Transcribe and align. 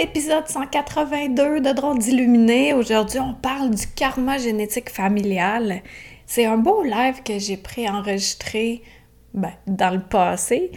épisode 0.00 0.48
182 0.48 1.60
de 1.60 1.72
Drôle 1.74 1.98
d'Illuminé. 1.98 2.72
Aujourd'hui, 2.72 3.20
on 3.20 3.34
parle 3.34 3.68
du 3.74 3.86
karma 3.86 4.38
génétique 4.38 4.88
familial. 4.88 5.82
C'est 6.24 6.46
un 6.46 6.56
beau 6.56 6.82
live 6.82 7.22
que 7.22 7.38
j'ai 7.38 7.58
préenregistré 7.58 8.82
ben, 9.34 9.52
dans 9.66 9.90
le 9.90 10.00
passé 10.00 10.70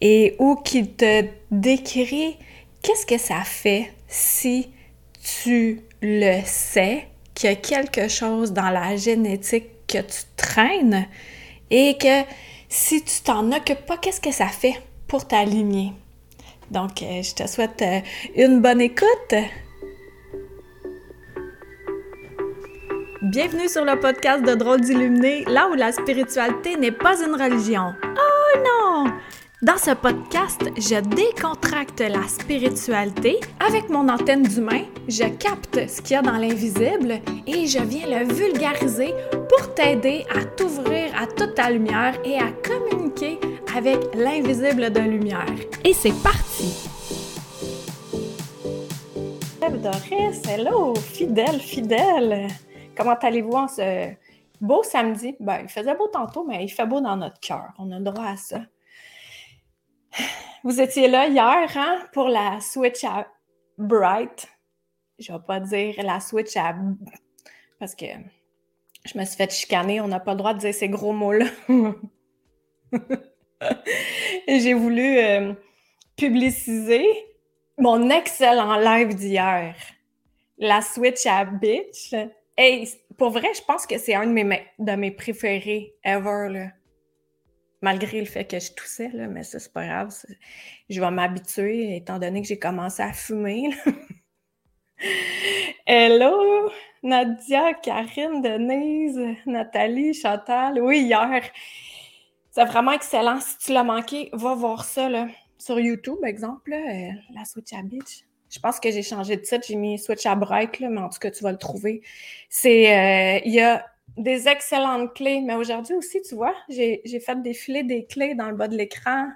et 0.00 0.34
où 0.40 0.56
qui 0.56 0.88
te 0.88 1.24
décrit 1.52 2.36
qu'est-ce 2.82 3.06
que 3.06 3.16
ça 3.16 3.42
fait 3.44 3.92
si 4.08 4.70
tu 5.22 5.82
le 6.02 6.40
sais 6.44 7.06
qu'il 7.32 7.50
y 7.50 7.52
a 7.52 7.56
quelque 7.56 8.08
chose 8.08 8.52
dans 8.52 8.70
la 8.70 8.96
génétique 8.96 9.86
que 9.86 9.98
tu 9.98 10.22
traînes 10.36 11.06
et 11.70 11.96
que 11.96 12.22
si 12.68 13.04
tu 13.04 13.20
t'en 13.22 13.52
occupes 13.52 13.86
pas, 13.86 13.98
qu'est-ce 13.98 14.20
que 14.20 14.32
ça 14.32 14.48
fait 14.48 14.82
pour 15.06 15.28
t'aligner? 15.28 15.92
Donc, 16.70 17.02
euh, 17.02 17.22
je 17.22 17.34
te 17.34 17.48
souhaite 17.48 17.82
euh, 17.82 18.00
une 18.36 18.60
bonne 18.60 18.80
écoute. 18.80 19.34
Bienvenue 23.22 23.68
sur 23.68 23.84
le 23.84 23.98
podcast 23.98 24.44
de 24.44 24.54
Drôles 24.54 24.80
d'Illuminés, 24.80 25.44
là 25.46 25.68
où 25.70 25.74
la 25.74 25.92
spiritualité 25.92 26.76
n'est 26.76 26.92
pas 26.92 27.22
une 27.22 27.34
religion. 27.34 27.94
Oh 28.04 28.58
non! 28.58 29.12
Dans 29.64 29.78
ce 29.78 29.92
podcast, 29.92 30.60
je 30.76 31.00
décontracte 31.00 32.00
la 32.00 32.28
spiritualité. 32.28 33.40
Avec 33.66 33.88
mon 33.88 34.10
antenne 34.10 34.42
d'humain, 34.42 34.82
je 35.08 35.24
capte 35.24 35.88
ce 35.88 36.02
qu'il 36.02 36.16
y 36.16 36.16
a 36.16 36.20
dans 36.20 36.36
l'invisible 36.36 37.12
et 37.46 37.66
je 37.66 37.82
viens 37.82 38.06
le 38.06 38.30
vulgariser 38.30 39.14
pour 39.30 39.72
t'aider 39.72 40.26
à 40.38 40.44
t'ouvrir 40.44 41.18
à 41.18 41.26
toute 41.26 41.54
ta 41.54 41.70
lumière 41.70 42.14
et 42.26 42.36
à 42.36 42.52
communiquer 42.62 43.40
avec 43.74 44.14
l'invisible 44.14 44.92
de 44.92 45.00
lumière. 45.00 45.46
Et 45.82 45.94
c'est 45.94 46.12
parti! 46.22 46.90
Doris, 49.62 50.42
hello! 50.46 50.94
Fidèle, 50.94 51.58
fidèle! 51.58 52.48
Comment 52.94 53.16
allez-vous 53.18 53.52
en 53.52 53.68
ce 53.68 54.12
beau 54.60 54.82
samedi? 54.82 55.34
Ben, 55.40 55.60
il 55.62 55.70
faisait 55.70 55.94
beau 55.94 56.08
tantôt, 56.08 56.44
mais 56.44 56.64
il 56.64 56.68
fait 56.68 56.86
beau 56.86 57.00
dans 57.00 57.16
notre 57.16 57.40
cœur. 57.40 57.72
On 57.78 57.90
a 57.92 57.98
droit 57.98 58.26
à 58.26 58.36
ça. 58.36 58.60
Vous 60.64 60.80
étiez 60.80 61.08
là 61.08 61.28
hier, 61.28 61.70
hein, 61.76 62.06
pour 62.12 62.28
la 62.28 62.60
Switch 62.60 63.04
à 63.04 63.26
Bright. 63.76 64.48
Je 65.18 65.32
vais 65.32 65.38
pas 65.46 65.60
dire 65.60 65.94
la 66.02 66.20
Switch 66.20 66.56
à... 66.56 66.74
Parce 67.78 67.94
que 67.94 68.06
je 69.04 69.18
me 69.18 69.24
suis 69.24 69.36
fait 69.36 69.52
chicaner. 69.52 70.00
On 70.00 70.08
n'a 70.08 70.20
pas 70.20 70.32
le 70.32 70.38
droit 70.38 70.54
de 70.54 70.60
dire 70.60 70.74
ces 70.74 70.88
gros 70.88 71.12
mots-là. 71.12 71.46
J'ai 74.48 74.74
voulu 74.74 75.18
euh, 75.18 75.52
publiciser 76.16 77.06
mon 77.78 78.08
excellent 78.10 78.76
live 78.76 79.14
d'hier. 79.14 79.74
La 80.58 80.80
Switch 80.80 81.26
à 81.26 81.44
Bitch. 81.44 82.14
Hey, 82.56 82.88
pour 83.18 83.30
vrai, 83.30 83.48
je 83.54 83.62
pense 83.62 83.86
que 83.86 83.98
c'est 83.98 84.14
un 84.14 84.26
de 84.26 84.94
mes, 84.96 85.10
préférés 85.10 85.94
ever. 86.04 86.68
Malgré 87.84 88.18
le 88.20 88.26
fait 88.26 88.46
que 88.46 88.58
je 88.58 88.72
toussais, 88.72 89.10
mais 89.12 89.42
ça, 89.42 89.58
c'est 89.60 89.72
pas 89.72 89.86
grave. 89.86 90.10
Je 90.88 91.00
vais 91.00 91.10
m'habituer, 91.10 91.96
étant 91.96 92.18
donné 92.18 92.40
que 92.40 92.48
j'ai 92.48 92.58
commencé 92.58 93.02
à 93.02 93.12
fumer. 93.12 93.68
Hello, 95.86 96.70
Nadia, 97.02 97.74
Karine, 97.74 98.40
Denise, 98.40 99.20
Nathalie, 99.44 100.14
Chantal. 100.14 100.80
Oui, 100.80 101.02
hier. 101.02 101.42
C'est 102.52 102.64
vraiment 102.64 102.92
excellent. 102.92 103.38
Si 103.40 103.58
tu 103.58 103.72
l'as 103.72 103.84
manqué, 103.84 104.30
va 104.32 104.54
voir 104.54 104.84
ça 104.86 105.10
sur 105.58 105.78
YouTube, 105.78 106.24
exemple, 106.24 106.72
euh, 106.72 107.10
la 107.34 107.44
Switch 107.44 107.74
à 107.74 107.82
Beach. 107.82 108.24
Je 108.48 108.60
pense 108.60 108.80
que 108.80 108.90
j'ai 108.90 109.02
changé 109.02 109.36
de 109.36 109.42
titre, 109.42 109.66
j'ai 109.68 109.76
mis 109.76 109.98
Switch 109.98 110.24
à 110.24 110.36
Break, 110.36 110.80
mais 110.80 111.00
en 111.00 111.10
tout 111.10 111.18
cas, 111.18 111.30
tu 111.30 111.42
vas 111.42 111.52
le 111.52 111.58
trouver. 111.58 112.02
C'est, 112.48 112.96
euh, 112.96 113.40
il 113.44 113.52
y 113.52 113.60
a 113.60 113.84
des 114.16 114.48
excellentes 114.48 115.14
clés. 115.14 115.40
Mais 115.40 115.54
aujourd'hui 115.54 115.94
aussi, 115.94 116.22
tu 116.22 116.34
vois, 116.34 116.54
j'ai 116.68 117.20
fait 117.20 117.40
défiler 117.42 117.82
des 117.82 118.06
clés 118.06 118.34
dans 118.34 118.50
le 118.50 118.56
bas 118.56 118.68
de 118.68 118.76
l'écran. 118.76 119.28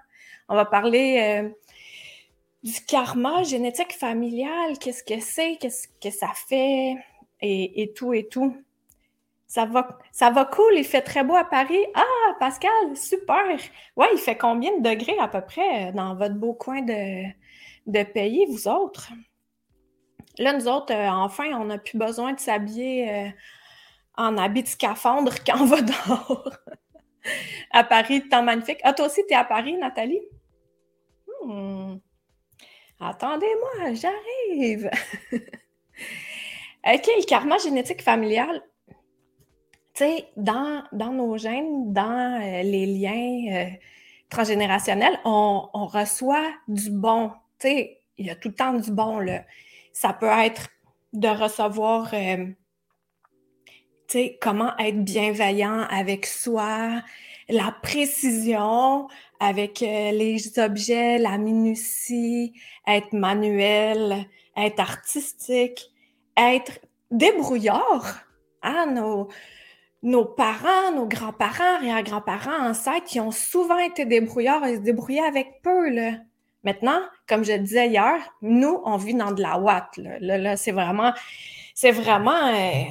On 0.48 0.54
va 0.54 0.64
parler 0.64 1.18
euh, 1.20 1.48
du 2.62 2.72
karma 2.86 3.42
génétique 3.42 3.92
familial. 3.92 4.78
Qu'est-ce 4.78 5.04
que 5.04 5.20
c'est? 5.20 5.56
Qu'est-ce 5.56 5.88
que 6.00 6.10
ça 6.10 6.30
fait? 6.48 6.96
Et, 7.40 7.92
tout 7.94 8.12
et 8.12 8.26
tout. 8.26 8.56
Ça 9.46 9.64
va, 9.64 9.98
ça 10.12 10.30
va 10.30 10.44
cool, 10.44 10.74
il 10.76 10.84
fait 10.84 11.00
très 11.00 11.24
beau 11.24 11.34
à 11.34 11.44
Paris. 11.44 11.82
Ah, 11.94 12.34
Pascal, 12.38 12.70
super! 12.94 13.56
Ouais, 13.96 14.08
il 14.12 14.18
fait 14.18 14.36
combien 14.36 14.76
de 14.78 14.82
degrés 14.82 15.16
à 15.18 15.28
peu 15.28 15.40
près 15.40 15.92
dans 15.92 16.14
votre 16.16 16.34
beau 16.34 16.52
coin 16.52 16.82
de, 16.82 17.24
de 17.86 18.02
pays, 18.02 18.44
vous 18.50 18.68
autres? 18.68 19.10
Là, 20.38 20.52
nous 20.52 20.68
autres, 20.68 20.92
euh, 20.92 21.08
enfin, 21.08 21.46
on 21.54 21.64
n'a 21.64 21.78
plus 21.78 21.98
besoin 21.98 22.32
de 22.32 22.40
s'habiller 22.40 23.10
euh, 23.10 23.28
en 24.18 24.36
habit 24.36 24.64
de 24.64 24.68
scaphandre 24.68 25.32
quand 25.46 25.62
on 25.62 25.66
va 25.66 25.80
dehors. 25.80 26.50
à 27.70 27.84
Paris, 27.84 28.28
temps 28.28 28.42
magnifique. 28.42 28.80
Ah, 28.82 28.92
toi 28.92 29.06
aussi, 29.06 29.22
tu 29.26 29.32
es 29.32 29.36
à 29.36 29.44
Paris, 29.44 29.76
Nathalie? 29.78 30.20
Hmm. 31.44 31.96
Attendez-moi, 33.00 33.94
j'arrive. 33.94 34.90
OK, 35.32 37.06
le 37.06 37.26
karma 37.26 37.58
génétique 37.58 38.02
familial. 38.02 38.62
Tu 39.94 40.04
sais, 40.04 40.28
dans, 40.36 40.84
nos 40.92 41.38
gènes, 41.38 41.92
dans 41.92 42.40
euh, 42.40 42.62
les 42.62 42.86
liens 42.86 43.52
euh, 43.52 43.70
transgénérationnels, 44.30 45.18
on, 45.24 45.68
reçoit 45.72 46.52
du 46.66 46.90
bon. 46.90 47.30
Tu 47.58 47.68
sais, 47.68 48.00
il 48.16 48.26
y 48.26 48.30
a 48.30 48.34
tout 48.34 48.48
le 48.48 48.54
temps 48.54 48.74
du 48.74 48.90
bon, 48.90 49.18
là. 49.18 49.44
Ça 49.92 50.12
peut 50.12 50.26
être 50.26 50.68
de 51.12 51.28
recevoir 51.28 52.12
euh, 52.14 52.46
comment 54.40 54.76
être 54.78 55.04
bienveillant 55.04 55.86
avec 55.90 56.26
soi, 56.26 57.02
la 57.48 57.74
précision 57.82 59.08
avec 59.40 59.82
euh, 59.82 60.10
les 60.12 60.58
objets, 60.58 61.18
la 61.18 61.38
minutie, 61.38 62.52
être 62.86 63.12
manuel, 63.12 64.26
être 64.56 64.80
artistique, 64.80 65.90
être 66.36 66.80
débrouillard. 67.10 68.24
Ah, 68.62 68.86
nos, 68.86 69.28
nos 70.02 70.24
parents, 70.24 70.92
nos 70.94 71.06
grands-parents, 71.06 71.76
arrière-grands-parents, 71.76 72.68
ancêtres, 72.70 73.06
qui 73.06 73.20
ont 73.20 73.30
souvent 73.30 73.78
été 73.78 74.04
débrouillards 74.04 74.64
et 74.66 74.76
se 74.76 74.80
débrouillaient 74.80 75.20
avec 75.20 75.62
peu. 75.62 75.90
Là. 75.90 76.12
Maintenant, 76.64 77.00
comme 77.28 77.44
je 77.44 77.52
disais 77.52 77.88
hier, 77.88 78.16
nous, 78.42 78.80
on 78.84 78.96
vit 78.96 79.14
dans 79.14 79.30
de 79.30 79.40
la 79.40 79.58
ouate. 79.58 79.96
Là, 79.96 80.38
là, 80.38 80.56
c'est 80.56 80.72
vraiment, 80.72 81.12
c'est 81.74 81.92
vraiment, 81.92 82.48
euh, 82.48 82.82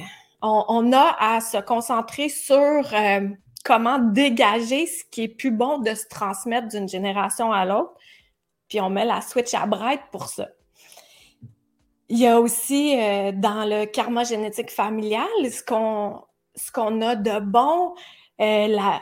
on, 0.42 0.92
a 0.92 1.16
à 1.18 1.40
se 1.40 1.58
concentrer 1.58 2.28
sur 2.28 2.58
euh, 2.92 3.28
comment 3.64 3.98
dégager 3.98 4.86
ce 4.86 5.04
qui 5.10 5.24
est 5.24 5.28
plus 5.28 5.50
bon 5.50 5.78
de 5.78 5.94
se 5.94 6.06
transmettre 6.08 6.68
d'une 6.68 6.88
génération 6.88 7.52
à 7.52 7.64
l'autre. 7.64 7.94
Puis 8.68 8.80
on 8.80 8.90
met 8.90 9.04
la 9.04 9.20
switch 9.20 9.54
à 9.54 9.66
bright 9.66 10.02
pour 10.12 10.28
ça. 10.28 10.48
Il 12.08 12.18
y 12.18 12.26
a 12.26 12.40
aussi 12.40 12.98
euh, 12.98 13.32
dans 13.32 13.68
le 13.68 13.84
karma 13.84 14.24
génétique 14.24 14.70
familial 14.70 15.26
ce 15.50 15.62
qu'on 15.62 16.22
ce 16.54 16.72
qu'on 16.72 17.00
a 17.02 17.14
de 17.14 17.38
bon, 17.40 17.94
euh, 18.40 18.66
la, 18.66 19.00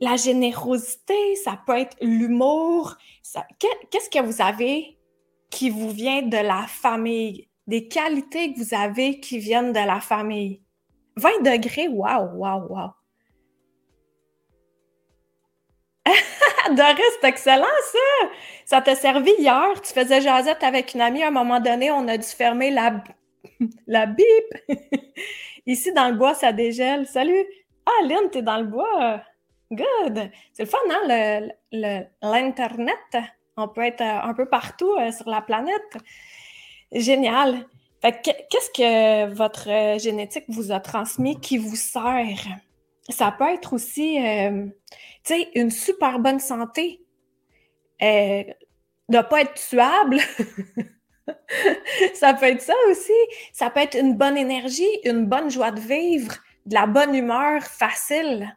la 0.00 0.16
générosité, 0.16 1.36
ça 1.36 1.58
peut 1.66 1.78
être 1.78 1.96
l'humour. 2.00 2.96
Qu'est-ce 3.58 4.10
que 4.10 4.22
vous 4.22 4.42
avez 4.42 4.98
qui 5.50 5.70
vous 5.70 5.90
vient 5.90 6.22
de 6.22 6.36
la 6.36 6.66
famille? 6.68 7.48
Des 7.66 7.88
qualités 7.88 8.52
que 8.52 8.58
vous 8.60 8.74
avez 8.74 9.20
qui 9.20 9.38
viennent 9.38 9.72
de 9.72 9.78
la 9.78 10.00
famille? 10.00 10.62
20 11.18 11.42
degrés, 11.42 11.88
waouh, 11.88 12.36
waouh, 12.36 12.66
waouh. 12.68 12.90
Doris, 16.76 17.12
c'est 17.20 17.28
excellent 17.28 17.66
ça! 17.92 18.28
Ça 18.64 18.80
t'a 18.80 18.94
servi 18.94 19.32
hier. 19.38 19.80
Tu 19.82 19.92
faisais 19.92 20.20
jasette 20.20 20.62
avec 20.62 20.94
une 20.94 21.00
amie. 21.00 21.22
À 21.22 21.28
un 21.28 21.30
moment 21.30 21.60
donné, 21.60 21.90
on 21.90 22.06
a 22.08 22.16
dû 22.16 22.26
fermer 22.26 22.70
la, 22.70 23.02
la 23.86 24.06
bip. 24.06 24.26
Ici, 25.66 25.92
dans 25.92 26.08
le 26.08 26.14
bois, 26.14 26.34
ça 26.34 26.52
dégèle. 26.52 27.06
Salut! 27.06 27.44
Ah, 27.86 28.04
Lynn, 28.06 28.30
t'es 28.30 28.42
dans 28.42 28.58
le 28.58 28.66
bois. 28.66 29.22
Good! 29.70 30.30
C'est 30.52 30.64
le 30.64 30.68
fun, 30.68 30.78
hein, 30.90 31.48
l'Internet? 32.22 33.16
On 33.56 33.68
peut 33.68 33.82
être 33.82 34.00
euh, 34.00 34.20
un 34.22 34.34
peu 34.34 34.46
partout 34.46 34.92
euh, 34.98 35.10
sur 35.10 35.28
la 35.28 35.42
planète. 35.42 35.98
Génial! 36.92 37.66
Qu'est-ce 38.02 38.70
que 38.70 39.34
votre 39.34 39.68
euh, 39.68 39.98
génétique 39.98 40.44
vous 40.48 40.72
a 40.72 40.80
transmis 40.80 41.40
qui 41.40 41.58
vous 41.58 41.76
sert? 41.76 42.46
Ça 43.08 43.32
peut 43.32 43.52
être 43.52 43.72
aussi, 43.72 44.24
euh, 44.24 44.66
tu 45.24 45.34
sais, 45.34 45.48
une 45.54 45.70
super 45.70 46.18
bonne 46.18 46.40
santé, 46.40 47.02
euh, 48.02 48.44
ne 49.08 49.22
pas 49.22 49.42
être 49.42 49.54
tuable. 49.54 50.18
ça 52.14 52.34
peut 52.34 52.46
être 52.46 52.60
ça 52.60 52.74
aussi. 52.90 53.12
Ça 53.52 53.70
peut 53.70 53.80
être 53.80 53.98
une 53.98 54.14
bonne 54.14 54.36
énergie, 54.36 55.00
une 55.04 55.26
bonne 55.26 55.50
joie 55.50 55.70
de 55.70 55.80
vivre, 55.80 56.36
de 56.66 56.74
la 56.74 56.86
bonne 56.86 57.14
humeur 57.14 57.62
facile. 57.62 58.56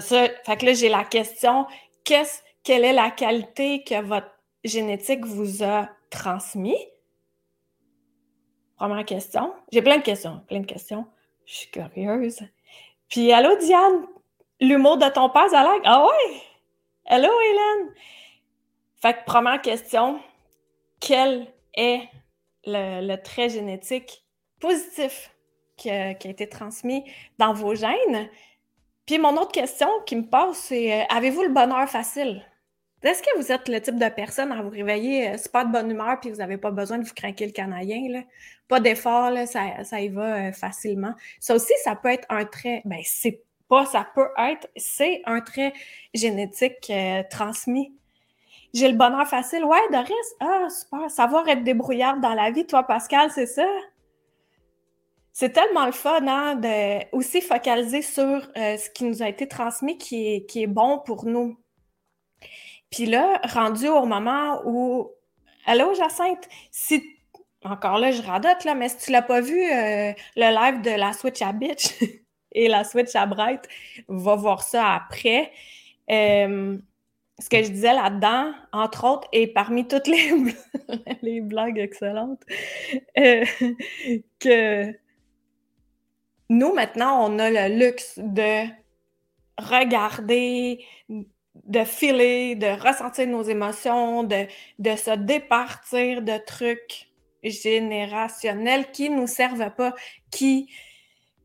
ça, 0.00 0.28
fait 0.44 0.56
que 0.58 0.66
là, 0.66 0.74
j'ai 0.74 0.90
la 0.90 1.04
question, 1.04 1.66
qu'est-ce, 2.04 2.40
quelle 2.62 2.84
est 2.84 2.92
la 2.92 3.10
qualité 3.10 3.82
que 3.82 4.00
votre 4.02 4.30
génétique 4.62 5.24
vous 5.24 5.64
a 5.64 5.88
transmis? 6.10 6.76
Première 8.76 9.06
question. 9.06 9.54
J'ai 9.72 9.80
plein 9.80 9.98
de 9.98 10.02
questions, 10.02 10.42
plein 10.48 10.60
de 10.60 10.66
questions. 10.66 11.06
Je 11.46 11.54
suis 11.54 11.70
curieuse. 11.70 12.40
Puis, 13.08 13.32
allô, 13.32 13.56
Diane? 13.56 14.06
L'humour 14.60 14.98
de 14.98 15.08
ton 15.08 15.30
père, 15.30 15.52
a 15.54 15.78
Ah 15.84 16.04
ouais? 16.06 16.40
Hello, 17.06 17.28
Hélène! 17.40 17.94
Fait 19.00 19.14
que, 19.14 19.24
première 19.24 19.62
question. 19.62 20.20
Quel 21.00 21.46
est 21.74 22.02
le, 22.66 23.16
trait 23.16 23.48
génétique 23.48 24.24
positif 24.60 25.30
qui 25.76 25.90
a, 25.90 26.10
été 26.10 26.48
transmis 26.48 27.04
dans 27.38 27.54
vos 27.54 27.74
gènes? 27.74 28.28
Puis, 29.06 29.18
mon 29.18 29.36
autre 29.36 29.52
question 29.52 29.88
qui 30.04 30.16
me 30.16 30.26
passe, 30.28 30.58
c'est 30.58 31.00
euh, 31.00 31.04
avez-vous 31.08 31.44
le 31.44 31.50
bonheur 31.50 31.88
facile? 31.88 32.44
Est-ce 33.06 33.22
que 33.22 33.36
vous 33.36 33.52
êtes 33.52 33.68
le 33.68 33.80
type 33.80 33.98
de 33.98 34.08
personne 34.08 34.50
à 34.50 34.60
vous 34.62 34.68
réveiller 34.68 35.28
euh, 35.28 35.36
pas 35.52 35.64
de 35.64 35.70
bonne 35.70 35.88
humeur 35.88 36.18
puis 36.20 36.30
vous 36.30 36.38
n'avez 36.38 36.56
pas 36.56 36.72
besoin 36.72 36.98
de 36.98 37.04
vous 37.04 37.14
craquer 37.14 37.46
le 37.46 37.52
canadien? 37.52 38.24
Pas 38.66 38.80
d'effort, 38.80 39.30
ça, 39.46 40.00
y 40.00 40.08
va 40.08 40.48
euh, 40.48 40.52
facilement. 40.52 41.14
Ça 41.38 41.54
aussi, 41.54 41.72
ça 41.84 41.94
peut 41.94 42.08
être 42.08 42.26
un 42.30 42.44
trait, 42.44 42.82
ben 42.84 42.98
c'est 43.04 43.44
pas, 43.68 43.86
ça 43.86 44.08
peut 44.12 44.28
être, 44.36 44.68
c'est 44.76 45.22
un 45.24 45.40
trait 45.40 45.72
génétique 46.14 46.90
euh, 46.90 47.22
transmis. 47.30 47.94
J'ai 48.74 48.88
le 48.88 48.96
bonheur 48.96 49.26
facile. 49.28 49.64
Ouais, 49.64 49.78
Doris, 49.92 50.10
ah, 50.40 50.66
super. 50.68 51.08
Savoir 51.08 51.48
être 51.48 51.62
débrouillard 51.62 52.18
dans 52.18 52.34
la 52.34 52.50
vie, 52.50 52.66
toi, 52.66 52.82
Pascal, 52.82 53.30
c'est 53.30 53.46
ça? 53.46 53.66
C'est 55.32 55.50
tellement 55.50 55.86
le 55.86 55.92
fun 55.92 56.26
hein, 56.26 56.56
de 56.56 57.04
aussi 57.14 57.40
focaliser 57.40 58.02
sur 58.02 58.42
ce 58.56 58.90
qui 58.90 59.04
nous 59.04 59.22
a 59.22 59.28
été 59.28 59.46
transmis 59.46 59.96
qui 59.96 60.44
est 60.56 60.66
bon 60.66 60.98
pour 60.98 61.26
nous. 61.26 61.56
Puis 62.96 63.04
là, 63.04 63.42
rendu 63.52 63.88
au 63.88 64.06
moment 64.06 64.62
où. 64.64 65.10
Allô, 65.66 65.92
Jacinthe, 65.92 66.48
si. 66.70 67.02
Encore 67.62 67.98
là, 67.98 68.10
je 68.10 68.22
radote, 68.22 68.64
là, 68.64 68.74
mais 68.74 68.88
si 68.88 68.96
tu 68.96 69.10
l'as 69.10 69.20
pas 69.20 69.42
vu, 69.42 69.60
euh, 69.60 70.12
le 70.34 70.54
live 70.54 70.80
de 70.80 70.98
la 70.98 71.12
Switch 71.12 71.42
à 71.42 71.52
Bitch 71.52 71.88
et 72.52 72.68
la 72.68 72.84
Switch 72.84 73.14
à 73.14 73.26
Bright, 73.26 73.68
va 74.08 74.34
voir 74.36 74.62
ça 74.62 74.94
après. 74.94 75.52
Euh, 76.10 76.78
ce 77.38 77.50
que 77.50 77.62
je 77.62 77.68
disais 77.68 77.92
là-dedans, 77.92 78.54
entre 78.72 79.04
autres, 79.04 79.28
et 79.32 79.46
parmi 79.46 79.86
toutes 79.86 80.06
les, 80.06 81.40
blagues 81.42 81.78
excellentes, 81.78 82.44
euh, 83.18 83.44
que 84.40 84.90
nous, 86.48 86.72
maintenant, 86.72 87.28
on 87.28 87.38
a 87.38 87.50
le 87.50 87.78
luxe 87.78 88.18
de 88.18 88.64
regarder 89.58 90.82
de 91.64 91.84
filer, 91.84 92.54
de 92.54 92.66
ressentir 92.66 93.26
nos 93.26 93.42
émotions, 93.42 94.22
de, 94.22 94.46
de 94.78 94.96
se 94.96 95.10
départir 95.10 96.22
de 96.22 96.36
trucs 96.44 97.10
générationnels 97.42 98.90
qui 98.90 99.10
ne 99.10 99.16
nous 99.16 99.26
servent 99.26 99.70
pas, 99.74 99.94
qui, 100.30 100.70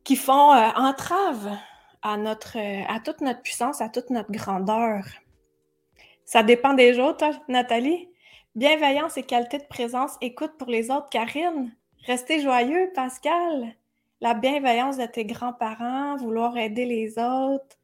qui 0.03 0.15
font 0.15 0.53
euh, 0.53 0.69
entrave 0.75 1.57
à, 2.01 2.17
notre, 2.17 2.57
à 2.57 2.99
toute 2.99 3.21
notre 3.21 3.41
puissance, 3.41 3.81
à 3.81 3.89
toute 3.89 4.09
notre 4.09 4.31
grandeur. 4.31 5.05
Ça 6.25 6.43
dépend 6.43 6.73
des 6.73 6.99
autres, 6.99 7.29
Nathalie. 7.47 8.09
Bienveillance 8.55 9.17
et 9.17 9.23
qualité 9.23 9.59
de 9.59 9.65
présence, 9.65 10.17
écoute 10.21 10.53
pour 10.57 10.69
les 10.69 10.91
autres. 10.91 11.09
Karine, 11.09 11.73
restez 12.05 12.41
joyeux, 12.41 12.91
Pascal. 12.95 13.75
La 14.19 14.33
bienveillance 14.33 14.97
de 14.97 15.05
tes 15.05 15.25
grands-parents, 15.25 16.17
vouloir 16.17 16.57
aider 16.57 16.85
les 16.85 17.17
autres 17.17 17.77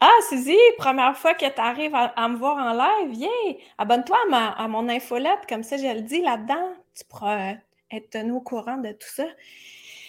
ah, 0.00 0.08
Suzy, 0.30 0.56
première 0.78 1.16
fois 1.16 1.34
que 1.34 1.44
tu 1.46 1.60
arrives 1.60 1.94
à, 1.94 2.28
me 2.28 2.36
voir 2.36 2.56
en 2.56 2.72
live, 2.72 3.10
viens, 3.10 3.54
abonne-toi 3.76 4.16
à, 4.32 4.66
mon 4.66 4.88
infolette, 4.88 5.46
comme 5.46 5.62
ça 5.62 5.76
je 5.76 5.86
le 5.94 6.00
dis 6.00 6.22
là-dedans. 6.22 6.72
Tu 6.94 7.04
pourras 7.04 7.52
euh, 7.52 7.54
être 7.90 8.08
tenu 8.10 8.32
au 8.32 8.40
courant 8.40 8.78
de 8.78 8.92
tout 8.92 9.08
ça 9.08 9.26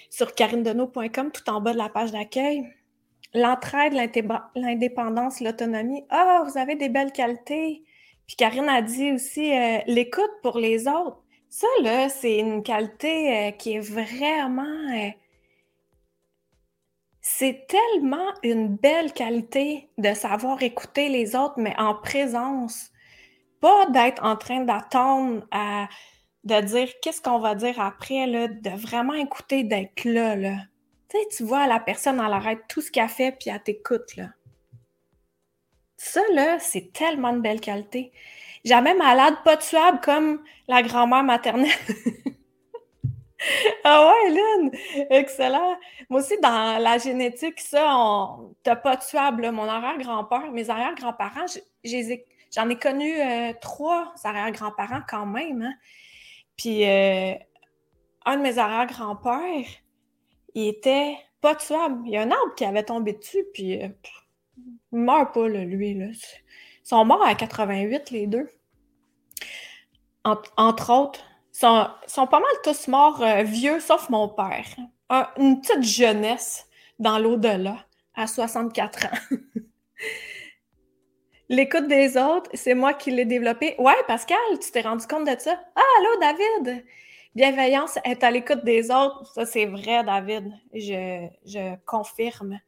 sur 0.10 0.34
carinedeneau.com, 0.34 1.32
tout 1.32 1.50
en 1.50 1.60
bas 1.60 1.74
de 1.74 1.78
la 1.78 1.90
page 1.90 2.12
d'accueil. 2.12 2.66
L'entraide, 3.34 3.94
l'indépendance, 4.56 5.42
l'autonomie. 5.42 6.06
Ah, 6.10 6.44
vous 6.46 6.58
avez 6.58 6.76
des 6.76 6.90
belles 6.90 7.12
qualités. 7.12 7.84
Puis 8.28 8.36
Karine 8.38 8.70
a 8.70 8.82
dit 8.82 9.12
aussi 9.12 9.54
euh, 9.54 9.80
l'écoute 9.88 10.32
pour 10.42 10.58
les 10.58 10.88
autres. 10.88 11.22
Ça, 11.50 11.68
là, 11.82 12.08
c'est 12.08 12.40
une 12.40 12.64
qualité 12.64 13.50
euh, 13.50 13.52
qui 13.52 13.74
est 13.74 13.80
vraiment 13.80 15.14
c'est 17.38 17.66
tellement 17.68 18.34
une 18.44 18.76
belle 18.76 19.14
qualité 19.14 19.90
de 19.98 20.14
savoir 20.14 20.62
écouter 20.62 21.10
les 21.10 21.36
autres, 21.36 21.56
mais 21.58 21.74
en 21.78 21.96
présence. 21.96 22.92
Pas 23.62 23.86
d'être 23.88 24.24
en 24.24 24.36
train 24.36 24.62
d'attendre 24.62 25.48
à 25.52 25.88
de 26.44 26.60
dire 26.62 26.90
qu'est-ce 27.02 27.22
qu'on 27.22 27.40
va 27.40 27.56
dire 27.56 27.80
après, 27.80 28.28
là, 28.28 28.48
de 28.48 28.70
vraiment 28.72 29.14
écouter, 29.14 29.64
d'être 29.64 30.04
là, 30.04 30.36
là. 30.36 30.56
Tu 31.38 31.44
vois, 31.44 31.68
la 31.68 31.80
personne, 31.80 32.20
elle 32.20 32.34
arrête 32.34 32.64
tout 32.68 32.82
ce 32.82 32.92
qu'elle 32.92 33.10
fait, 33.10 33.32
puis 33.32 33.50
elle 33.50 33.62
t'écoute, 33.62 34.16
là. 34.18 34.30
Ça, 35.98 36.22
c'est 36.60 36.92
tellement 36.92 37.34
de 37.34 37.42
belle 37.42 37.62
qualité. 37.62 38.12
Jamais 38.66 38.96
malade, 38.96 39.36
pas 39.46 39.58
tuable 39.58 40.00
comme 40.02 40.44
la 40.68 40.82
grand-mère 40.82 41.24
maternelle. 41.24 41.70
ah 43.84 44.08
ouais, 44.08 44.30
Lynn! 44.30 44.72
Excellent! 45.10 45.78
Moi 46.10 46.22
aussi, 46.22 46.38
dans 46.40 46.82
la 46.82 46.98
génétique, 46.98 47.60
ça, 47.60 47.88
on... 47.96 48.56
t'as 48.64 48.76
pas 48.76 48.98
tuable. 48.98 49.52
Mon 49.52 49.68
arrière-grand-père, 49.68 50.52
mes 50.52 50.70
arrière-grands-parents, 50.70 51.46
j'en 51.84 52.70
ai, 52.70 52.80
connu 52.80 53.20
euh, 53.20 53.54
trois 53.60 54.14
arrière-grands-parents 54.24 55.02
quand 55.08 55.26
même. 55.26 55.62
Hein. 55.64 55.74
Puis, 56.58 56.88
euh, 56.88 57.34
un 58.26 58.38
de 58.38 58.42
mes 58.42 58.58
arrière-grands-pères, 58.58 59.68
il 60.54 60.68
était 60.68 61.18
pas 61.40 61.56
tuable. 61.56 62.02
Il 62.06 62.12
y 62.12 62.18
a 62.18 62.22
un 62.22 62.32
arbre 62.32 62.54
qui 62.56 62.66
avait 62.66 62.84
tombé 62.84 63.14
dessus, 63.14 63.46
puis 63.54 63.82
euh, 63.82 63.90
il 64.92 65.00
meurt 65.00 65.34
pas, 65.34 65.48
lui. 65.48 65.94
Là. 65.96 66.08
Ils 66.08 66.88
sont 66.88 67.04
morts 67.06 67.24
à 67.24 67.34
88, 67.34 68.12
les 68.12 68.28
deux. 68.28 68.50
entre 70.24 70.94
autres, 70.94 71.24
sont, 71.52 71.88
sont 72.08 72.28
pas 72.28 72.40
mal 72.40 72.52
tous 72.64 72.88
morts 72.88 73.22
euh, 73.22 73.44
vieux, 73.44 73.80
sauf 73.80 74.10
mon 74.10 74.30
père. 74.30 74.66
une 75.38 75.62
petite 75.62 75.84
jeunesse 75.84 76.66
dans 77.00 77.20
l'au-delà, 77.20 77.78
à 78.16 78.28
64 78.28 79.06
ans. 79.06 79.38
L'écoute 81.50 81.88
des 81.88 82.16
autres, 82.16 82.50
c'est 82.54 82.76
moi 82.76 82.94
qui 82.94 83.12
l'ai 83.12 83.26
développé. 83.26 83.76
Ouais, 83.78 83.94
Pascal, 84.08 84.38
tu 84.62 84.72
t'es 84.72 84.82
rendu 84.82 85.06
compte 85.06 85.28
de 85.28 85.38
ça? 85.38 85.60
Ah, 85.76 85.82
allô, 86.00 86.20
David! 86.22 86.86
Bienveillance 87.36 87.98
est 88.04 88.24
à 88.24 88.32
l'écoute 88.32 88.64
des 88.64 88.90
autres. 88.90 89.26
Ça, 89.34 89.46
c'est 89.46 89.66
vrai, 89.66 90.04
David. 90.04 90.52
Je, 90.74 91.28
je 91.46 91.76
confirme. 91.86 92.60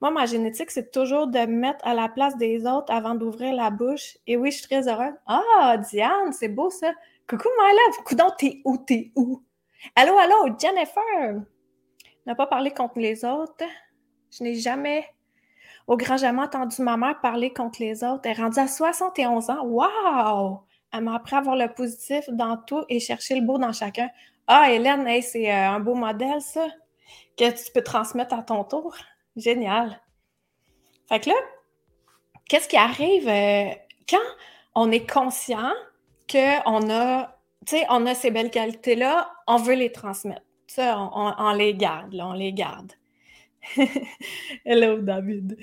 Moi, 0.00 0.10
ma 0.10 0.26
génétique, 0.26 0.70
c'est 0.70 0.90
toujours 0.90 1.26
de 1.28 1.38
me 1.38 1.46
mettre 1.46 1.86
à 1.86 1.94
la 1.94 2.08
place 2.08 2.36
des 2.36 2.66
autres 2.66 2.92
avant 2.92 3.14
d'ouvrir 3.14 3.54
la 3.54 3.70
bouche. 3.70 4.16
Et 4.26 4.36
oui, 4.36 4.50
je 4.50 4.58
suis 4.58 4.66
très 4.66 4.88
heureuse. 4.88 5.14
Ah, 5.26 5.76
Diane, 5.90 6.32
c'est 6.32 6.48
beau 6.48 6.70
ça. 6.70 6.92
Coucou, 7.28 7.48
my 7.58 7.72
love! 7.72 8.04
Coudon, 8.04 8.30
t'es 8.38 8.60
où? 8.64 8.76
T'es 8.78 9.10
où? 9.16 9.42
Allô, 9.96 10.16
allô, 10.16 10.56
Jennifer! 10.60 11.42
N'a 12.24 12.36
pas 12.36 12.46
parlé 12.46 12.70
contre 12.70 13.00
les 13.00 13.24
autres. 13.24 13.64
Je 14.30 14.44
n'ai 14.44 14.54
jamais, 14.54 15.04
au 15.88 15.96
grand 15.96 16.18
jamais, 16.18 16.42
entendu 16.42 16.80
ma 16.82 16.96
mère 16.96 17.20
parler 17.20 17.52
contre 17.52 17.82
les 17.82 18.04
autres. 18.04 18.22
Elle 18.26 18.38
est 18.38 18.42
rendue 18.42 18.60
à 18.60 18.68
71 18.68 19.50
ans. 19.50 19.64
Wow! 19.64 20.60
Elle 20.92 21.00
m'a 21.00 21.16
appris 21.16 21.34
à 21.34 21.40
voir 21.40 21.56
le 21.56 21.66
positif 21.74 22.30
dans 22.30 22.58
tout 22.58 22.84
et 22.88 23.00
chercher 23.00 23.34
le 23.34 23.44
beau 23.44 23.58
dans 23.58 23.72
chacun. 23.72 24.08
Ah, 24.46 24.70
Hélène, 24.70 25.20
c'est 25.20 25.52
euh, 25.52 25.70
un 25.70 25.80
beau 25.80 25.96
modèle, 25.96 26.40
ça, 26.40 26.68
que 27.36 27.50
tu 27.50 27.72
peux 27.72 27.82
transmettre 27.82 28.34
à 28.36 28.44
ton 28.44 28.62
tour. 28.62 28.96
Génial. 29.34 30.00
Fait 31.08 31.18
que 31.18 31.30
là, 31.30 31.36
qu'est-ce 32.48 32.68
qui 32.68 32.76
arrive 32.76 33.28
euh, 33.28 33.74
quand 34.08 34.18
on 34.76 34.92
est 34.92 35.10
conscient 35.10 35.72
qu'on 36.30 36.90
a, 36.90 37.38
on 37.88 38.06
a 38.06 38.14
ces 38.14 38.30
belles 38.30 38.50
qualités-là, 38.50 39.30
on 39.46 39.56
veut 39.56 39.74
les 39.74 39.92
transmettre. 39.92 40.42
Ça, 40.66 40.98
on, 40.98 41.52
les 41.52 41.74
garde, 41.74 42.14
on 42.20 42.32
les 42.32 42.52
garde. 42.52 42.92
Hello, 44.64 44.98
David. 44.98 45.56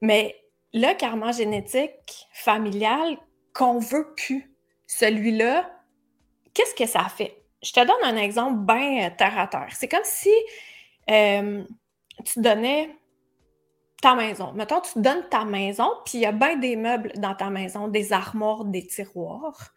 Mais 0.00 0.36
le 0.72 0.94
karma 0.96 1.32
génétique 1.32 2.28
familial 2.32 3.16
qu'on 3.52 3.78
veut 3.78 4.14
plus, 4.16 4.54
celui-là, 4.86 5.70
qu'est-ce 6.54 6.74
que 6.74 6.86
ça 6.86 7.08
fait? 7.08 7.42
Je 7.62 7.72
te 7.72 7.80
donne 7.80 8.04
un 8.04 8.16
exemple 8.16 8.58
bien 8.60 9.10
terre 9.10 9.38
à 9.38 9.48
terre. 9.48 9.70
C'est 9.72 9.88
comme 9.88 10.00
si 10.04 10.30
euh, 11.10 11.64
tu 12.24 12.40
donnais 12.40 12.96
ta 14.00 14.14
maison. 14.14 14.52
Mettons, 14.52 14.80
tu 14.80 15.00
donnes 15.00 15.28
ta 15.28 15.44
maison, 15.44 15.88
puis 16.04 16.18
il 16.18 16.20
y 16.22 16.26
a 16.26 16.32
bien 16.32 16.56
des 16.56 16.76
meubles 16.76 17.12
dans 17.16 17.34
ta 17.34 17.50
maison, 17.50 17.88
des 17.88 18.12
armoires, 18.12 18.64
des 18.64 18.86
tiroirs. 18.86 19.72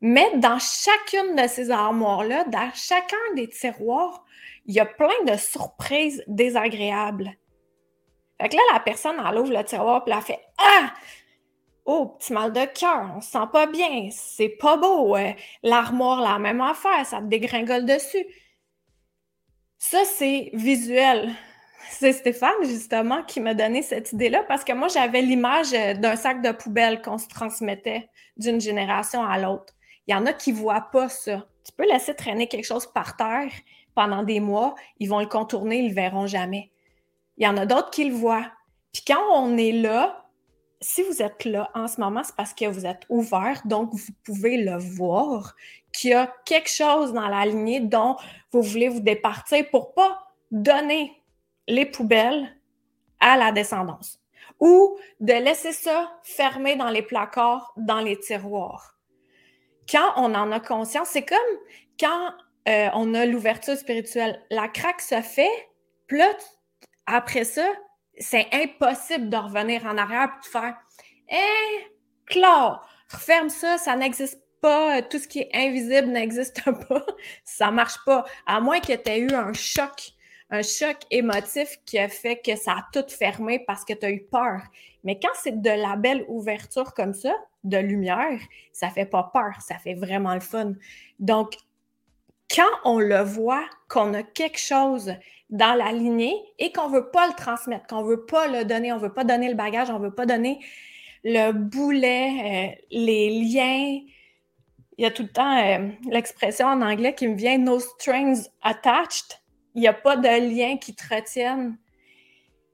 Mais 0.00 0.36
dans 0.38 0.58
chacune 0.58 1.36
de 1.36 1.48
ces 1.48 1.70
armoires-là, 1.70 2.44
dans 2.44 2.70
chacun 2.74 3.16
des 3.34 3.48
tiroirs, 3.48 4.24
il 4.66 4.74
y 4.74 4.80
a 4.80 4.86
plein 4.86 5.24
de 5.26 5.36
surprises 5.36 6.22
désagréables. 6.26 7.30
Fait 8.40 8.48
que 8.50 8.56
là, 8.56 8.62
la 8.74 8.80
personne, 8.80 9.16
elle 9.24 9.38
ouvre 9.38 9.52
le 9.52 9.64
tiroir, 9.64 10.04
puis 10.04 10.12
elle 10.14 10.22
fait 10.22 10.40
Ah! 10.58 10.92
Oh, 11.88 12.16
petit 12.18 12.32
mal 12.32 12.52
de 12.52 12.64
cœur, 12.64 13.12
on 13.16 13.20
se 13.20 13.30
sent 13.30 13.46
pas 13.52 13.66
bien, 13.66 14.08
c'est 14.10 14.48
pas 14.48 14.76
beau. 14.76 15.16
Euh, 15.16 15.32
l'armoire, 15.62 16.20
la 16.20 16.40
même 16.40 16.60
affaire, 16.60 17.06
ça 17.06 17.18
te 17.18 17.26
dégringole 17.26 17.84
dessus. 17.84 18.26
Ça, 19.78 20.04
c'est 20.04 20.50
visuel. 20.52 21.32
C'est 21.90 22.12
Stéphane, 22.12 22.64
justement, 22.64 23.22
qui 23.22 23.40
m'a 23.40 23.54
donné 23.54 23.82
cette 23.82 24.12
idée-là 24.12 24.42
parce 24.44 24.64
que 24.64 24.72
moi, 24.72 24.88
j'avais 24.88 25.22
l'image 25.22 25.72
euh, 25.72 25.94
d'un 25.94 26.16
sac 26.16 26.42
de 26.42 26.52
poubelle 26.52 27.00
qu'on 27.02 27.18
se 27.18 27.28
transmettait 27.28 28.08
d'une 28.36 28.60
génération 28.60 29.24
à 29.24 29.38
l'autre. 29.38 29.74
Il 30.06 30.12
y 30.12 30.14
en 30.14 30.26
a 30.26 30.32
qui 30.32 30.52
ne 30.52 30.58
voient 30.58 30.88
pas 30.92 31.08
ça. 31.08 31.46
Tu 31.64 31.72
peux 31.72 31.86
laisser 31.90 32.14
traîner 32.14 32.46
quelque 32.48 32.66
chose 32.66 32.86
par 32.86 33.16
terre 33.16 33.50
pendant 33.94 34.22
des 34.22 34.40
mois, 34.40 34.74
ils 35.00 35.08
vont 35.08 35.20
le 35.20 35.26
contourner, 35.26 35.78
ils 35.78 35.84
ne 35.84 35.88
le 35.88 35.94
verront 35.94 36.26
jamais. 36.26 36.70
Il 37.38 37.44
y 37.44 37.48
en 37.48 37.56
a 37.56 37.66
d'autres 37.66 37.90
qui 37.90 38.04
le 38.04 38.14
voient. 38.14 38.46
Puis 38.92 39.02
quand 39.06 39.22
on 39.32 39.56
est 39.56 39.72
là, 39.72 40.26
si 40.80 41.02
vous 41.02 41.22
êtes 41.22 41.44
là 41.46 41.70
en 41.74 41.88
ce 41.88 42.00
moment, 42.00 42.22
c'est 42.22 42.36
parce 42.36 42.52
que 42.52 42.66
vous 42.66 42.84
êtes 42.84 43.04
ouvert, 43.08 43.62
donc 43.64 43.94
vous 43.94 44.12
pouvez 44.22 44.58
le 44.58 44.76
voir, 44.76 45.54
qu'il 45.92 46.10
y 46.10 46.14
a 46.14 46.32
quelque 46.44 46.68
chose 46.68 47.14
dans 47.14 47.28
la 47.28 47.46
lignée 47.46 47.80
dont 47.80 48.16
vous 48.52 48.62
voulez 48.62 48.88
vous 48.88 49.00
départir 49.00 49.64
pour 49.70 49.94
pas 49.94 50.28
donner 50.50 51.10
les 51.68 51.86
poubelles 51.86 52.56
à 53.20 53.36
la 53.36 53.52
descendance 53.52 54.20
ou 54.60 54.98
de 55.20 55.32
laisser 55.32 55.72
ça 55.72 56.10
fermé 56.22 56.76
dans 56.76 56.88
les 56.88 57.02
placards, 57.02 57.72
dans 57.76 58.00
les 58.00 58.18
tiroirs. 58.18 58.96
Quand 59.90 60.14
on 60.16 60.34
en 60.34 60.50
a 60.52 60.60
conscience, 60.60 61.08
c'est 61.08 61.24
comme 61.24 61.38
quand 62.00 62.32
euh, 62.68 62.88
on 62.94 63.14
a 63.14 63.26
l'ouverture 63.26 63.76
spirituelle. 63.76 64.42
La 64.50 64.68
craque 64.68 65.00
se 65.00 65.20
fait, 65.20 65.68
puis 66.06 66.20
après 67.06 67.44
ça, 67.44 67.66
c'est 68.18 68.48
impossible 68.52 69.28
de 69.28 69.36
revenir 69.36 69.84
en 69.86 69.96
arrière 69.96 70.24
et 70.24 70.46
de 70.46 70.50
faire 70.50 70.76
Eh, 71.30 71.86
Claude, 72.26 72.78
referme 73.12 73.48
ça, 73.48 73.78
ça 73.78 73.94
n'existe 73.94 74.42
pas, 74.60 75.02
tout 75.02 75.18
ce 75.18 75.28
qui 75.28 75.40
est 75.40 75.50
invisible 75.54 76.08
n'existe 76.08 76.62
pas, 76.88 77.06
ça 77.44 77.70
marche 77.70 77.98
pas. 78.04 78.24
À 78.46 78.60
moins 78.60 78.80
que 78.80 78.92
tu 78.94 79.10
aies 79.10 79.20
eu 79.20 79.32
un 79.32 79.52
choc, 79.52 80.12
un 80.50 80.62
choc 80.62 80.96
émotif 81.10 81.78
qui 81.84 81.98
a 81.98 82.08
fait 82.08 82.36
que 82.36 82.56
ça 82.56 82.72
a 82.72 82.86
tout 82.92 83.08
fermé 83.08 83.58
parce 83.58 83.84
que 83.84 83.92
tu 83.92 84.06
as 84.06 84.10
eu 84.10 84.22
peur. 84.22 84.62
Mais 85.04 85.18
quand 85.18 85.32
c'est 85.42 85.60
de 85.60 85.70
la 85.70 85.96
belle 85.96 86.24
ouverture 86.28 86.94
comme 86.94 87.14
ça, 87.14 87.34
de 87.64 87.78
lumière, 87.78 88.38
ça 88.72 88.90
fait 88.90 89.06
pas 89.06 89.30
peur, 89.32 89.60
ça 89.60 89.78
fait 89.78 89.94
vraiment 89.94 90.34
le 90.34 90.40
fun. 90.40 90.74
Donc, 91.18 91.56
quand 92.54 92.62
on 92.84 93.00
le 93.00 93.20
voit, 93.22 93.64
qu'on 93.88 94.14
a 94.14 94.22
quelque 94.22 94.58
chose 94.58 95.12
dans 95.50 95.74
la 95.74 95.92
lignée 95.92 96.34
et 96.58 96.72
qu'on 96.72 96.88
ne 96.88 96.94
veut 96.94 97.10
pas 97.10 97.26
le 97.26 97.34
transmettre, 97.34 97.86
qu'on 97.86 98.02
ne 98.02 98.08
veut 98.08 98.24
pas 98.24 98.46
le 98.46 98.64
donner, 98.64 98.92
on 98.92 98.96
ne 98.96 99.00
veut 99.00 99.12
pas 99.12 99.24
donner 99.24 99.48
le 99.48 99.54
bagage, 99.54 99.90
on 99.90 99.98
ne 99.98 100.04
veut 100.04 100.14
pas 100.14 100.26
donner 100.26 100.60
le 101.24 101.52
boulet, 101.52 102.72
euh, 102.72 102.82
les 102.90 103.30
liens. 103.30 104.00
Il 104.98 105.02
y 105.02 105.04
a 105.04 105.10
tout 105.10 105.22
le 105.22 105.28
temps 105.28 105.58
euh, 105.58 105.88
l'expression 106.08 106.66
en 106.68 106.82
anglais 106.82 107.14
qui 107.14 107.26
me 107.26 107.34
vient 107.34 107.58
no 107.58 107.80
strings 107.80 108.48
attached. 108.62 109.40
Il 109.76 109.80
n'y 109.80 109.88
a 109.88 109.92
pas 109.92 110.16
de 110.16 110.26
lien 110.26 110.78
qui 110.78 110.94
te 110.94 111.14
retienne. 111.14 111.76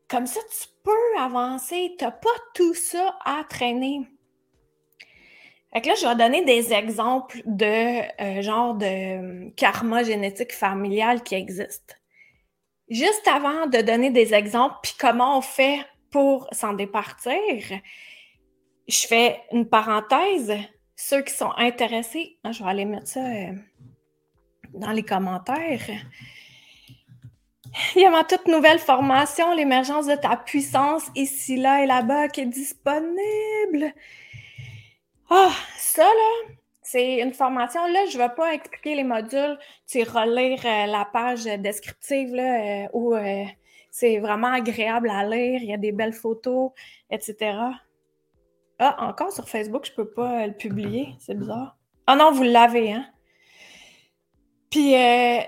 Comme 0.08 0.26
ça, 0.26 0.40
tu 0.40 0.68
peux 0.84 1.18
avancer. 1.18 1.96
Tu 1.98 2.04
n'as 2.04 2.12
pas 2.12 2.30
tout 2.54 2.74
ça 2.74 3.18
à 3.24 3.42
traîner. 3.42 4.06
Fait 5.72 5.80
que 5.80 5.88
là, 5.88 5.94
je 6.00 6.06
vais 6.06 6.14
donner 6.14 6.44
des 6.44 6.72
exemples 6.72 7.42
de 7.44 8.02
euh, 8.22 8.40
genre 8.42 8.74
de 8.74 9.50
karma 9.56 10.04
génétique 10.04 10.52
familial 10.52 11.24
qui 11.24 11.34
existe. 11.34 11.98
Juste 12.88 13.26
avant 13.26 13.66
de 13.66 13.78
donner 13.78 14.10
des 14.10 14.32
exemples, 14.32 14.76
puis 14.82 14.92
comment 14.96 15.38
on 15.38 15.40
fait 15.40 15.80
pour 16.10 16.46
s'en 16.52 16.74
départir, 16.74 17.34
je 18.86 19.06
fais 19.08 19.40
une 19.50 19.68
parenthèse. 19.68 20.52
Ceux 20.94 21.22
qui 21.22 21.34
sont 21.34 21.52
intéressés, 21.56 22.38
hein, 22.44 22.52
je 22.52 22.62
vais 22.62 22.70
aller 22.70 22.84
mettre 22.84 23.08
ça 23.08 23.26
euh, 23.26 23.54
dans 24.74 24.92
les 24.92 25.02
commentaires. 25.02 25.88
Il 27.96 28.02
y 28.02 28.04
a 28.04 28.10
ma 28.10 28.24
toute 28.24 28.46
nouvelle 28.48 28.78
formation, 28.78 29.54
l'émergence 29.54 30.06
de 30.06 30.14
ta 30.14 30.36
puissance, 30.36 31.06
ici, 31.14 31.56
là 31.56 31.82
et 31.82 31.86
là-bas, 31.86 32.28
qui 32.28 32.42
est 32.42 32.46
disponible. 32.46 33.92
Ah, 35.30 35.52
ça, 35.78 36.02
là, 36.02 36.54
c'est 36.82 37.20
une 37.20 37.32
formation. 37.32 37.86
Là, 37.86 38.04
je 38.10 38.18
ne 38.18 38.22
vais 38.22 38.34
pas 38.34 38.52
expliquer 38.52 38.94
les 38.94 39.04
modules. 39.04 39.58
Tu 39.86 40.02
relire 40.02 40.60
euh, 40.64 40.86
la 40.86 41.06
page 41.10 41.44
descriptive 41.44 42.34
là, 42.34 42.84
euh, 42.84 42.88
où 42.92 43.14
euh, 43.14 43.44
c'est 43.90 44.18
vraiment 44.18 44.52
agréable 44.52 45.08
à 45.08 45.24
lire. 45.24 45.60
Il 45.62 45.68
y 45.68 45.74
a 45.74 45.78
des 45.78 45.92
belles 45.92 46.12
photos, 46.12 46.72
etc. 47.10 47.56
Ah, 48.78 48.96
encore 49.08 49.32
sur 49.32 49.48
Facebook, 49.48 49.86
je 49.86 49.92
ne 49.92 49.96
peux 49.96 50.10
pas 50.10 50.46
le 50.46 50.52
publier. 50.52 51.14
C'est 51.18 51.38
bizarre. 51.38 51.76
Ah 52.06 52.16
non, 52.16 52.32
vous 52.32 52.42
l'avez, 52.42 52.92
hein? 52.92 53.06
Puis, 54.72 54.92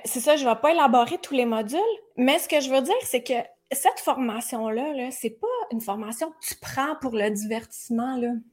c'est 0.05 0.21
ça, 0.21 0.37
je 0.37 0.45
ne 0.45 0.51
vais 0.51 0.61
pas 0.61 0.71
élaborer 0.71 1.19
tous 1.19 1.35
les 1.35 1.47
modules, 1.47 1.81
mais 2.17 2.39
ce 2.39 2.49
que 2.49 2.61
je 2.61 2.71
veux 2.71 2.83
dire, 2.83 2.95
c'est 3.03 3.25
que 3.25 3.33
cette 3.73 3.99
formation-là, 4.01 4.93
-là, 4.93 5.11
c'est 5.11 5.39
pas 5.41 5.47
une 5.73 5.81
formation 5.81 6.31
que 6.31 6.47
tu 6.47 6.55
prends 6.61 6.95
pour 7.01 7.17
le 7.17 7.31
divertissement. 7.31 8.17
Là. 8.17 8.33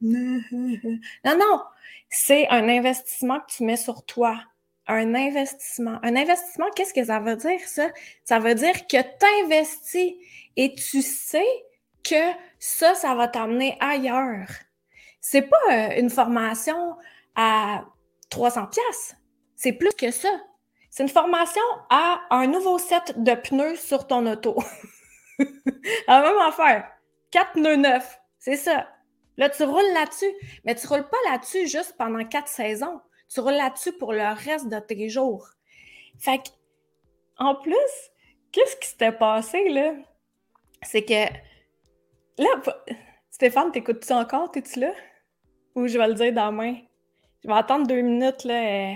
Non, 1.24 1.38
non, 1.38 1.62
c'est 2.08 2.48
un 2.48 2.68
investissement 2.68 3.40
que 3.40 3.52
tu 3.56 3.64
mets 3.64 3.76
sur 3.76 4.04
toi. 4.04 4.40
Un 4.86 5.14
investissement. 5.14 5.98
Un 6.02 6.16
investissement, 6.16 6.66
qu'est-ce 6.74 6.94
que 6.94 7.04
ça 7.04 7.20
veut 7.20 7.36
dire, 7.36 7.60
ça? 7.66 7.88
Ça 8.24 8.38
veut 8.40 8.54
dire 8.54 8.86
que 8.86 9.00
tu 9.00 9.44
investis 9.44 10.14
et 10.56 10.74
tu 10.74 11.02
sais 11.02 11.46
que 12.02 12.32
ça, 12.58 12.94
ça 12.94 13.14
va 13.14 13.28
t'amener 13.28 13.76
ailleurs. 13.80 14.48
C'est 15.20 15.42
pas 15.42 15.56
euh, 15.70 16.00
une 16.00 16.10
formation 16.10 16.96
à 17.36 17.84
300 18.30 18.66
pièces. 18.66 19.16
C'est 19.54 19.72
plus 19.72 19.92
que 19.92 20.10
ça. 20.10 20.30
C'est 20.92 21.04
une 21.04 21.08
formation 21.08 21.62
à 21.88 22.20
un 22.28 22.46
nouveau 22.46 22.76
set 22.76 23.14
de 23.16 23.32
pneus 23.32 23.76
sur 23.76 24.06
ton 24.06 24.26
auto. 24.26 24.62
La 26.06 26.20
même 26.20 26.36
affaire. 26.36 26.86
Quatre 27.30 27.56
nœuds 27.56 27.76
neufs. 27.76 28.20
C'est 28.38 28.58
ça. 28.58 28.86
Là, 29.38 29.48
tu 29.48 29.64
roules 29.64 29.90
là-dessus. 29.94 30.30
Mais 30.66 30.74
tu 30.74 30.86
roules 30.86 31.08
pas 31.08 31.16
là-dessus 31.30 31.66
juste 31.66 31.94
pendant 31.96 32.22
quatre 32.26 32.48
saisons. 32.48 33.00
Tu 33.32 33.40
roules 33.40 33.54
là-dessus 33.54 33.94
pour 33.94 34.12
le 34.12 34.34
reste 34.34 34.68
de 34.68 34.78
tes 34.80 35.08
jours. 35.08 35.48
Fait 36.18 36.36
que, 36.36 36.50
en 37.38 37.54
plus, 37.54 38.10
qu'est-ce 38.52 38.76
qui 38.76 38.88
s'était 38.88 39.12
passé, 39.12 39.70
là? 39.70 39.94
C'est 40.82 41.06
que, 41.06 41.24
là, 42.36 42.62
Stéphane, 43.30 43.72
t'écoutes-tu 43.72 44.12
encore? 44.12 44.50
T'es-tu 44.50 44.80
là? 44.80 44.92
Ou 45.74 45.86
je 45.86 45.96
vais 45.96 46.08
le 46.08 46.14
dire 46.14 46.34
demain? 46.34 46.76
Je 47.42 47.48
vais 47.48 47.54
attendre 47.54 47.86
deux 47.86 48.00
minutes, 48.00 48.44
là. 48.44 48.92
Euh, 48.92 48.94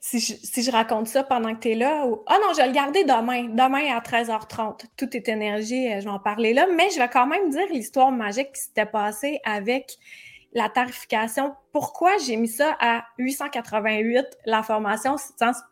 si, 0.00 0.20
je, 0.20 0.70
raconte 0.70 1.08
ça 1.08 1.24
pendant 1.24 1.54
que 1.54 1.60
tu 1.60 1.70
es 1.70 1.74
là. 1.74 2.06
Ou... 2.06 2.22
Ah 2.26 2.38
non, 2.40 2.52
je 2.52 2.58
vais 2.58 2.68
le 2.68 2.72
garder 2.72 3.04
demain. 3.04 3.44
Demain 3.48 3.94
à 3.94 4.00
13h30. 4.00 4.86
Tout 4.96 5.16
est 5.16 5.28
énergie, 5.28 5.92
euh, 5.92 6.00
je 6.00 6.04
vais 6.04 6.10
en 6.10 6.20
parler 6.20 6.54
là. 6.54 6.66
Mais 6.76 6.90
je 6.90 6.98
vais 6.98 7.08
quand 7.08 7.26
même 7.26 7.50
dire 7.50 7.66
l'histoire 7.70 8.12
magique 8.12 8.52
qui 8.52 8.62
s'était 8.62 8.86
passée 8.86 9.40
avec 9.44 9.98
la 10.52 10.68
tarification. 10.68 11.54
Pourquoi 11.72 12.16
j'ai 12.18 12.36
mis 12.36 12.48
ça 12.48 12.76
à 12.80 13.04
888, 13.18 14.24
la 14.46 14.62
formation 14.62 15.16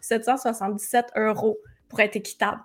777 0.00 1.12
euros 1.16 1.58
pour 1.88 2.00
être 2.00 2.16
équitable? 2.16 2.60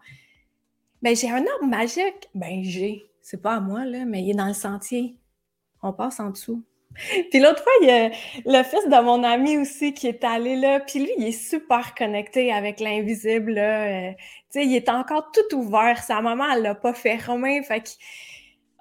Ben, 1.02 1.16
j'ai 1.16 1.30
un 1.30 1.46
arbre 1.46 1.66
magique. 1.68 2.30
Ben, 2.34 2.64
j'ai. 2.64 3.04
C'est 3.22 3.42
pas 3.42 3.56
à 3.56 3.60
moi, 3.60 3.86
là, 3.86 4.04
mais 4.06 4.22
il 4.24 4.32
est 4.32 4.36
dans 4.36 4.48
le 4.48 4.54
sentier. 4.54 5.16
On 5.82 5.94
passe 5.94 6.20
en 6.20 6.30
dessous. 6.30 6.64
Puis 7.32 7.40
l'autre 7.40 7.64
fois, 7.64 7.72
il 7.82 7.88
y 7.88 7.92
a 7.92 8.10
le 8.46 8.64
fils 8.64 8.86
de 8.86 9.02
mon 9.04 9.24
ami 9.24 9.58
aussi 9.58 9.94
qui 9.94 10.08
est 10.08 10.24
allé 10.24 10.56
là. 10.56 10.80
Puis 10.80 11.00
lui, 11.00 11.12
il 11.18 11.28
est 11.28 11.32
super 11.32 11.96
connecté 11.96 12.52
avec 12.52 12.80
l'invisible. 12.80 13.58
Euh, 13.58 14.12
tu 14.12 14.60
sais, 14.60 14.66
il 14.66 14.76
est 14.76 14.90
encore 14.90 15.32
tout 15.32 15.56
ouvert. 15.56 16.02
Sa 16.04 16.22
maman, 16.22 16.46
elle 16.54 16.62
l'a 16.62 16.76
pas 16.76 16.94
fermé. 16.94 17.64
Fait 17.64 17.82
que, 17.82 17.90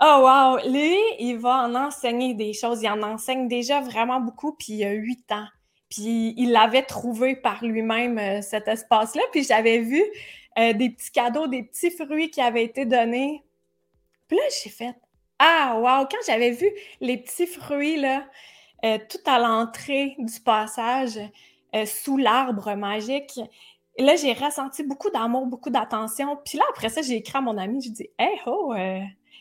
oh 0.00 0.22
wow! 0.22 0.70
Lui, 0.70 0.96
il 1.18 1.38
va 1.38 1.64
en 1.64 1.74
enseigner 1.74 2.34
des 2.34 2.52
choses. 2.52 2.82
Il 2.82 2.88
en 2.88 3.02
enseigne 3.02 3.48
déjà 3.48 3.80
vraiment 3.80 4.20
beaucoup. 4.20 4.52
Puis 4.52 4.74
il 4.74 4.84
a 4.84 4.92
huit 4.92 5.30
ans. 5.32 5.46
Puis 5.88 6.34
il 6.36 6.52
l'avait 6.52 6.82
trouvé 6.82 7.36
par 7.36 7.64
lui-même, 7.64 8.18
euh, 8.18 8.42
cet 8.42 8.68
espace-là. 8.68 9.22
Puis 9.32 9.44
j'avais 9.44 9.78
vu 9.78 10.02
euh, 10.58 10.72
des 10.72 10.90
petits 10.90 11.12
cadeaux, 11.12 11.46
des 11.46 11.62
petits 11.62 11.90
fruits 11.90 12.30
qui 12.30 12.40
avaient 12.40 12.64
été 12.64 12.84
donnés. 12.84 13.42
Puis 14.28 14.36
là, 14.38 14.44
j'ai 14.62 14.70
fait 14.70 14.94
ah, 15.42 15.74
wow! 15.76 16.06
Quand 16.10 16.18
j'avais 16.26 16.52
vu 16.52 16.70
les 17.00 17.16
petits 17.16 17.46
fruits, 17.46 17.96
là, 17.96 18.24
euh, 18.84 18.98
tout 19.08 19.18
à 19.26 19.38
l'entrée 19.38 20.14
du 20.18 20.40
passage, 20.40 21.18
euh, 21.74 21.84
sous 21.86 22.16
l'arbre 22.16 22.74
magique, 22.74 23.40
là, 23.98 24.16
j'ai 24.16 24.32
ressenti 24.32 24.82
beaucoup 24.84 25.10
d'amour, 25.10 25.46
beaucoup 25.46 25.70
d'attention. 25.70 26.38
Puis 26.44 26.58
là, 26.58 26.64
après 26.70 26.88
ça, 26.88 27.02
j'ai 27.02 27.16
écrit 27.16 27.38
à 27.38 27.40
mon 27.40 27.58
ami, 27.58 27.82
je 27.82 27.90
dis, 27.90 28.08
hey, 28.18 28.38
oh, 28.46 28.74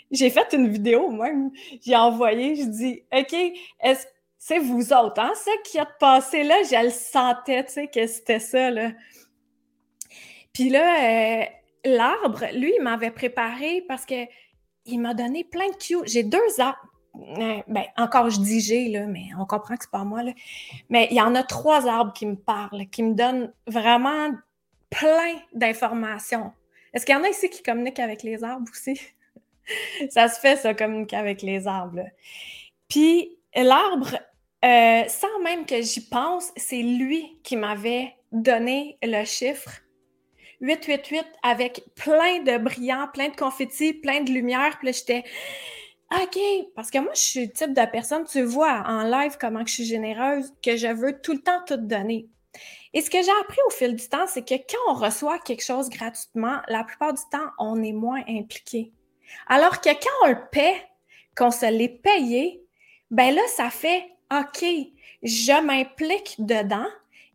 j'ai 0.09 0.29
fait 0.29 0.53
une 0.53 0.67
vidéo 0.67 1.09
même, 1.11 1.51
j'ai 1.81 1.95
envoyé, 1.95 2.55
je 2.55 2.63
dis, 2.63 3.03
OK, 3.13 3.33
est-ce 3.81 4.05
c'est 4.43 4.57
vous 4.57 4.91
autres, 4.91 5.21
hein? 5.21 5.33
Ça 5.35 5.51
qui 5.63 5.77
a 5.77 5.85
passé 5.85 6.41
là, 6.41 6.55
je 6.63 6.83
le 6.83 6.89
sentais, 6.89 7.63
tu 7.63 7.73
sais, 7.73 7.87
que 7.87 8.07
c'était 8.07 8.39
ça, 8.39 8.71
là. 8.71 8.91
Puis 10.51 10.69
là, 10.69 11.47
l'arbre, 11.85 12.45
lui, 12.55 12.73
il 12.75 12.81
m'avait 12.81 13.11
préparé 13.11 13.83
parce 13.87 14.03
que 14.03 14.25
il 14.91 14.99
m'a 14.99 15.13
donné 15.13 15.43
plein 15.43 15.69
de 15.69 15.75
cues. 15.75 16.05
J'ai 16.05 16.23
deux 16.23 16.59
arbres. 16.59 16.77
ben, 17.67 17.83
encore 17.97 18.29
je 18.29 18.39
dis 18.39 18.61
j'ai, 18.61 18.89
mais 19.07 19.29
on 19.39 19.45
comprend 19.45 19.75
que 19.75 19.83
c'est 19.83 19.91
pas 19.91 20.03
moi, 20.03 20.23
là. 20.23 20.31
Mais 20.89 21.07
il 21.11 21.17
y 21.17 21.21
en 21.21 21.35
a 21.35 21.43
trois 21.43 21.87
arbres 21.87 22.13
qui 22.13 22.25
me 22.25 22.35
parlent, 22.35 22.87
qui 22.89 23.03
me 23.03 23.13
donnent 23.13 23.51
vraiment 23.67 24.29
plein 24.89 25.35
d'informations. 25.53 26.51
Est-ce 26.93 27.05
qu'il 27.05 27.15
y 27.15 27.17
en 27.17 27.23
a 27.23 27.29
ici 27.29 27.49
qui 27.49 27.63
communiquent 27.63 27.99
avec 27.99 28.23
les 28.23 28.43
arbres 28.43 28.69
aussi? 28.69 28.99
ça 30.09 30.27
se 30.27 30.39
fait, 30.39 30.57
ça, 30.57 30.73
communiquer 30.73 31.15
avec 31.15 31.41
les 31.41 31.67
arbres. 31.67 32.05
Puis 32.89 33.37
l'arbre, 33.55 34.17
euh, 34.65 35.03
sans 35.07 35.39
même 35.43 35.65
que 35.65 35.81
j'y 35.81 36.07
pense, 36.07 36.51
c'est 36.57 36.81
lui 36.81 37.39
qui 37.43 37.55
m'avait 37.55 38.13
donné 38.31 38.97
le 39.01 39.23
chiffre 39.25 39.80
888 40.61 41.25
avec 41.43 41.83
plein 41.95 42.39
de 42.43 42.57
brillants, 42.57 43.07
plein 43.13 43.29
de 43.29 43.35
confettis, 43.35 43.93
plein 43.93 44.21
de 44.21 44.31
lumière. 44.31 44.77
Puis 44.77 44.87
là, 44.87 44.91
j'étais 44.93 45.23
OK, 46.11 46.39
parce 46.75 46.91
que 46.91 46.99
moi, 46.99 47.11
je 47.15 47.21
suis 47.21 47.45
le 47.45 47.51
type 47.51 47.73
de 47.73 47.85
personne, 47.91 48.25
tu 48.25 48.41
vois 48.43 48.83
en 48.85 49.03
live 49.03 49.37
comment 49.39 49.65
je 49.65 49.73
suis 49.73 49.85
généreuse, 49.85 50.53
que 50.63 50.75
je 50.75 50.87
veux 50.87 51.21
tout 51.21 51.33
le 51.33 51.41
temps 51.41 51.61
tout 51.65 51.77
donner. 51.77 52.27
Et 52.93 53.01
ce 53.01 53.09
que 53.09 53.21
j'ai 53.21 53.31
appris 53.41 53.59
au 53.67 53.69
fil 53.69 53.95
du 53.95 54.07
temps, 54.09 54.27
c'est 54.27 54.45
que 54.45 54.55
quand 54.55 54.91
on 54.91 54.93
reçoit 54.93 55.39
quelque 55.39 55.63
chose 55.63 55.89
gratuitement, 55.89 56.57
la 56.67 56.83
plupart 56.83 57.13
du 57.13 57.21
temps, 57.31 57.49
on 57.57 57.81
est 57.81 57.93
moins 57.93 58.21
impliqué. 58.27 58.91
Alors 59.47 59.79
que 59.79 59.89
quand 59.89 60.25
on 60.25 60.27
le 60.27 60.49
paie, 60.51 60.75
qu'on 61.37 61.51
se 61.51 61.65
l'est 61.65 61.87
payé, 61.87 62.61
ben 63.09 63.33
là, 63.33 63.41
ça 63.55 63.69
fait 63.69 64.03
OK, 64.33 64.65
je 65.23 65.61
m'implique 65.61 66.35
dedans 66.39 66.87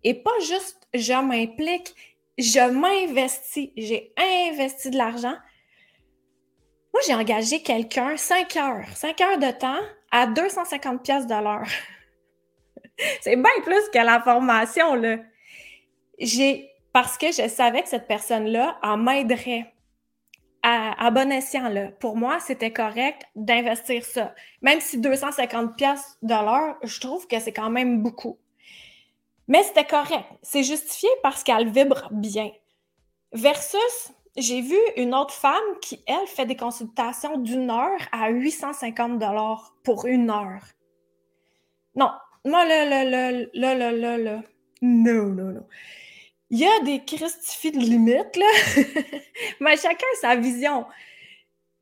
et 0.05 0.15
pas 0.15 0.39
juste 0.41 0.87
je 0.95 1.13
m'implique, 1.13 1.95
je 2.39 2.71
m'investis. 2.71 3.71
J'ai 3.77 4.13
investi 4.17 4.91
de 4.91 4.97
l'argent. 4.97 5.37
Moi, 6.93 7.03
j'ai 7.07 7.15
engagé 7.15 7.63
quelqu'un 7.63 8.17
5 8.17 8.57
heures, 8.57 8.89
5 8.95 9.21
heures 9.21 9.39
de 9.39 9.51
temps 9.51 9.81
à 10.11 10.27
250 10.27 11.03
pièces 11.03 11.27
de 11.27 11.35
l'heure. 11.35 11.69
C'est 13.21 13.37
bien 13.37 13.51
plus 13.65 13.89
que 13.93 13.99
la 13.99 14.21
formation, 14.21 14.95
là. 14.95 15.19
J'ai, 16.19 16.71
parce 16.93 17.19
que 17.19 17.27
je 17.27 17.49
savais 17.49 17.83
que 17.83 17.89
cette 17.89 18.09
personne-là 18.09 18.79
en 18.83 18.97
m'aiderait 18.97 19.73
à, 20.63 21.11
bon 21.11 21.31
escient, 21.31 21.69
là. 21.69 21.89
Pour 22.01 22.17
moi, 22.17 22.41
c'était 22.41 22.73
correct 22.73 23.23
d'investir 23.37 24.05
ça. 24.05 24.35
Même 24.63 24.81
si 24.81 24.99
250 24.99 25.77
pièces 25.77 26.17
de 26.23 26.35
l'heure, 26.35 26.77
je 26.83 26.99
trouve 26.99 27.27
que 27.29 27.39
c'est 27.39 27.53
quand 27.53 27.71
même 27.71 28.03
beaucoup. 28.03 28.39
Mais 29.49 29.63
c'était 29.63 29.85
correct. 29.85 30.27
C'est 30.43 30.63
justifié 30.63 31.09
parce 31.23 31.43
qu'elle 31.43 31.71
vibre 31.71 32.09
bien. 32.11 32.51
Versus, 33.33 34.13
j'ai 34.37 34.61
vu 34.61 34.79
une 34.97 35.15
autre 35.15 35.35
femme 35.35 35.79
qui, 35.81 36.03
elle, 36.07 36.27
fait 36.27 36.47
des 36.47 36.57
consultations 36.57 37.39
d'une 37.39 37.71
heure 37.71 38.01
à 38.13 38.31
850 38.31 39.19
dollars 39.19 39.75
pour 39.85 40.07
une 40.07 40.31
heure. 40.31 40.63
Non, 41.95 42.11
moi, 42.45 42.65
là, 42.65 42.85
là, 42.85 43.05
là, 43.05 43.33
là, 43.55 43.93
là, 43.93 44.19
là, 44.19 44.43
non, 44.83 45.27
non, 45.27 45.53
non. 45.53 45.67
Il 46.51 46.59
y 46.59 46.67
a 46.67 46.81
des 46.85 47.05
christifies 47.05 47.73
de 47.73 47.79
limites, 47.79 48.37
là. 48.37 48.47
Mais 49.61 49.77
chacun 49.77 50.07
sa 50.21 50.37
vision. 50.37 50.87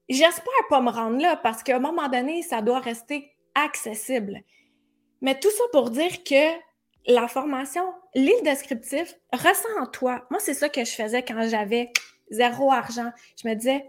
J'espère 0.09 0.69
pas 0.69 0.81
me 0.81 0.91
rendre 0.91 1.21
là 1.21 1.37
parce 1.37 1.63
qu'à 1.63 1.77
un 1.77 1.81
moment 1.81 2.09
donné, 2.09 2.43
ça 2.43 2.63
doit 2.63 2.81
rester 2.81 3.33
accessible. 3.55 4.41
Mais 5.21 5.39
tout 5.39 5.51
ça 5.51 5.65
pour 5.73 5.91
dire 5.91 6.25
que 6.25 6.53
la 7.07 7.29
formation, 7.29 7.85
l'île 8.15 8.43
descriptif, 8.43 9.15
ressent 9.33 9.81
en 9.81 9.87
toi. 9.87 10.25
Moi, 10.31 10.41
c'est 10.41 10.55
ça 10.55 10.69
que 10.69 10.85
je 10.85 10.93
faisais 10.93 11.23
quand 11.23 11.49
j'avais 11.49 11.91
zéro 12.31 12.73
argent. 12.73 13.11
Je 13.43 13.49
me 13.49 13.55
disais, 13.55 13.85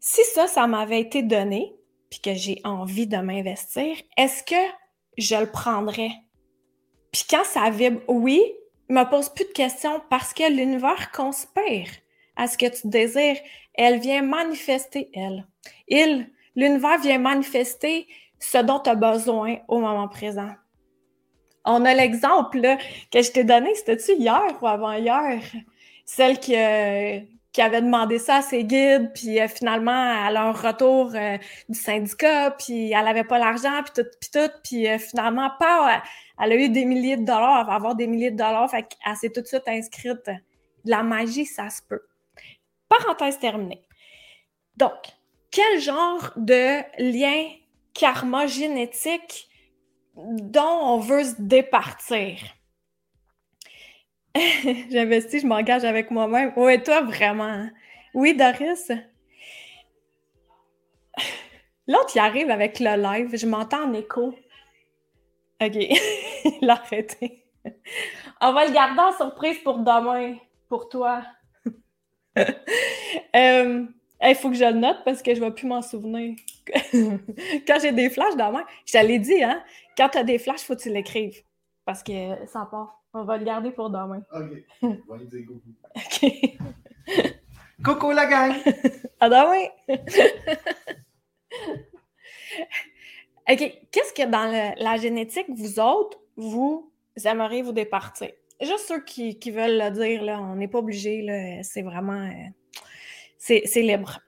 si 0.00 0.22
ça, 0.34 0.46
ça 0.46 0.66
m'avait 0.66 1.00
été 1.00 1.22
donné, 1.22 1.74
puis 2.10 2.20
que 2.20 2.34
j'ai 2.34 2.60
envie 2.64 3.06
de 3.06 3.16
m'investir, 3.16 3.96
est-ce 4.16 4.42
que 4.42 4.72
je 5.16 5.36
le 5.36 5.50
prendrais? 5.50 6.10
Puis 7.12 7.24
quand 7.28 7.44
ça 7.44 7.70
vibre, 7.70 8.00
oui, 8.08 8.42
me 8.88 9.04
pose 9.04 9.28
plus 9.28 9.46
de 9.46 9.52
questions 9.52 10.02
parce 10.10 10.34
que 10.34 10.50
l'univers 10.50 11.10
conspire 11.12 11.88
à 12.36 12.46
ce 12.48 12.58
que 12.58 12.66
tu 12.66 12.88
désires. 12.88 13.38
Elle 13.74 14.00
vient 14.00 14.22
manifester, 14.22 15.10
elle. 15.14 15.46
Il, 15.88 16.30
l'univers 16.56 17.00
vient 17.00 17.18
manifester 17.18 18.06
ce 18.38 18.58
dont 18.58 18.80
tu 18.80 18.90
as 18.90 18.94
besoin 18.94 19.58
au 19.68 19.78
moment 19.78 20.08
présent. 20.08 20.50
On 21.64 21.84
a 21.84 21.94
l'exemple 21.94 22.60
que 23.12 23.22
je 23.22 23.30
t'ai 23.30 23.44
donné, 23.44 23.74
c'était-tu 23.74 24.12
hier 24.14 24.42
ou 24.60 24.66
avant-hier? 24.66 25.40
Celle 26.04 26.38
qui, 26.40 26.56
euh, 26.56 27.20
qui 27.52 27.62
avait 27.62 27.80
demandé 27.80 28.18
ça 28.18 28.36
à 28.36 28.42
ses 28.42 28.64
guides, 28.64 29.12
puis 29.14 29.40
euh, 29.40 29.46
finalement, 29.46 30.26
à 30.26 30.30
leur 30.32 30.60
retour 30.60 31.12
euh, 31.14 31.38
du 31.68 31.78
syndicat, 31.78 32.50
puis 32.50 32.90
elle 32.90 33.04
n'avait 33.04 33.24
pas 33.24 33.38
l'argent, 33.38 33.82
puis 33.84 34.02
tout, 34.02 34.10
puis 34.20 34.30
tout, 34.32 34.50
puis 34.64 34.98
finalement, 34.98 35.50
pas, 35.60 36.02
elle 36.40 36.52
a 36.52 36.56
eu 36.56 36.68
des 36.68 36.84
milliers 36.84 37.16
de 37.16 37.24
dollars, 37.24 37.60
elle 37.60 37.66
va 37.66 37.74
avoir 37.74 37.94
des 37.94 38.08
milliers 38.08 38.32
de 38.32 38.36
dollars, 38.36 38.68
fait 38.68 38.82
qu'elle 38.82 39.16
s'est 39.16 39.30
tout 39.30 39.42
de 39.42 39.46
suite 39.46 39.68
inscrite. 39.68 40.30
La 40.84 41.04
magie, 41.04 41.46
ça 41.46 41.70
se 41.70 41.80
peut. 41.88 42.02
Parenthèse 42.88 43.38
terminée. 43.38 43.82
Donc, 44.76 44.92
quel 45.52 45.80
genre 45.80 46.32
de 46.36 46.80
lien 46.98 47.44
karma 47.94 48.46
génétique 48.46 49.48
dont 50.14 50.78
on 50.82 50.98
veut 50.98 51.24
se 51.24 51.34
départir. 51.38 52.38
J'investis, 54.90 55.42
je 55.42 55.46
m'engage 55.46 55.84
avec 55.84 56.10
moi-même. 56.10 56.52
Oui, 56.56 56.82
toi, 56.82 57.02
vraiment. 57.02 57.68
Oui, 58.14 58.34
Doris? 58.34 58.90
L'autre, 61.86 62.12
il 62.14 62.18
arrive 62.20 62.50
avec 62.50 62.78
le 62.80 62.96
live. 62.96 63.36
Je 63.36 63.46
m'entends 63.46 63.84
en 63.84 63.92
écho. 63.92 64.34
OK. 65.60 65.74
il 66.60 66.70
a 66.70 66.74
arrêté. 66.74 67.44
On 68.40 68.52
va 68.52 68.66
le 68.66 68.72
garder 68.72 69.00
en 69.00 69.12
surprise 69.12 69.58
pour 69.58 69.78
demain, 69.78 70.36
pour 70.68 70.88
toi. 70.88 71.22
euh, 73.36 73.86
il 74.30 74.34
faut 74.34 74.50
que 74.50 74.56
je 74.56 74.64
le 74.64 74.78
note 74.78 74.98
parce 75.04 75.22
que 75.22 75.34
je 75.34 75.40
ne 75.40 75.46
vais 75.46 75.52
plus 75.52 75.66
m'en 75.66 75.82
souvenir. 75.82 76.36
quand 77.66 77.78
j'ai 77.80 77.92
des 77.92 78.08
flashs 78.08 78.36
dans 78.36 78.52
moi, 78.52 78.64
je 78.86 78.92
te 78.92 79.04
l'ai 79.04 79.18
dit, 79.18 79.42
hein? 79.42 79.62
Quand 79.96 80.08
tu 80.10 80.18
as 80.18 80.24
des 80.24 80.38
flashs, 80.38 80.62
il 80.62 80.66
faut 80.66 80.76
que 80.76 80.82
tu 80.82 80.90
l'écrives. 80.90 81.42
Parce 81.84 82.02
que 82.02 82.12
ça 82.46 82.66
part. 82.70 83.02
On 83.14 83.24
va 83.24 83.36
le 83.36 83.44
garder 83.44 83.70
pour 83.70 83.90
demain. 83.90 84.22
OK. 84.32 84.64
On 84.82 85.12
va 85.12 85.16
lui 85.18 85.26
dire 85.26 85.46
coucou. 85.46 85.70
OK. 85.94 86.30
coucou 87.84 88.10
la 88.12 88.26
gang! 88.26 88.52
à 89.20 89.28
demain! 89.28 89.66
OK. 93.50 93.82
Qu'est-ce 93.90 94.14
que 94.14 94.26
dans 94.30 94.74
la 94.78 94.96
génétique, 94.96 95.46
vous 95.50 95.80
autres, 95.80 96.18
vous 96.36 96.90
aimeriez 97.24 97.62
vous 97.62 97.72
départir? 97.72 98.30
Juste 98.60 98.86
ceux 98.86 99.02
qui, 99.04 99.50
veulent 99.50 99.78
le 99.78 99.90
dire, 99.90 100.22
là, 100.22 100.40
on 100.40 100.54
n'est 100.54 100.68
pas 100.68 100.78
obligé, 100.78 101.60
c'est 101.64 101.82
vraiment. 101.82 102.12
Euh, 102.12 102.48
c'est 103.42 103.82
libre. 103.82 104.20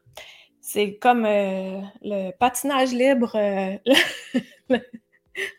C'est 0.60 0.96
comme 0.96 1.24
euh, 1.24 1.80
le 2.02 2.30
patinage 2.32 2.92
libre, 2.92 3.36
euh, 3.36 3.76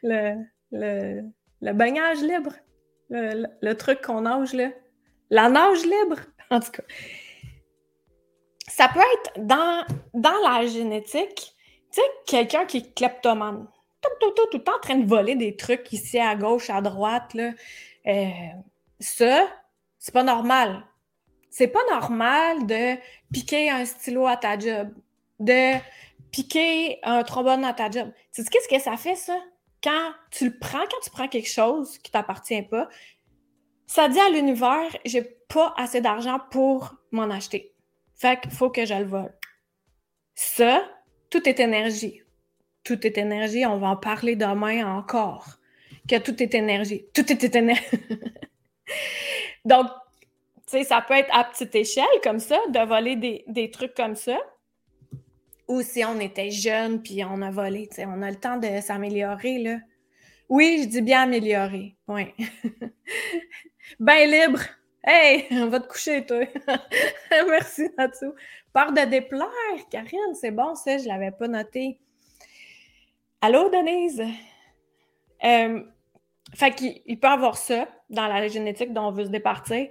le, 0.03 0.35
le, 0.71 1.21
le, 1.61 1.73
baignage 1.73 2.21
libre, 2.21 2.53
le, 3.09 3.73
truc 3.73 4.01
qu'on 4.01 4.21
nage 4.21 4.53
là. 4.53 4.71
La 5.29 5.49
nage 5.49 5.83
libre, 5.83 6.19
en 6.49 6.59
tout 6.59 6.71
cas. 6.71 6.83
Ça 8.67 8.89
peut 8.89 8.99
être 8.99 9.45
dans, 9.45 9.85
dans 10.13 10.37
la 10.43 10.65
génétique, 10.65 11.55
tu 11.93 12.01
sais, 12.01 12.07
quelqu'un 12.25 12.65
qui 12.65 12.77
est 12.77 12.95
kleptomane, 12.95 13.67
tout, 14.01 14.09
tout, 14.19 14.31
tout, 14.31 14.47
tout 14.51 14.57
le 14.57 14.63
temps 14.63 14.75
en 14.75 14.79
train 14.79 14.97
de 14.97 15.07
voler 15.07 15.35
des 15.35 15.55
trucs 15.55 15.93
ici 15.93 16.19
à 16.19 16.35
gauche, 16.35 16.69
à 16.69 16.81
droite, 16.81 17.33
là. 17.35 17.51
Euh, 18.07 18.29
ça, 18.99 19.47
c'est 19.97 20.13
pas 20.13 20.23
normal 20.23 20.83
c'est 21.57 21.69
pas 21.69 21.79
normal 21.89 22.67
de 22.67 22.97
piquer 23.31 23.69
un 23.69 23.85
stylo 23.85 24.27
à 24.27 24.35
ta 24.35 24.59
job, 24.59 24.89
de 25.39 25.79
piquer 26.29 26.99
un 27.01 27.23
trombone 27.23 27.63
à 27.63 27.71
ta 27.71 27.89
job. 27.89 28.11
Tu 28.33 28.43
sais 28.43 28.49
qu'est-ce 28.49 28.67
que 28.67 28.77
ça 28.77 28.97
fait, 28.97 29.15
ça? 29.15 29.39
Quand 29.81 30.11
tu 30.31 30.49
le 30.49 30.59
prends, 30.59 30.81
quand 30.81 30.99
tu 31.01 31.09
prends 31.11 31.29
quelque 31.29 31.49
chose 31.49 31.97
qui 31.99 32.11
t'appartient 32.11 32.61
pas, 32.63 32.89
ça 33.87 34.09
dit 34.09 34.19
à 34.19 34.27
l'univers, 34.31 34.97
j'ai 35.05 35.21
pas 35.21 35.73
assez 35.77 36.01
d'argent 36.01 36.41
pour 36.51 36.93
m'en 37.11 37.29
acheter. 37.29 37.73
Fait 38.17 38.37
qu'il 38.41 38.51
faut 38.51 38.69
que 38.69 38.85
je 38.85 38.95
le 38.95 39.05
vole. 39.05 39.33
Ça, 40.33 40.83
tout 41.29 41.47
est 41.47 41.61
énergie. 41.61 42.21
Tout 42.83 43.07
est 43.07 43.17
énergie. 43.17 43.65
On 43.65 43.77
va 43.77 43.91
en 43.91 43.95
parler 43.95 44.35
demain 44.35 44.85
encore. 44.97 45.55
Que 46.05 46.17
tout 46.17 46.43
est 46.43 46.53
énergie. 46.53 47.05
Tout 47.13 47.31
est 47.31 47.55
énergie. 47.55 47.81
Donc, 49.63 49.87
ça 50.83 51.01
peut 51.01 51.13
être 51.13 51.29
à 51.33 51.43
petite 51.43 51.75
échelle 51.75 52.05
comme 52.23 52.39
ça, 52.39 52.57
de 52.69 52.79
voler 52.79 53.43
des, 53.47 53.71
trucs 53.71 53.93
comme 53.93 54.15
ça. 54.15 54.37
Ou 55.67 55.81
si 55.81 56.03
on 56.05 56.19
était 56.19 56.51
jeune 56.51 57.01
puis 57.01 57.23
on 57.23 57.41
a 57.41 57.49
volé, 57.49 57.87
tu 57.87 57.95
sais, 57.95 58.05
on 58.05 58.21
a 58.21 58.29
le 58.29 58.37
temps 58.37 58.57
de 58.57 58.81
s'améliorer, 58.81 59.59
là. 59.59 59.77
Oui, 60.47 60.81
je 60.83 60.87
dis 60.87 61.01
bien 61.01 61.23
améliorer. 61.23 61.95
Ben 63.99 64.29
libre. 64.29 64.61
Hey, 65.03 65.45
on 65.51 65.67
va 65.67 65.79
te 65.79 65.87
coucher, 65.87 66.25
toi. 66.25 66.45
Merci, 67.49 67.87
Natsu. 67.97 68.25
Part 68.73 68.91
de 68.91 69.05
déplaire, 69.05 69.47
Karine, 69.91 70.33
c'est 70.33 70.51
bon, 70.51 70.73
ça, 70.73 70.97
je 70.97 71.07
l'avais 71.07 71.31
pas 71.31 71.47
noté. 71.47 71.99
Allô, 73.41 73.69
Denise? 73.69 74.23
Euh, 75.43 75.83
fait 76.55 76.73
qu'il 76.73 77.19
peut 77.19 77.27
avoir 77.27 77.57
ça 77.57 77.87
dans 78.09 78.27
la 78.27 78.47
génétique 78.47 78.93
dont 78.93 79.07
on 79.07 79.11
veut 79.11 79.25
se 79.25 79.29
départir. 79.29 79.87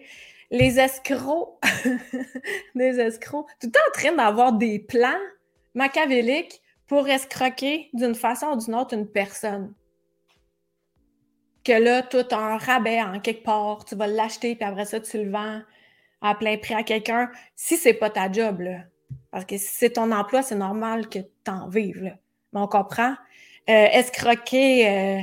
Les 0.55 0.79
escrocs, 0.79 1.59
des 2.77 3.01
escrocs, 3.01 3.49
tout 3.61 3.67
le 3.67 3.73
temps 3.73 3.81
en 3.89 3.93
train 3.93 4.13
d'avoir 4.13 4.53
des 4.53 4.79
plans 4.79 5.19
machiavéliques 5.75 6.63
pour 6.87 7.09
escroquer 7.09 7.91
d'une 7.93 8.15
façon 8.15 8.47
ou 8.53 8.57
d'une 8.59 8.77
autre 8.77 8.95
une 8.95 9.09
personne. 9.09 9.75
Que 11.65 11.73
là, 11.73 12.07
as 12.09 12.37
un 12.37 12.57
rabais 12.57 13.03
en 13.03 13.19
quelque 13.19 13.43
part, 13.43 13.85
tu 13.85 13.97
vas 13.97 14.07
l'acheter, 14.07 14.55
puis 14.55 14.65
après 14.65 14.85
ça, 14.85 15.01
tu 15.01 15.25
le 15.25 15.29
vends 15.29 15.61
à 16.21 16.37
plein 16.37 16.57
prix 16.57 16.75
à 16.75 16.85
quelqu'un, 16.85 17.33
si 17.57 17.77
c'est 17.77 17.95
pas 17.95 18.11
ta 18.11 18.31
job. 18.31 18.63
Parce 19.33 19.47
que 19.47 19.59
si 19.59 19.75
c'est 19.75 19.95
ton 19.95 20.13
emploi, 20.13 20.43
c'est 20.43 20.55
normal 20.55 21.09
que 21.09 21.19
tu 21.19 21.51
en 21.51 21.67
vives, 21.67 22.05
là. 22.05 22.13
Mais 22.53 22.61
on 22.61 22.69
comprend. 22.69 23.17
Euh, 23.69 23.89
escroquer. 23.91 24.89
Euh... 24.89 25.23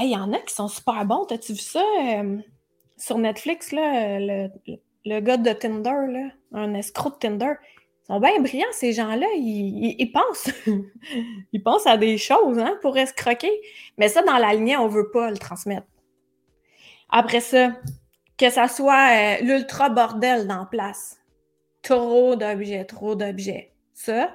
il 0.00 0.10
y 0.10 0.16
en 0.16 0.32
a 0.32 0.38
qui 0.40 0.52
sont 0.52 0.66
super 0.66 1.04
bons. 1.04 1.26
T'as-tu 1.26 1.52
vu 1.52 1.60
ça 1.60 1.84
euh, 2.02 2.38
sur 2.96 3.18
Netflix, 3.18 3.70
le, 3.72 5.20
gars 5.20 5.36
de 5.36 5.52
Tinder, 5.52 6.30
un 6.52 6.74
escroc 6.74 7.10
de 7.10 7.18
Tinder? 7.18 7.52
Ils 8.02 8.06
sont 8.14 8.20
bien 8.20 8.40
brillants, 8.40 8.66
ces 8.72 8.92
gens-là. 8.92 9.26
Ils, 9.34 10.12
pensent. 10.12 10.50
ils 11.52 11.62
pensent 11.62 11.86
à 11.86 11.96
des 11.96 12.18
choses 12.18 12.58
hein, 12.58 12.78
pour 12.80 12.96
escroquer. 12.96 13.50
Mais 13.98 14.08
ça, 14.08 14.22
dans 14.22 14.38
la 14.38 14.54
lignée, 14.54 14.76
on 14.76 14.86
veut 14.86 15.10
pas 15.10 15.30
le 15.30 15.36
transmettre. 15.36 15.86
Après 17.08 17.40
ça, 17.40 17.72
que 18.38 18.50
ça 18.50 18.68
soit 18.68 19.10
euh, 19.10 19.42
l'ultra 19.42 19.88
bordel 19.88 20.46
dans 20.46 20.66
place. 20.66 21.18
Trop 21.82 22.36
d'objets, 22.36 22.84
trop 22.84 23.14
d'objets. 23.14 23.72
Ça, 23.94 24.30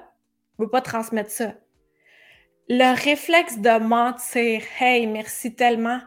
on 0.58 0.62
ne 0.62 0.66
veut 0.66 0.70
pas 0.70 0.80
transmettre 0.80 1.30
ça. 1.30 1.54
Le 2.68 2.94
réflexe 2.94 3.58
de 3.58 3.78
mentir, 3.78 4.62
hey, 4.80 5.06
merci 5.06 5.54
tellement. 5.54 6.00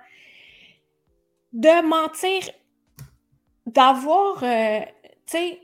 De 1.55 1.87
mentir, 1.87 2.49
d'avoir, 3.65 4.43
euh, 4.43 4.81
tu 5.25 5.37
sais, 5.37 5.61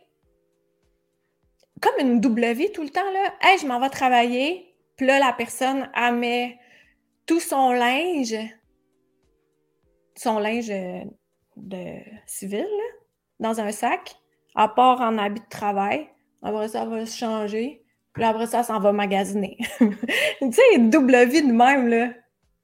comme 1.81 1.99
une 1.99 2.21
double 2.21 2.53
vie 2.53 2.71
tout 2.71 2.81
le 2.81 2.89
temps, 2.89 3.11
là. 3.11 3.33
Hey, 3.41 3.57
je 3.59 3.67
m'en 3.67 3.79
vais 3.79 3.89
travailler. 3.89 4.73
Puis 4.95 5.05
là, 5.05 5.19
la 5.19 5.33
personne, 5.33 5.89
elle 5.95 6.15
met 6.15 6.59
tout 7.25 7.41
son 7.41 7.73
linge, 7.73 8.35
son 10.15 10.39
linge 10.39 10.69
euh, 10.69 11.03
de 11.57 11.97
civil 12.25 12.67
dans 13.39 13.59
un 13.59 13.71
sac, 13.71 14.15
à 14.55 14.69
part 14.69 15.01
en 15.01 15.17
habit 15.17 15.41
de 15.41 15.49
travail. 15.49 16.07
Après 16.41 16.69
ça, 16.69 16.85
va 16.85 17.05
se 17.05 17.17
changer. 17.17 17.83
Puis 18.13 18.23
après 18.23 18.45
ça, 18.45 18.63
ça 18.63 18.75
s'en 18.75 18.79
va 18.79 18.93
magasiner. 18.93 19.57
tu 19.79 20.51
sais, 20.53 20.77
double 20.77 21.25
vie 21.25 21.41
de 21.41 21.51
même, 21.51 21.87
là. 21.87 22.13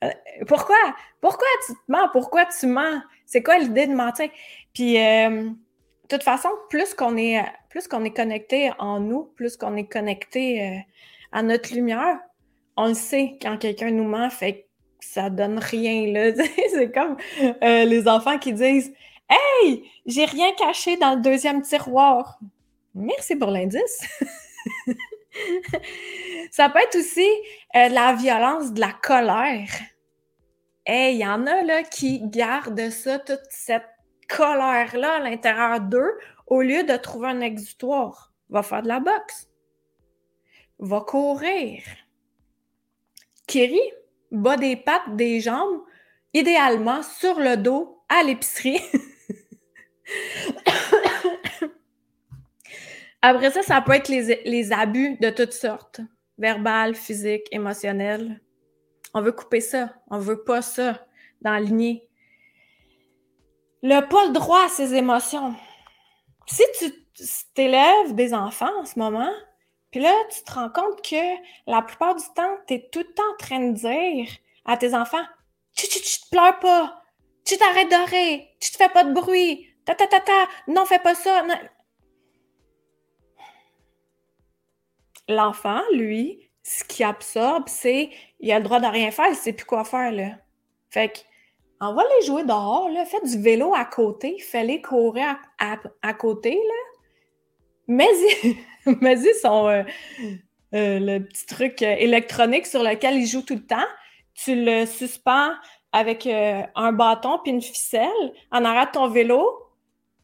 Euh, 0.04 0.12
pourquoi? 0.48 0.76
Pourquoi 1.22 1.48
tu 1.66 1.74
te 1.74 1.80
mens? 1.88 2.10
Pourquoi 2.12 2.46
tu 2.46 2.68
mens? 2.68 3.02
C'est 3.28 3.44
quoi 3.44 3.60
l'idée 3.60 3.86
de 3.86 3.94
mentir? 3.94 4.30
Puis, 4.74 4.98
euh, 4.98 5.50
de 5.50 6.08
toute 6.10 6.24
façon, 6.24 6.50
plus 6.70 6.94
qu'on 6.94 7.18
est, 7.18 7.44
plus 7.70 7.88
qu'on 7.88 8.04
est 8.06 8.16
connecté 8.16 8.72
en 8.80 9.02
nous, 9.02 9.26
plus 9.36 9.58
qu'on 9.58 9.76
est 9.76 9.92
connecté 9.92 10.64
euh, 10.64 10.78
à 11.34 11.44
notre 11.44 11.76
lumière, 11.76 12.18
on 12.78 12.88
le 12.88 12.94
sait 12.94 13.38
quand 13.42 13.58
quelqu'un 13.58 13.92
nous 13.92 14.06
ment, 14.06 14.30
fait 14.30 14.66
ça 15.00 15.30
donne 15.30 15.60
rien, 15.60 16.34
c'est 16.72 16.92
comme 16.92 17.18
euh, 17.64 17.86
les 17.86 18.08
enfants 18.08 18.40
qui 18.40 18.54
disent 18.54 18.94
Hey, 19.30 19.84
j'ai 20.06 20.26
rien 20.26 20.54
caché 20.58 20.96
dans 20.96 21.16
le 21.16 21.22
deuxième 21.22 21.62
tiroir. 21.62 22.40
Merci 22.96 23.36
pour 23.36 23.52
l'indice. 23.52 24.08
ça 26.52 26.70
peut 26.70 26.80
être 26.80 26.98
aussi 26.98 27.28
la 27.74 28.14
violence, 28.14 28.72
de 28.72 28.80
la 28.80 28.94
colère. 28.94 29.68
Hey, 30.90 31.16
il 31.16 31.20
y 31.20 31.28
en 31.28 31.46
a 31.48 31.64
là 31.64 31.84
qui 31.84 32.22
gardent 32.30 32.90
ça, 32.90 33.20
toute 33.20 33.42
cette 33.50 33.90
colère-là 34.30 35.16
à 35.16 35.20
l'intérieur 35.20 35.82
d'eux, 35.82 36.18
au 36.46 36.62
lieu 36.62 36.86
de 36.86 36.96
trouver 36.96 37.28
un 37.28 37.42
exutoire. 37.42 38.32
Va 38.50 38.64
faire 38.64 38.84
de 38.84 38.88
la 38.88 39.02
boxe. 39.02 39.50
Va 40.80 41.02
courir. 41.02 41.84
Kiri, 43.48 43.82
bas 44.32 44.56
des 44.56 44.78
pattes, 44.78 45.14
des 45.18 45.42
jambes, 45.42 45.82
idéalement 46.34 47.04
sur 47.04 47.38
le 47.38 47.58
dos 47.58 48.02
à 48.08 48.24
l'épicerie. 48.24 48.80
Après 53.22 53.52
ça, 53.52 53.62
ça 53.62 53.82
peut 53.82 53.92
être 53.92 54.08
les, 54.08 54.72
abus 54.72 55.18
de 55.20 55.32
toutes 55.32 55.52
sortes, 55.52 56.00
verbal, 56.38 56.96
physique, 56.96 57.46
émotionnel. 57.52 58.40
On 59.14 59.22
veut 59.22 59.32
couper 59.32 59.62
ça. 59.62 59.94
On 60.10 60.20
veut 60.20 60.44
pas 60.44 60.62
ça 60.62 61.06
dans 61.42 61.52
la 61.52 61.60
lignée. 61.60 62.08
Le 63.84 64.02
pas 64.08 64.26
le 64.26 64.34
droit 64.34 64.66
à 64.66 64.70
ses 64.70 64.96
émotions. 64.96 65.56
Si 66.48 66.64
tu 66.80 66.92
t'élèves 67.54 68.16
des 68.16 68.34
enfants 68.34 68.76
en 68.80 68.86
ce 68.86 68.98
moment, 68.98 69.32
puis 69.92 70.02
là, 70.02 70.14
tu 70.32 70.44
te 70.44 70.54
rends 70.54 70.70
compte 70.70 71.02
que 71.02 71.16
la 71.66 71.82
plupart 71.82 72.16
du 72.16 72.24
temps, 72.36 72.58
tu 72.68 72.76
es 72.76 72.90
tout 72.92 73.00
le 73.00 73.14
temps 73.14 73.32
en 73.34 73.38
train 73.38 73.60
de 73.60 73.74
dire 73.74 74.30
à 74.66 74.78
tes 74.78 74.94
enfants 74.94 75.26
Tu 75.76 75.88
te 75.88 76.30
pleures 76.30 76.60
pas, 76.60 77.02
tu 77.46 77.58
t'arrêtes 77.58 77.90
de 77.90 78.10
rire, 78.10 78.46
tu 78.60 78.72
te 78.72 78.78
fais 78.78 78.90
pas 78.90 79.04
de 79.04 79.14
bruit, 79.14 79.68
ta 79.86 79.96
ta 79.96 80.08
ta 80.08 80.20
ta, 80.20 80.48
non, 80.68 80.86
fais 80.86 81.00
pas 81.00 81.16
ça. 81.16 81.44
L'enfant, 85.30 85.82
lui, 85.92 86.47
ce 86.68 86.84
qu'il 86.84 87.06
absorbe, 87.06 87.64
c'est 87.68 88.10
il 88.42 88.52
a 88.52 88.58
le 88.58 88.66
droit 88.66 88.82
de 88.82 88.88
rien 88.88 89.10
faire, 89.10 89.28
il 89.30 89.36
sait 89.36 89.54
plus 89.54 89.66
quoi 89.66 89.86
faire, 89.86 90.12
là. 90.12 90.32
Fait 90.90 91.08
que, 91.08 91.20
envoie-les 91.80 92.26
jouer 92.26 92.44
dehors, 92.44 92.90
là, 92.90 93.06
fais 93.06 93.22
du 93.26 93.42
vélo 93.42 93.74
à 93.74 93.86
côté, 93.86 94.38
fais-les 94.40 94.82
courir 94.82 95.38
à, 95.60 96.14
côté, 96.14 96.52
là. 96.56 97.00
Mais 97.88 98.10
Vas-y, 98.86 99.34
son 99.42 99.70
euh, 99.70 99.84
euh, 100.76 101.00
le 101.00 101.20
petit 101.20 101.46
truc 101.46 101.82
euh, 101.82 101.96
électronique 101.98 102.66
sur 102.66 102.84
lequel 102.84 103.16
il 103.16 103.28
joue 103.28 103.44
tout 103.44 103.56
le 103.56 103.66
temps. 103.66 103.88
Tu 104.34 104.54
le 104.66 104.86
suspends 104.86 105.52
avec 105.94 106.28
un 106.28 106.92
bâton 106.92 107.40
puis 107.42 107.54
une 107.54 107.62
ficelle 107.62 108.34
en 108.52 108.66
arrière 108.66 108.88
de 108.88 108.92
ton 108.92 109.08
vélo. 109.08 109.67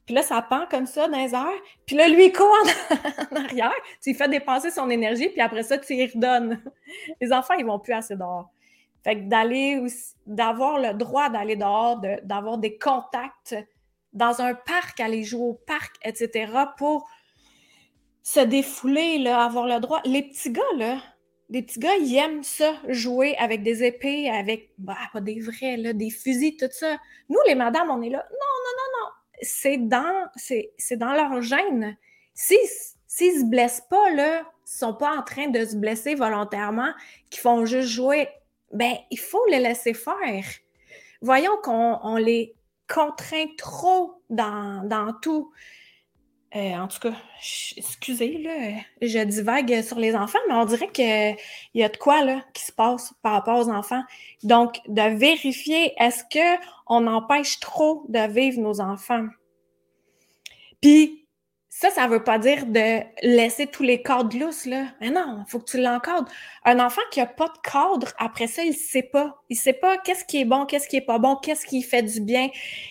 Puis 0.05 0.15
là, 0.15 0.21
ça 0.21 0.41
pend 0.41 0.65
comme 0.69 0.85
ça 0.85 1.07
dans 1.07 1.17
les 1.17 1.33
airs. 1.33 1.61
Puis 1.85 1.95
là, 1.95 2.07
lui, 2.07 2.25
il 2.25 2.33
court 2.33 2.53
en, 3.31 3.35
arrière. 3.45 3.73
Tu 4.01 4.09
lui 4.09 4.17
fais 4.17 4.27
dépenser 4.27 4.69
son 4.69 4.89
énergie, 4.89 5.29
puis 5.29 5.41
après 5.41 5.63
ça, 5.63 5.77
tu 5.77 5.93
y 5.95 6.05
redonnes. 6.05 6.61
Les 7.21 7.31
enfants, 7.31 7.53
ils 7.53 7.65
vont 7.65 7.79
plus 7.79 7.93
assez 7.93 8.15
dehors. 8.15 8.49
Fait 9.03 9.15
que 9.15 9.29
d'aller 9.29 9.81
d'avoir 10.25 10.79
le 10.79 10.93
droit 10.93 11.29
d'aller 11.29 11.55
dehors, 11.55 12.01
d'avoir 12.23 12.57
des 12.57 12.77
contacts 12.77 13.55
dans 14.13 14.41
un 14.41 14.53
parc, 14.53 14.99
aller 14.99 15.23
jouer 15.23 15.43
au 15.43 15.53
parc, 15.53 15.95
etc., 16.03 16.51
pour 16.77 17.09
se 18.21 18.39
défouler, 18.39 19.25
avoir 19.27 19.67
le 19.67 19.79
droit. 19.79 20.01
Les 20.05 20.23
petits 20.23 20.51
gars, 20.51 20.61
là, 20.77 20.97
les 21.49 21.61
petits 21.61 21.79
gars, 21.79 21.95
ils 21.99 22.15
aiment 22.15 22.43
ça, 22.43 22.75
jouer 22.87 23.35
avec 23.37 23.63
des 23.63 23.83
épées, 23.83 24.29
avec, 24.29 24.71
bah, 24.77 24.97
pas 25.11 25.19
des 25.19 25.39
vrais, 25.39 25.93
des 25.93 26.09
fusils, 26.09 26.55
tout 26.57 26.67
ça. 26.71 26.97
Nous, 27.29 27.39
les 27.47 27.55
madames, 27.55 27.89
on 27.89 28.01
est 28.01 28.09
là, 28.09 28.25
non, 28.31 28.37
non, 28.39 28.71
non, 28.77 28.99
non. 28.99 29.09
C'est 29.41 29.77
dans, 29.77 30.27
c'est, 30.35 30.73
dans 30.91 31.13
leur 31.13 31.41
gène. 31.41 31.97
S'ils 32.33 32.57
si, 33.07 33.39
se 33.39 33.45
blessent 33.45 33.85
pas, 33.89 34.09
là, 34.11 34.39
ils 34.39 34.77
sont 34.77 34.93
pas 34.93 35.17
en 35.17 35.23
train 35.23 35.47
de 35.49 35.65
se 35.65 35.75
blesser 35.75 36.15
volontairement, 36.15 36.91
qu'ils 37.29 37.41
font 37.41 37.65
juste 37.65 37.89
jouer, 37.89 38.29
ben, 38.71 38.95
il 39.11 39.19
faut 39.19 39.45
les 39.49 39.59
laisser 39.59 39.93
faire. 39.93 40.45
Voyons 41.21 41.57
qu'on 41.63 42.15
les 42.15 42.55
contraint 42.87 43.47
trop 43.57 44.21
dans, 44.29 44.83
dans 44.87 45.13
tout. 45.21 45.51
Euh, 46.55 46.75
en 46.75 46.87
tout 46.87 46.99
cas, 46.99 47.13
excusez, 47.75 48.37
là, 48.37 48.79
je 49.01 49.23
divague 49.23 49.81
sur 49.81 49.97
les 49.97 50.15
enfants, 50.15 50.39
mais 50.47 50.53
on 50.53 50.65
dirait 50.65 50.89
qu'il 50.89 51.35
y 51.73 51.83
a 51.83 51.89
de 51.89 51.97
quoi 51.97 52.23
là, 52.23 52.45
qui 52.53 52.63
se 52.63 52.71
passe 52.71 53.11
par 53.23 53.33
rapport 53.33 53.57
aux 53.57 53.69
enfants. 53.69 54.03
Donc, 54.43 54.79
de 54.87 55.17
vérifier, 55.17 55.93
est-ce 55.97 56.23
qu'on 56.31 57.07
empêche 57.07 57.59
trop 57.59 58.05
de 58.07 58.31
vivre 58.31 58.61
nos 58.61 58.81
enfants? 58.81 59.25
Puis, 60.79 61.22
ça, 61.75 61.89
ça 61.89 62.07
ne 62.07 62.13
veut 62.13 62.23
pas 62.23 62.37
dire 62.37 62.67
de 62.67 63.01
laisser 63.23 63.65
tous 63.65 63.81
les 63.81 64.03
cadres 64.03 64.37
lousses, 64.37 64.67
là. 64.67 64.85
Mais 65.01 65.09
non, 65.09 65.43
il 65.43 65.49
faut 65.49 65.57
que 65.59 65.65
tu 65.71 65.81
l'encadres. 65.81 66.31
Un 66.63 66.79
enfant 66.79 67.01
qui 67.09 67.19
n'a 67.19 67.25
pas 67.25 67.47
de 67.47 67.57
cadre, 67.67 68.13
après 68.19 68.45
ça, 68.45 68.63
il 68.63 68.69
ne 68.69 68.75
sait 68.75 69.01
pas. 69.01 69.41
Il 69.49 69.55
ne 69.55 69.59
sait 69.59 69.73
pas 69.73 69.97
qu'est-ce 69.97 70.23
qui 70.23 70.41
est 70.41 70.45
bon, 70.45 70.67
qu'est-ce 70.67 70.87
qui 70.87 70.97
est 70.97 71.01
pas 71.01 71.17
bon, 71.17 71.35
qu'est-ce 71.35 71.65
qui 71.65 71.81
fait 71.81 72.03
du 72.03 72.21
bien. 72.21 72.49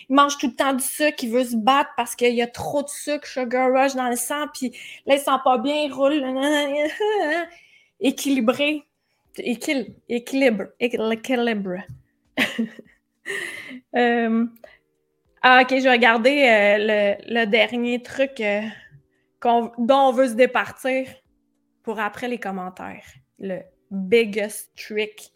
Il 0.09 0.15
mange 0.15 0.37
tout 0.37 0.47
le 0.47 0.55
temps 0.55 0.73
du 0.73 0.83
sucre, 0.83 1.23
il 1.23 1.31
veut 1.31 1.45
se 1.45 1.55
battre 1.55 1.91
parce 1.95 2.13
qu'il 2.13 2.35
y 2.35 2.41
a 2.41 2.47
trop 2.47 2.83
de 2.83 2.89
sucre, 2.89 3.25
sugar 3.25 3.71
rush 3.71 3.95
dans 3.95 4.09
le 4.09 4.17
sang, 4.17 4.47
puis 4.53 4.77
là, 5.05 5.15
il 5.15 5.19
sent 5.19 5.31
pas 5.45 5.57
bien, 5.59 5.85
il 5.85 5.93
roule. 5.93 6.21
Équilibré. 8.01 8.83
Équil... 9.37 9.95
Équilibre. 10.09 10.65
Équilibre. 10.81 11.77
euh... 13.95 14.45
Ah, 15.45 15.59
ok, 15.61 15.75
je 15.77 15.83
vais 15.83 15.91
regarder 15.91 16.47
euh, 16.47 17.17
le, 17.27 17.45
dernier 17.45 18.01
truc 18.01 18.39
euh, 18.39 18.61
dont 19.43 19.73
on 19.89 20.13
veut 20.13 20.29
se 20.29 20.35
départir 20.35 21.05
pour 21.83 21.99
après 21.99 22.29
les 22.29 22.39
commentaires. 22.39 23.03
Le 23.39 23.59
biggest 23.91 24.71
trick. 24.77 25.33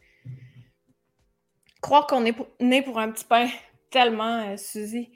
Croire 1.82 2.08
qu'on 2.08 2.24
est 2.24 2.36
né 2.62 2.82
pour 2.82 3.00
un 3.00 3.12
petit 3.12 3.26
pain, 3.26 3.50
tellement, 3.92 4.48
euh, 4.48 4.56
Suzy. 4.56 5.12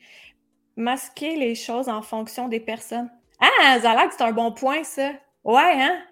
Masquer 0.75 1.37
les 1.37 1.55
choses 1.55 1.87
en 1.87 2.01
fonction 2.01 2.49
des 2.49 2.59
personnes. 2.59 3.09
Ah, 3.39 3.79
Zalak, 3.79 4.11
c'est 4.11 4.23
un 4.23 4.33
bon 4.33 4.51
point, 4.51 4.83
ça. 4.83 5.11
Ouais, 5.45 5.81
hein? 5.81 6.03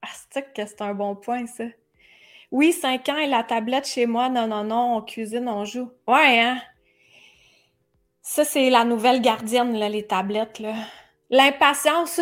Ah, 0.00 0.08
c'est 0.30 0.52
que 0.54 0.64
c'est 0.64 0.80
un 0.80 0.94
bon 0.94 1.16
point, 1.16 1.46
ça. 1.48 1.64
Oui, 2.52 2.72
5 2.72 3.08
ans 3.08 3.16
et 3.16 3.26
la 3.26 3.42
tablette 3.42 3.88
chez 3.88 4.06
moi. 4.06 4.28
Non, 4.28 4.46
non, 4.46 4.62
non, 4.62 4.96
on 4.98 5.02
cuisine, 5.02 5.48
on 5.48 5.64
joue. 5.64 5.90
Ouais, 6.06 6.38
hein? 6.38 6.62
Ça, 8.22 8.44
c'est 8.44 8.70
la 8.70 8.84
nouvelle 8.84 9.20
gardienne, 9.20 9.76
là, 9.76 9.88
les 9.88 10.06
tablettes. 10.06 10.62
L'impatience. 11.30 12.20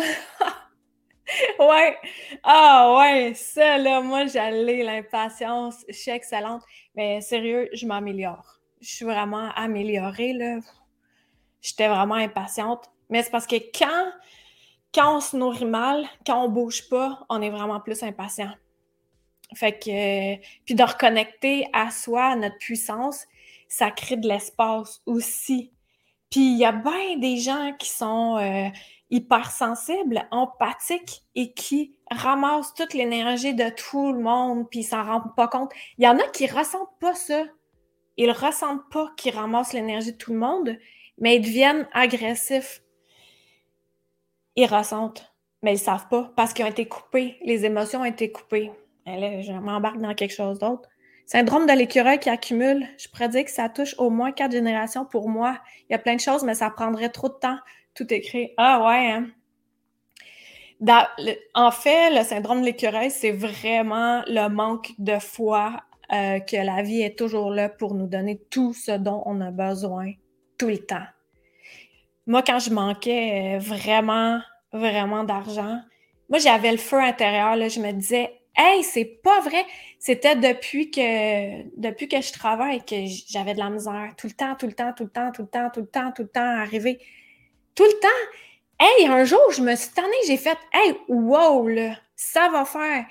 ouais. 1.59 1.97
Ah, 2.43 2.95
ouais. 2.97 3.33
Ça, 3.35 3.77
là, 3.77 4.01
moi, 4.01 4.25
j'allais 4.25 4.83
l'impatience. 4.83 5.85
Je 5.87 5.93
suis 5.93 6.11
excellente. 6.11 6.63
Mais 6.95 7.21
sérieux, 7.21 7.69
je 7.73 7.85
m'améliore. 7.85 8.59
Je 8.81 8.89
suis 8.89 9.05
vraiment 9.05 9.51
améliorée, 9.55 10.33
là. 10.33 10.59
J'étais 11.61 11.87
vraiment 11.87 12.15
impatiente. 12.15 12.89
Mais 13.09 13.21
c'est 13.21 13.31
parce 13.31 13.47
que 13.47 13.57
quand 13.77 14.11
quand 14.93 15.17
on 15.17 15.19
se 15.21 15.37
nourrit 15.37 15.65
mal, 15.65 16.05
quand 16.25 16.43
on 16.43 16.49
bouge 16.49 16.89
pas, 16.89 17.25
on 17.29 17.41
est 17.41 17.49
vraiment 17.49 17.79
plus 17.79 18.03
impatient. 18.03 18.51
Fait 19.55 19.77
que, 19.77 20.35
puis 20.65 20.75
de 20.75 20.83
reconnecter 20.83 21.65
à 21.73 21.91
soi, 21.91 22.25
à 22.25 22.35
notre 22.35 22.57
puissance, 22.57 23.25
ça 23.67 23.91
crée 23.91 24.17
de 24.17 24.27
l'espace 24.27 25.01
aussi. 25.05 25.71
Puis 26.31 26.53
il 26.53 26.57
y 26.57 26.65
a 26.65 26.71
bien 26.71 27.17
des 27.17 27.37
gens 27.37 27.73
qui 27.77 27.89
sont 27.89 28.37
euh, 28.37 28.69
hypersensibles, 29.09 30.27
empathiques 30.31 31.21
et 31.35 31.53
qui 31.53 31.93
ramassent 32.09 32.73
toute 32.73 32.93
l'énergie 32.93 33.53
de 33.53 33.69
tout 33.69 34.13
le 34.13 34.19
monde, 34.19 34.69
puis 34.69 34.79
ils 34.79 34.83
s'en 34.83 35.03
rendent 35.03 35.35
pas 35.35 35.47
compte. 35.47 35.71
Il 35.97 36.05
y 36.05 36.07
en 36.07 36.17
a 36.17 36.27
qui 36.29 36.47
ressentent 36.47 36.97
pas 36.99 37.13
ça. 37.13 37.43
Ils 38.17 38.31
ressentent 38.31 38.89
pas 38.91 39.11
qu'ils 39.17 39.35
ramassent 39.35 39.73
l'énergie 39.73 40.13
de 40.13 40.17
tout 40.17 40.33
le 40.33 40.39
monde, 40.39 40.77
mais 41.17 41.35
ils 41.35 41.41
deviennent 41.41 41.87
agressifs 41.93 42.81
ils 44.55 44.65
ressentent, 44.65 45.33
mais 45.61 45.73
ils 45.75 45.79
savent 45.79 46.07
pas 46.09 46.31
parce 46.35 46.53
qu'ils 46.53 46.65
ont 46.65 46.69
été 46.69 46.87
coupés. 46.87 47.37
Les 47.43 47.65
émotions 47.65 48.01
ont 48.01 48.05
été 48.05 48.31
coupées. 48.31 48.71
Là, 49.05 49.41
je 49.41 49.51
m'embarque 49.53 49.99
dans 49.99 50.13
quelque 50.13 50.33
chose 50.33 50.59
d'autre. 50.59 50.89
Syndrome 51.31 51.65
de 51.65 51.71
l'écureuil 51.71 52.19
qui 52.19 52.29
accumule. 52.29 52.85
Je 52.97 53.07
pourrais 53.07 53.29
dire 53.29 53.45
que 53.45 53.51
ça 53.51 53.69
touche 53.69 53.95
au 53.97 54.09
moins 54.09 54.33
quatre 54.33 54.51
générations 54.51 55.05
pour 55.05 55.29
moi. 55.29 55.57
Il 55.87 55.93
y 55.93 55.95
a 55.95 55.99
plein 55.99 56.15
de 56.15 56.19
choses, 56.19 56.43
mais 56.43 56.55
ça 56.55 56.69
prendrait 56.69 57.07
trop 57.07 57.29
de 57.29 57.35
temps. 57.35 57.57
Tout 57.93 58.13
écrit. 58.13 58.51
Ah 58.57 58.85
ouais, 58.85 59.11
hein? 59.11 59.27
en 61.53 61.71
fait, 61.71 62.09
le 62.09 62.23
syndrome 62.25 62.59
de 62.59 62.65
l'écureuil, 62.65 63.11
c'est 63.11 63.31
vraiment 63.31 64.23
le 64.27 64.49
manque 64.49 64.91
de 64.97 65.19
foi 65.19 65.83
euh, 66.11 66.39
que 66.39 66.57
la 66.57 66.81
vie 66.81 67.01
est 67.01 67.17
toujours 67.17 67.51
là 67.51 67.69
pour 67.69 67.93
nous 67.93 68.07
donner 68.07 68.41
tout 68.49 68.73
ce 68.73 68.91
dont 68.91 69.23
on 69.25 69.39
a 69.39 69.51
besoin 69.51 70.11
tout 70.57 70.67
le 70.67 70.79
temps 70.79 71.05
moi, 72.27 72.43
quand 72.43 72.59
je 72.59 72.71
manquais 72.71 73.55
euh, 73.55 73.59
vraiment, 73.59 74.41
vraiment 74.71 75.23
d'argent, 75.23 75.81
moi, 76.29 76.39
j'avais 76.39 76.71
le 76.71 76.77
feu 76.77 76.99
intérieur. 76.99 77.55
Là, 77.55 77.67
je 77.67 77.79
me 77.79 77.91
disais, 77.91 78.40
hey, 78.55 78.83
c'est 78.83 79.05
pas 79.05 79.39
vrai. 79.41 79.65
C'était 79.99 80.35
depuis 80.35 80.91
que, 80.91 81.79
depuis 81.79 82.07
que 82.07 82.21
je 82.21 82.31
travaille 82.31 82.83
que 82.83 82.95
j'avais 83.27 83.53
de 83.53 83.59
la 83.59 83.69
misère. 83.69 84.13
Tout 84.17 84.27
le 84.27 84.33
temps, 84.33 84.55
tout 84.55 84.67
le 84.67 84.73
temps, 84.73 84.93
tout 84.95 85.03
le 85.03 85.09
temps, 85.09 85.31
tout 85.31 85.41
le 85.41 85.47
temps, 85.47 85.69
tout 85.73 85.81
le 85.81 85.87
temps, 85.87 86.11
tout 86.11 86.21
le 86.23 86.27
temps, 86.27 86.59
arrivé. 86.59 86.99
Tout 87.75 87.85
le 87.85 87.99
temps. 87.99 88.07
Hey, 88.79 89.07
un 89.07 89.23
jour, 89.25 89.51
je 89.51 89.61
me 89.61 89.75
suis 89.75 89.91
tannée, 89.91 90.07
j'ai 90.25 90.37
fait, 90.37 90.57
hey, 90.73 90.95
wow, 91.07 91.67
là, 91.67 91.95
ça 92.15 92.49
va 92.49 92.65
faire. 92.65 93.05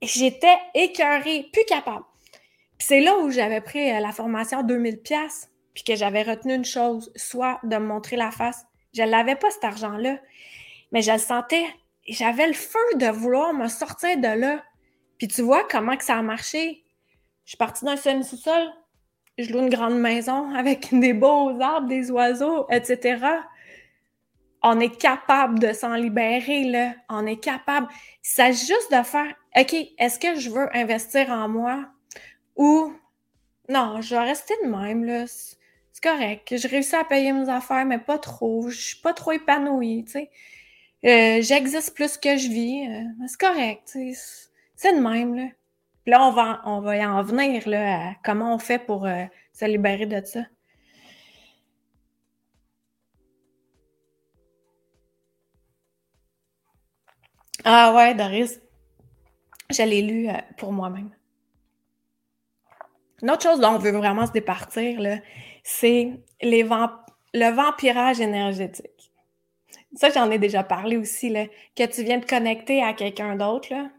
J'étais 0.00 0.56
écœurée, 0.74 1.48
plus 1.52 1.64
capable. 1.64 2.04
Puis 2.78 2.86
c'est 2.88 3.00
là 3.00 3.18
où 3.18 3.30
j'avais 3.30 3.60
pris 3.60 3.90
euh, 3.90 4.00
la 4.00 4.12
formation 4.12 4.62
2000 4.62 5.00
pièces 5.02 5.50
puis 5.74 5.84
que 5.84 5.96
j'avais 5.96 6.22
retenu 6.22 6.54
une 6.54 6.64
chose, 6.64 7.12
soit 7.16 7.58
de 7.62 7.76
me 7.76 7.86
montrer 7.86 8.16
la 8.16 8.30
face. 8.30 8.66
Je 8.94 9.02
l'avais 9.02 9.36
pas 9.36 9.50
cet 9.50 9.64
argent-là, 9.64 10.18
mais 10.92 11.02
je 11.02 11.12
le 11.12 11.18
sentais. 11.18 11.64
J'avais 12.08 12.46
le 12.46 12.52
feu 12.52 12.78
de 12.96 13.06
vouloir 13.06 13.52
me 13.54 13.68
sortir 13.68 14.16
de 14.16 14.40
là. 14.40 14.62
Puis 15.18 15.28
tu 15.28 15.42
vois 15.42 15.66
comment 15.68 15.96
que 15.96 16.04
ça 16.04 16.18
a 16.18 16.22
marché. 16.22 16.84
Je 17.44 17.50
suis 17.50 17.56
partie 17.56 17.84
d'un 17.84 17.96
semi-sous-sol, 17.96 18.68
je 19.38 19.52
loue 19.52 19.60
une 19.60 19.70
grande 19.70 19.98
maison 19.98 20.54
avec 20.54 20.88
des 20.92 21.12
beaux 21.12 21.60
arbres, 21.60 21.88
des 21.88 22.10
oiseaux, 22.10 22.66
etc. 22.70 23.18
On 24.62 24.78
est 24.78 24.96
capable 24.96 25.58
de 25.58 25.72
s'en 25.72 25.94
libérer, 25.94 26.64
là. 26.64 26.94
On 27.08 27.26
est 27.26 27.40
capable. 27.40 27.88
C'est 28.22 28.52
juste 28.52 28.92
de 28.92 29.02
faire, 29.02 29.34
OK, 29.56 29.74
est-ce 29.98 30.18
que 30.18 30.38
je 30.38 30.50
veux 30.50 30.74
investir 30.76 31.30
en 31.30 31.48
moi 31.48 31.86
ou 32.56 32.92
non, 33.68 34.00
je 34.00 34.14
vais 34.14 34.22
rester 34.22 34.54
de 34.64 34.68
même, 34.68 35.04
là 35.04 35.26
c'est 35.92 36.02
correct. 36.02 36.56
Je 36.56 36.68
réussis 36.68 36.96
à 36.96 37.04
payer 37.04 37.32
mes 37.32 37.48
affaires, 37.48 37.84
mais 37.84 37.98
pas 37.98 38.18
trop. 38.18 38.68
Je 38.68 38.80
suis 38.80 39.00
pas 39.00 39.12
trop 39.12 39.32
épanouie, 39.32 40.04
tu 40.04 40.12
sais. 40.12 40.30
Euh, 41.04 41.42
j'existe 41.42 41.94
plus 41.94 42.16
que 42.16 42.36
je 42.36 42.48
vis. 42.48 42.86
Euh, 42.88 43.26
c'est 43.26 43.40
correct. 43.40 43.96
C'est 44.76 44.94
de 44.94 45.00
même, 45.00 45.34
là. 45.34 45.48
Puis 46.04 46.10
là, 46.10 46.22
on 46.26 46.32
va, 46.32 46.62
on 46.64 46.80
va 46.80 46.96
y 46.96 47.04
en 47.04 47.22
venir, 47.22 47.68
là, 47.68 48.14
comment 48.24 48.54
on 48.54 48.58
fait 48.58 48.78
pour 48.78 49.06
euh, 49.06 49.24
se 49.52 49.64
libérer 49.64 50.06
de 50.06 50.24
ça. 50.24 50.40
Ah 57.64 57.92
ouais, 57.94 58.14
Doris. 58.14 58.60
Je 59.70 59.82
l'ai 59.82 60.02
lu 60.02 60.28
pour 60.58 60.72
moi-même. 60.72 61.10
Une 63.22 63.30
autre 63.30 63.42
chose 63.42 63.60
dont 63.60 63.70
on 63.70 63.78
veut 63.78 63.92
vraiment 63.92 64.26
se 64.26 64.32
départir, 64.32 65.00
c'est 65.62 66.10
le 66.42 67.50
vampirage 67.54 68.20
énergétique. 68.20 69.01
Ça, 69.94 70.10
j'en 70.10 70.30
ai 70.30 70.38
déjà 70.38 70.62
parlé 70.62 70.96
aussi, 70.96 71.28
là, 71.28 71.46
que 71.76 71.84
tu 71.84 72.02
viens 72.02 72.18
de 72.18 72.24
connecter 72.24 72.82
à 72.82 72.94
quelqu'un 72.94 73.36
d'autre. 73.36 73.68
Là. 73.70 73.90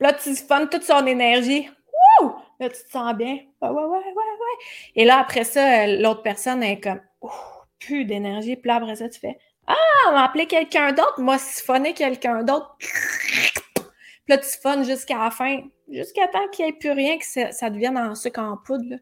là, 0.00 0.12
tu 0.14 0.34
fonnes 0.34 0.68
toute 0.68 0.84
son 0.84 1.06
énergie. 1.06 1.68
Là, 2.58 2.68
tu 2.68 2.82
te 2.82 2.90
sens 2.90 3.14
bien. 3.14 3.38
Ouais, 3.62 3.68
ouais, 3.68 3.84
ouais, 3.84 3.84
ouais, 3.84 4.14
ouais. 4.14 4.64
Et 4.94 5.04
là, 5.04 5.18
après 5.18 5.44
ça, 5.44 5.86
l'autre 5.86 6.22
personne 6.22 6.62
est 6.62 6.80
comme, 6.80 7.00
plus 7.78 8.04
d'énergie. 8.04 8.56
Puis 8.56 8.68
là, 8.68 8.76
après 8.76 8.96
ça, 8.96 9.08
tu 9.08 9.18
fais, 9.18 9.38
ah, 9.66 9.74
on 10.08 10.12
va 10.12 10.24
appeler 10.24 10.46
quelqu'un 10.46 10.92
d'autre. 10.92 11.20
Moi, 11.20 11.38
siphonner 11.38 11.94
quelqu'un 11.94 12.42
d'autre. 12.42 12.76
Puis 12.78 14.28
là, 14.28 14.38
tu 14.38 14.46
siphonnes 14.46 14.84
jusqu'à 14.84 15.18
la 15.18 15.30
fin 15.30 15.62
jusqu'à 15.90 16.28
temps 16.28 16.48
qu'il 16.48 16.64
n'y 16.64 16.70
ait 16.70 16.74
plus 16.74 16.92
rien, 16.92 17.18
que 17.18 17.24
ça, 17.24 17.70
devienne 17.70 17.98
en 17.98 18.14
sucre 18.14 18.40
en 18.40 18.56
poudre. 18.56 18.96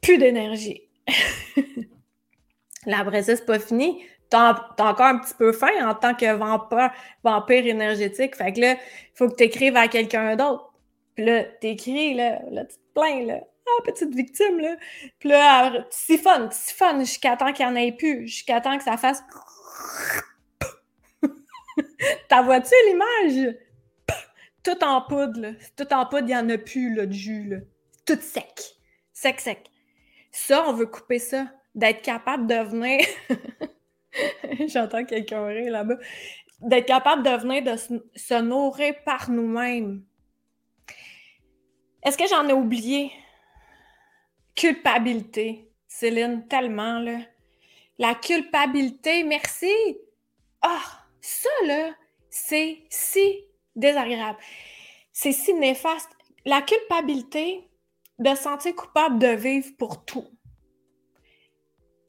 Plus 0.00 0.18
d'énergie. 0.18 0.85
La 2.86 3.00
après 3.00 3.22
c'est 3.22 3.44
pas 3.44 3.58
fini. 3.58 4.04
T'as 4.30 4.50
as 4.78 4.84
encore 4.84 5.06
un 5.06 5.18
petit 5.18 5.34
peu 5.34 5.52
faim 5.52 5.72
en 5.82 5.94
tant 5.94 6.14
que 6.14 6.32
vampire, 7.22 7.66
énergétique. 7.66 8.36
Fait 8.36 8.52
que 8.52 8.60
là, 8.60 8.72
il 8.72 8.78
faut 9.14 9.28
que 9.28 9.44
tu 9.44 9.76
à 9.76 9.88
quelqu'un 9.88 10.36
d'autre. 10.36 10.72
Puis 11.14 11.24
là, 11.24 11.44
t'écris, 11.44 12.14
là, 12.14 12.40
là, 12.50 12.64
tu 12.64 12.76
te 12.76 12.92
plains, 12.94 13.24
là. 13.24 13.40
Ah, 13.66 13.82
petite 13.84 14.14
victime, 14.14 14.60
là. 14.60 14.76
Puis 15.18 15.28
là, 15.28 15.70
tu 15.70 15.86
siphonnes, 15.90 16.48
tu 16.48 16.56
siphonnes 16.56 17.00
jusqu'à 17.00 17.36
temps 17.36 17.52
qu'il 17.52 17.66
n'y 17.66 17.72
en 17.72 17.76
ait 17.76 17.92
plus, 17.92 18.26
jusqu'à 18.26 18.60
temps 18.60 18.76
que 18.76 18.84
ça 18.84 18.96
fasse... 18.96 19.22
T'as 22.28 22.42
vois-tu 22.42 22.74
l'image? 22.88 23.56
tout 24.66 24.84
en 24.84 25.00
poudre, 25.02 25.40
là. 25.40 25.50
Tout 25.76 25.92
en 25.92 26.06
poudre, 26.06 26.24
il 26.24 26.34
n'y 26.34 26.36
en 26.36 26.48
a 26.50 26.58
plus, 26.58 26.94
là, 26.94 27.06
de 27.06 27.12
jus, 27.12 27.44
là. 27.44 27.58
Tout 28.04 28.18
sec. 28.20 28.76
Sec, 29.12 29.40
sec. 29.40 29.70
Ça, 30.36 30.68
on 30.68 30.74
veut 30.74 30.84
couper 30.84 31.18
ça. 31.18 31.46
D'être 31.74 32.02
capable 32.02 32.46
de 32.46 32.56
venir. 32.56 33.06
J'entends 34.68 35.06
quelqu'un 35.06 35.46
rire 35.46 35.72
là-bas. 35.72 35.96
D'être 36.60 36.84
capable 36.84 37.22
de 37.22 37.30
venir 37.30 37.78
se, 37.78 38.42
nourrir 38.42 39.02
par 39.04 39.30
nous-mêmes. 39.30 40.04
Est-ce 42.02 42.18
que 42.18 42.28
j'en 42.28 42.46
ai 42.46 42.52
oublié? 42.52 43.10
Culpabilité. 44.54 45.70
Céline, 45.88 46.46
tellement, 46.46 46.98
là. 46.98 47.18
La 47.98 48.14
culpabilité, 48.14 49.24
merci. 49.24 49.72
Ah, 50.60 51.02
ça, 51.22 51.48
là, 51.64 51.94
c'est 52.28 52.84
si 52.90 53.40
désagréable. 53.74 54.38
C'est 55.12 55.32
si 55.32 55.54
néfaste. 55.54 56.10
La 56.44 56.60
culpabilité 56.60 57.66
de 58.18 58.34
sentir 58.34 58.74
coupable 58.74 59.18
de 59.18 59.28
vivre 59.28 59.68
pour 59.78 60.04
tout. 60.04 60.26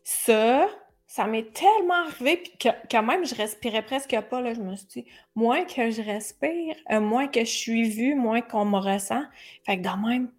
Ça, 0.04 0.67
ça 1.06 1.26
m'est 1.26 1.52
tellement 1.54 2.06
arrivé 2.06 2.43
que 2.60 2.70
quand 2.89 3.04
même 3.04 3.26
je 3.26 3.36
respirais 3.36 3.82
presque 3.82 4.20
pas. 4.30 4.41
Là, 4.41 4.54
je 4.54 4.62
me 4.62 4.76
suis 4.76 4.88
dit, 4.88 5.06
moins 5.36 5.65
que 5.65 5.89
je 5.89 6.02
respire, 6.02 6.76
euh, 6.91 7.00
moins 7.00 7.28
que 7.28 7.41
je 7.41 7.52
suis 7.52 7.89
vue, 7.89 8.15
moins 8.15 8.41
qu'on 8.41 8.65
me 8.65 8.78
ressent. 8.78 9.24
Fait 9.65 9.78
que 9.78 9.84
quand 9.84 9.98
même, 9.98 10.32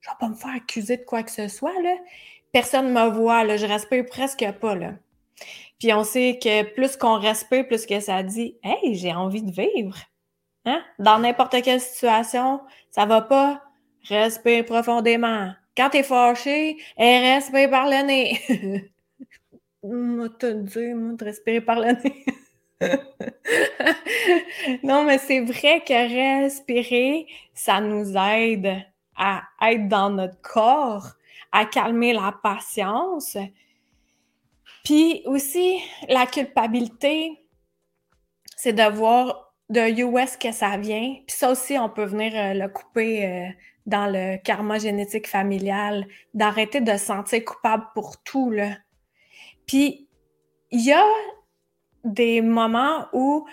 je 0.00 0.10
vais 0.10 0.16
pas 0.18 0.28
me 0.28 0.34
faire 0.34 0.54
accuser 0.54 0.96
de 0.98 1.04
quoi 1.04 1.22
que 1.22 1.30
ce 1.30 1.48
soit. 1.48 1.80
Là. 1.82 1.96
Personne 2.52 2.92
me 2.92 3.08
voit, 3.10 3.44
là, 3.44 3.56
je 3.56 3.66
respire 3.66 4.04
presque 4.06 4.44
pas. 4.60 4.74
Là. 4.74 4.94
Puis 5.78 5.92
on 5.92 6.04
sait 6.04 6.38
que 6.42 6.62
plus 6.74 6.96
qu'on 6.96 7.18
respire, 7.18 7.66
plus 7.66 7.86
que 7.86 8.00
ça 8.00 8.22
dit 8.22 8.56
Hey, 8.62 8.94
j'ai 8.94 9.14
envie 9.14 9.42
de 9.42 9.50
vivre. 9.50 9.96
Hein? 10.66 10.82
Dans 10.98 11.18
n'importe 11.18 11.62
quelle 11.62 11.80
situation, 11.80 12.60
ça 12.90 13.06
va 13.06 13.22
pas. 13.22 13.62
Respire 14.08 14.64
profondément. 14.64 15.52
Quand 15.76 15.90
t'es 15.90 16.02
fâché, 16.02 16.76
respire 16.98 17.70
par 17.70 17.86
le 17.86 18.06
nez. 18.06 18.40
moi, 19.82 20.28
de 20.28 21.24
respirer 21.24 21.60
par 21.60 21.80
le 21.80 21.92
nez. 21.92 22.24
non, 24.82 25.04
mais 25.04 25.18
c'est 25.18 25.40
vrai 25.40 25.82
que 25.86 26.42
respirer, 26.42 27.26
ça 27.54 27.80
nous 27.80 28.16
aide 28.16 28.84
à 29.16 29.42
être 29.62 29.88
dans 29.88 30.10
notre 30.10 30.40
corps, 30.40 31.08
à 31.52 31.66
calmer 31.66 32.12
la 32.12 32.34
patience. 32.42 33.36
Puis 34.84 35.22
aussi, 35.26 35.78
la 36.08 36.26
culpabilité, 36.26 37.38
c'est 38.56 38.72
de 38.72 38.90
voir 38.90 39.54
de 39.68 40.02
où 40.02 40.18
est-ce 40.18 40.36
que 40.36 40.52
ça 40.52 40.76
vient. 40.76 41.16
Puis 41.26 41.36
ça 41.36 41.50
aussi, 41.50 41.78
on 41.78 41.88
peut 41.88 42.04
venir 42.04 42.32
euh, 42.34 42.54
le 42.54 42.68
couper 42.68 43.24
euh, 43.24 43.48
dans 43.90 44.06
le 44.06 44.38
karma 44.38 44.78
génétique 44.78 45.28
familial, 45.28 46.06
d'arrêter 46.32 46.80
de 46.80 46.92
se 46.92 47.06
sentir 47.06 47.44
coupable 47.44 47.84
pour 47.94 48.22
tout. 48.22 48.50
Là. 48.50 48.76
Puis 49.66 50.08
il 50.70 50.84
y 50.84 50.92
a 50.92 51.04
des 52.04 52.40
moments 52.40 53.06
où 53.12 53.46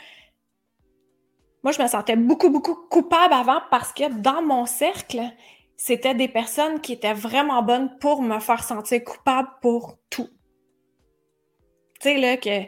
moi, 1.64 1.74
je 1.74 1.82
me 1.82 1.88
sentais 1.88 2.16
beaucoup, 2.16 2.50
beaucoup 2.50 2.76
coupable 2.90 3.34
avant 3.34 3.60
parce 3.70 3.92
que 3.92 4.10
dans 4.22 4.42
mon 4.42 4.66
cercle, 4.66 5.22
c'était 5.76 6.16
des 6.16 6.30
personnes 6.30 6.80
qui 6.80 6.94
étaient 6.94 7.14
vraiment 7.14 7.62
bonnes 7.62 7.98
pour 8.00 8.22
me 8.22 8.40
faire 8.40 8.64
sentir 8.64 9.04
coupable 9.04 9.50
pour 9.62 9.98
tout. 10.10 10.30
Tu 12.00 12.04
sais, 12.04 12.18
là, 12.18 12.38
que, 12.38 12.68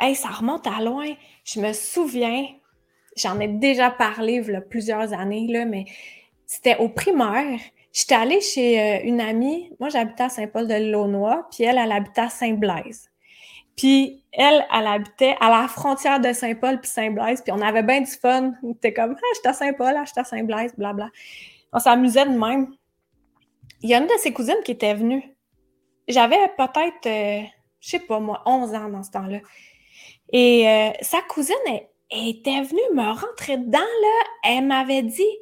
hey, 0.00 0.14
ça 0.14 0.28
remonte 0.28 0.66
à 0.66 0.80
loin. 0.80 1.12
Je 1.44 1.60
me 1.60 1.74
souviens, 1.74 2.46
j'en 3.16 3.38
ai 3.38 3.48
déjà 3.48 3.90
parlé 3.90 4.40
plusieurs 4.70 5.12
années, 5.12 5.48
là, 5.48 5.66
mais 5.66 5.84
c'était 6.50 6.76
au 6.78 6.88
primaire. 6.88 7.60
J'étais 7.92 8.16
allée 8.16 8.40
chez 8.40 8.80
euh, 8.80 9.00
une 9.04 9.20
amie. 9.20 9.70
Moi, 9.78 9.88
j'habitais 9.88 10.24
à 10.24 10.28
Saint-Paul-de-Launois, 10.28 11.46
puis 11.48 11.62
elle, 11.62 11.78
elle 11.78 11.92
habitait 11.92 12.22
à 12.22 12.28
Saint-Blaise. 12.28 13.08
Puis 13.76 14.24
elle, 14.32 14.66
elle 14.76 14.86
habitait 14.88 15.36
à 15.38 15.48
la 15.48 15.68
frontière 15.68 16.18
de 16.18 16.32
Saint-Paul 16.32 16.80
puis 16.80 16.90
Saint-Blaise, 16.90 17.42
puis 17.42 17.52
on 17.52 17.60
avait 17.60 17.84
bien 17.84 18.00
du 18.00 18.10
fun. 18.10 18.52
On 18.64 18.72
était 18.72 18.92
comme, 18.92 19.14
ah, 19.16 19.26
j'étais 19.36 19.48
à 19.48 19.52
Saint-Paul, 19.52 19.94
ah, 19.96 20.02
j'étais 20.04 20.20
à 20.20 20.24
Saint-Blaise, 20.24 20.74
blabla. 20.76 21.10
On 21.72 21.78
s'amusait 21.78 22.26
de 22.26 22.36
même. 22.36 22.74
Il 23.82 23.90
y 23.90 23.94
a 23.94 23.98
une 23.98 24.08
de 24.08 24.18
ses 24.18 24.32
cousines 24.32 24.60
qui 24.64 24.72
était 24.72 24.94
venue. 24.94 25.22
J'avais 26.08 26.48
peut-être, 26.56 27.06
euh, 27.06 27.46
je 27.78 27.90
sais 27.90 28.00
pas 28.00 28.18
moi, 28.18 28.42
11 28.44 28.74
ans 28.74 28.88
dans 28.88 29.04
ce 29.04 29.12
temps-là. 29.12 29.38
Et 30.32 30.68
euh, 30.68 30.90
sa 31.00 31.22
cousine, 31.22 31.54
elle, 32.10 32.28
était 32.28 32.60
venue 32.62 32.80
me 32.92 33.08
rentrer 33.08 33.56
dedans, 33.56 33.78
là. 33.78 34.24
Elle 34.42 34.66
m'avait 34.66 35.04
dit 35.04 35.36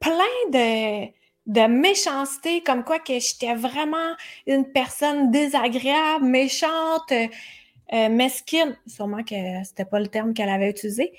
plein 0.00 1.10
de, 1.46 1.66
méchanceté, 1.66 2.62
comme 2.62 2.84
quoi 2.84 2.98
que 2.98 3.18
j'étais 3.18 3.54
vraiment 3.54 4.14
une 4.46 4.70
personne 4.72 5.30
désagréable, 5.30 6.24
méchante, 6.24 7.12
euh, 7.12 8.08
mesquine, 8.08 8.76
sûrement 8.86 9.22
que 9.22 9.34
c'était 9.64 9.84
pas 9.84 10.00
le 10.00 10.08
terme 10.08 10.32
qu'elle 10.34 10.48
avait 10.48 10.70
utilisé, 10.70 11.12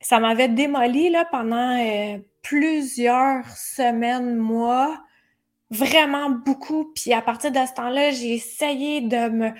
ça 0.00 0.18
m'avait 0.18 0.48
démoli 0.48 1.10
là, 1.10 1.24
pendant 1.30 1.78
euh, 1.78 2.18
plusieurs 2.42 3.46
semaines, 3.56 4.36
mois, 4.36 5.02
vraiment 5.70 6.30
beaucoup. 6.30 6.92
Puis 6.94 7.12
à 7.12 7.22
partir 7.22 7.52
de 7.52 7.58
ce 7.58 7.74
temps-là, 7.74 8.10
j'ai 8.10 8.34
essayé 8.34 9.02
de 9.02 9.28
me, 9.28 9.50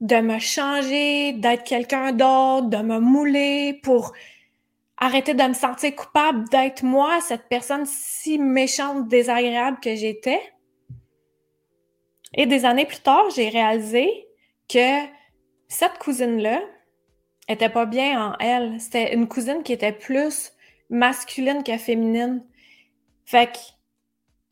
de 0.00 0.16
me 0.16 0.38
changer, 0.38 1.32
d'être 1.32 1.64
quelqu'un 1.64 2.12
d'autre, 2.12 2.68
de 2.68 2.78
me 2.78 2.98
mouler 3.00 3.80
pour 3.82 4.12
arrêter 4.98 5.34
de 5.34 5.42
me 5.42 5.54
sentir 5.54 5.94
coupable 5.94 6.48
d'être 6.48 6.82
moi, 6.82 7.20
cette 7.20 7.48
personne 7.48 7.84
si 7.86 8.38
méchante, 8.38 9.08
désagréable 9.08 9.78
que 9.80 9.94
j'étais. 9.94 10.40
Et 12.34 12.46
des 12.46 12.64
années 12.64 12.86
plus 12.86 13.00
tard, 13.00 13.28
j'ai 13.34 13.48
réalisé 13.48 14.26
que 14.68 15.06
cette 15.68 15.98
cousine-là 15.98 16.60
était 17.48 17.68
pas 17.68 17.86
bien 17.86 18.30
en 18.30 18.38
elle. 18.38 18.80
C'était 18.80 19.14
une 19.14 19.28
cousine 19.28 19.62
qui 19.62 19.72
était 19.72 19.92
plus 19.92 20.52
masculine 20.90 21.62
que 21.62 21.76
féminine. 21.78 22.44
Fait 23.24 23.52
que 23.52 23.58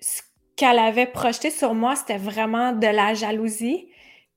ce 0.00 0.22
qu'elle 0.56 0.78
avait 0.78 1.06
projeté 1.06 1.50
sur 1.50 1.74
moi, 1.74 1.96
c'était 1.96 2.18
vraiment 2.18 2.72
de 2.72 2.86
la 2.86 3.14
jalousie. 3.14 3.88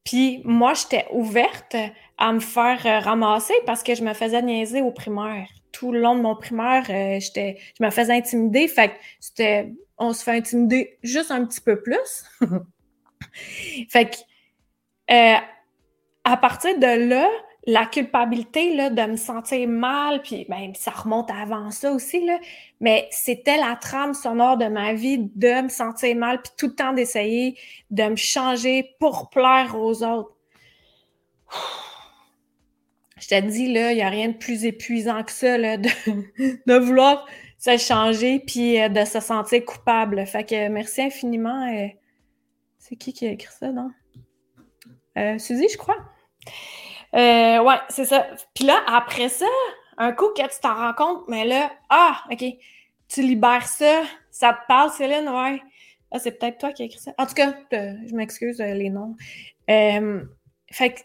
Puis 0.04 0.41
moi, 0.46 0.74
j'étais 0.74 1.06
ouverte 1.12 1.76
à 2.17 2.32
me 2.32 2.39
faire 2.39 3.04
ramasser 3.04 3.54
parce 3.65 3.84
que 3.84 3.93
je 3.93 4.04
me 4.04 4.13
faisais 4.13 4.41
niaiser 4.41 4.82
au 4.82 4.91
primaire. 4.91 5.48
Tout 5.78 5.92
le 5.92 6.00
long 6.00 6.16
de 6.16 6.22
mon 6.22 6.36
primaire, 6.36 6.86
euh, 6.90 7.20
j'étais, 7.20 7.58
je 7.78 7.84
me 7.84 7.90
faisais 7.92 8.13
intimider. 8.13 8.68
Fait 8.68 8.90
que 8.90 8.94
c'était, 9.20 9.74
on 9.98 10.12
se 10.13 10.24
fait 10.24 10.32
intimider 10.32 10.98
juste 11.04 11.30
un 11.30 11.46
petit 11.46 11.62
peu 11.62 11.82
plus. 11.82 12.26
fait 13.90 14.10
que 14.10 14.18
euh, 15.12 15.38
à 16.24 16.38
partir 16.38 16.78
de 16.80 17.10
là, 17.10 17.30
la 17.68 17.86
culpabilité 17.86 18.76
là, 18.76 18.90
de 18.90 19.02
me 19.02 19.18
sentir 19.18 19.68
mal, 19.68 20.22
puis 20.22 20.46
ben, 20.50 20.74
ça 20.74 20.92
remonte 20.92 21.30
avant 21.30 21.70
ça 21.70 21.92
aussi, 21.92 22.26
là, 22.26 22.40
mais 22.80 23.08
c'était 23.12 23.58
la 23.58 23.76
trame 23.76 24.13
sonore 24.13 24.58
de 24.58 24.66
ma 24.66 24.94
vie 24.94 25.30
de 25.36 25.62
me 25.62 25.70
sentir 25.70 26.16
mal, 26.16 26.42
puis 26.42 26.52
tout 26.58 26.68
le 26.68 26.76
temps 26.76 26.94
d'essayer 26.94 27.58
de 27.92 28.04
me 28.04 28.16
changer 28.16 28.96
pour 29.00 29.30
plaire 29.30 29.76
aux 29.78 30.02
autres. 30.02 30.34
Je 33.19 33.27
te 33.27 33.39
dis, 33.41 33.71
là, 33.71 33.91
il 33.91 33.95
n'y 33.95 34.01
a 34.01 34.10
rien 34.10 34.30
de 34.30 34.38
plus 34.38 34.65
épuisant 34.65 35.23
que 35.23 35.32
ça, 35.32 35.58
là, 35.58 35.77
de, 35.77 36.77
vouloir 36.77 37.27
se 37.58 37.77
changer, 37.77 38.39
puis 38.39 38.80
euh, 38.80 38.89
de 38.89 39.03
se 39.06 39.19
sentir 39.19 39.65
coupable. 39.65 40.25
Fait 40.25 40.43
que 40.43 40.67
merci 40.69 41.01
infiniment. 41.01 41.67
Euh, 41.67 41.88
c'est 42.77 42.95
qui 42.95 43.13
qui 43.13 43.27
a 43.27 43.32
écrit 43.32 43.53
ça, 43.58 43.71
non? 43.71 43.89
Euh, 45.17 45.38
Suzy, 45.39 45.67
je 45.69 45.77
crois. 45.77 45.97
Euh, 47.15 47.63
ouais, 47.63 47.77
c'est 47.89 48.06
ça. 48.06 48.27
Puis 48.53 48.65
là, 48.65 48.80
après 48.88 49.30
ça, 49.30 49.45
un 49.97 50.12
coup 50.12 50.30
que 50.36 50.41
tu 50.41 50.60
t'en 50.62 50.75
rends 50.75 50.93
compte, 50.93 51.23
mais 51.27 51.45
là, 51.45 51.71
ah, 51.89 52.23
OK, 52.32 52.43
tu 53.08 53.21
libères 53.21 53.67
ça, 53.67 54.03
ça 54.30 54.53
te 54.53 54.67
parle, 54.67 54.91
Céline, 54.91 55.27
ouais. 55.27 55.62
Ah, 56.12 56.19
c'est 56.19 56.39
peut-être 56.39 56.58
toi 56.60 56.71
qui 56.71 56.84
as 56.84 56.86
écrit 56.86 56.99
ça. 56.99 57.13
En 57.17 57.25
tout 57.25 57.34
cas, 57.34 57.53
je 57.71 58.15
m'excuse 58.15 58.62
euh, 58.62 58.73
les 58.73 58.89
noms. 58.89 59.15
Euh, 59.69 60.23
fait 60.71 60.93
que, 60.93 60.99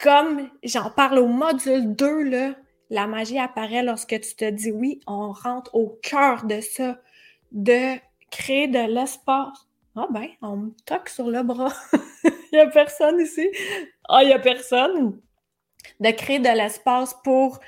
comme 0.00 0.48
j'en 0.62 0.90
parle 0.90 1.18
au 1.18 1.26
module 1.26 1.94
2, 1.94 2.22
là, 2.22 2.54
la 2.88 3.06
magie 3.06 3.38
apparaît 3.38 3.82
lorsque 3.82 4.18
tu 4.20 4.34
te 4.34 4.48
dis 4.48 4.72
oui, 4.72 5.00
on 5.06 5.32
rentre 5.32 5.74
au 5.74 5.98
cœur 6.02 6.44
de 6.44 6.60
ça, 6.60 6.98
de 7.52 7.96
créer 8.30 8.66
de 8.66 8.92
l'espace. 8.92 9.68
Ah 9.96 10.06
ben, 10.10 10.28
on 10.40 10.56
me 10.56 10.70
toque 10.86 11.08
sur 11.08 11.28
le 11.28 11.42
bras. 11.42 11.72
Il 12.24 12.56
n'y 12.56 12.58
a 12.58 12.66
personne 12.66 13.20
ici. 13.20 13.48
Ah, 14.08 14.24
il 14.24 14.26
n'y 14.26 14.32
a 14.32 14.40
personne. 14.40 15.20
De 16.00 16.10
créer 16.10 16.40
de 16.40 16.48
l'espace 16.48 17.14
pour 17.22 17.60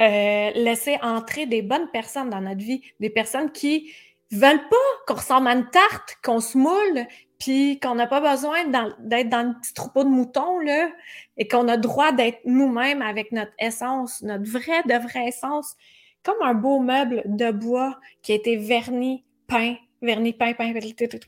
euh, 0.00 0.50
laisser 0.54 0.96
entrer 1.02 1.46
des 1.46 1.62
bonnes 1.62 1.90
personnes 1.90 2.30
dans 2.30 2.40
notre 2.40 2.60
vie, 2.60 2.82
des 3.00 3.10
personnes 3.10 3.50
qui 3.50 3.92
veulent 4.30 4.68
pas 4.68 4.76
qu'on 5.08 5.14
ressemble 5.14 5.48
à 5.48 5.54
une 5.54 5.68
tarte, 5.70 6.18
qu'on 6.22 6.38
se 6.38 6.56
moule, 6.56 7.06
puis 7.40 7.80
qu'on 7.80 7.94
n'a 7.94 8.06
pas 8.06 8.20
besoin 8.20 8.64
d'être 8.66 9.30
dans 9.30 9.48
le 9.48 9.58
petit 9.60 9.72
troupeau 9.72 10.04
de 10.04 10.10
moutons, 10.10 10.60
là, 10.60 10.90
et 11.38 11.48
qu'on 11.48 11.66
a 11.68 11.78
droit 11.78 12.12
d'être 12.12 12.40
nous-mêmes 12.44 13.00
avec 13.00 13.32
notre 13.32 13.52
essence, 13.58 14.22
notre 14.22 14.48
vraie 14.48 14.82
de 14.84 15.02
vraie 15.02 15.28
essence, 15.28 15.74
comme 16.22 16.36
un 16.42 16.52
beau 16.52 16.80
meuble 16.80 17.22
de 17.24 17.50
bois 17.50 17.98
qui 18.22 18.32
a 18.32 18.34
été 18.34 18.56
verni, 18.56 19.24
peint, 19.48 19.74
vernis, 20.02 20.34
peint, 20.34 20.52
peint, 20.52 20.72
tout, 20.72 21.06
tout. 21.06 21.26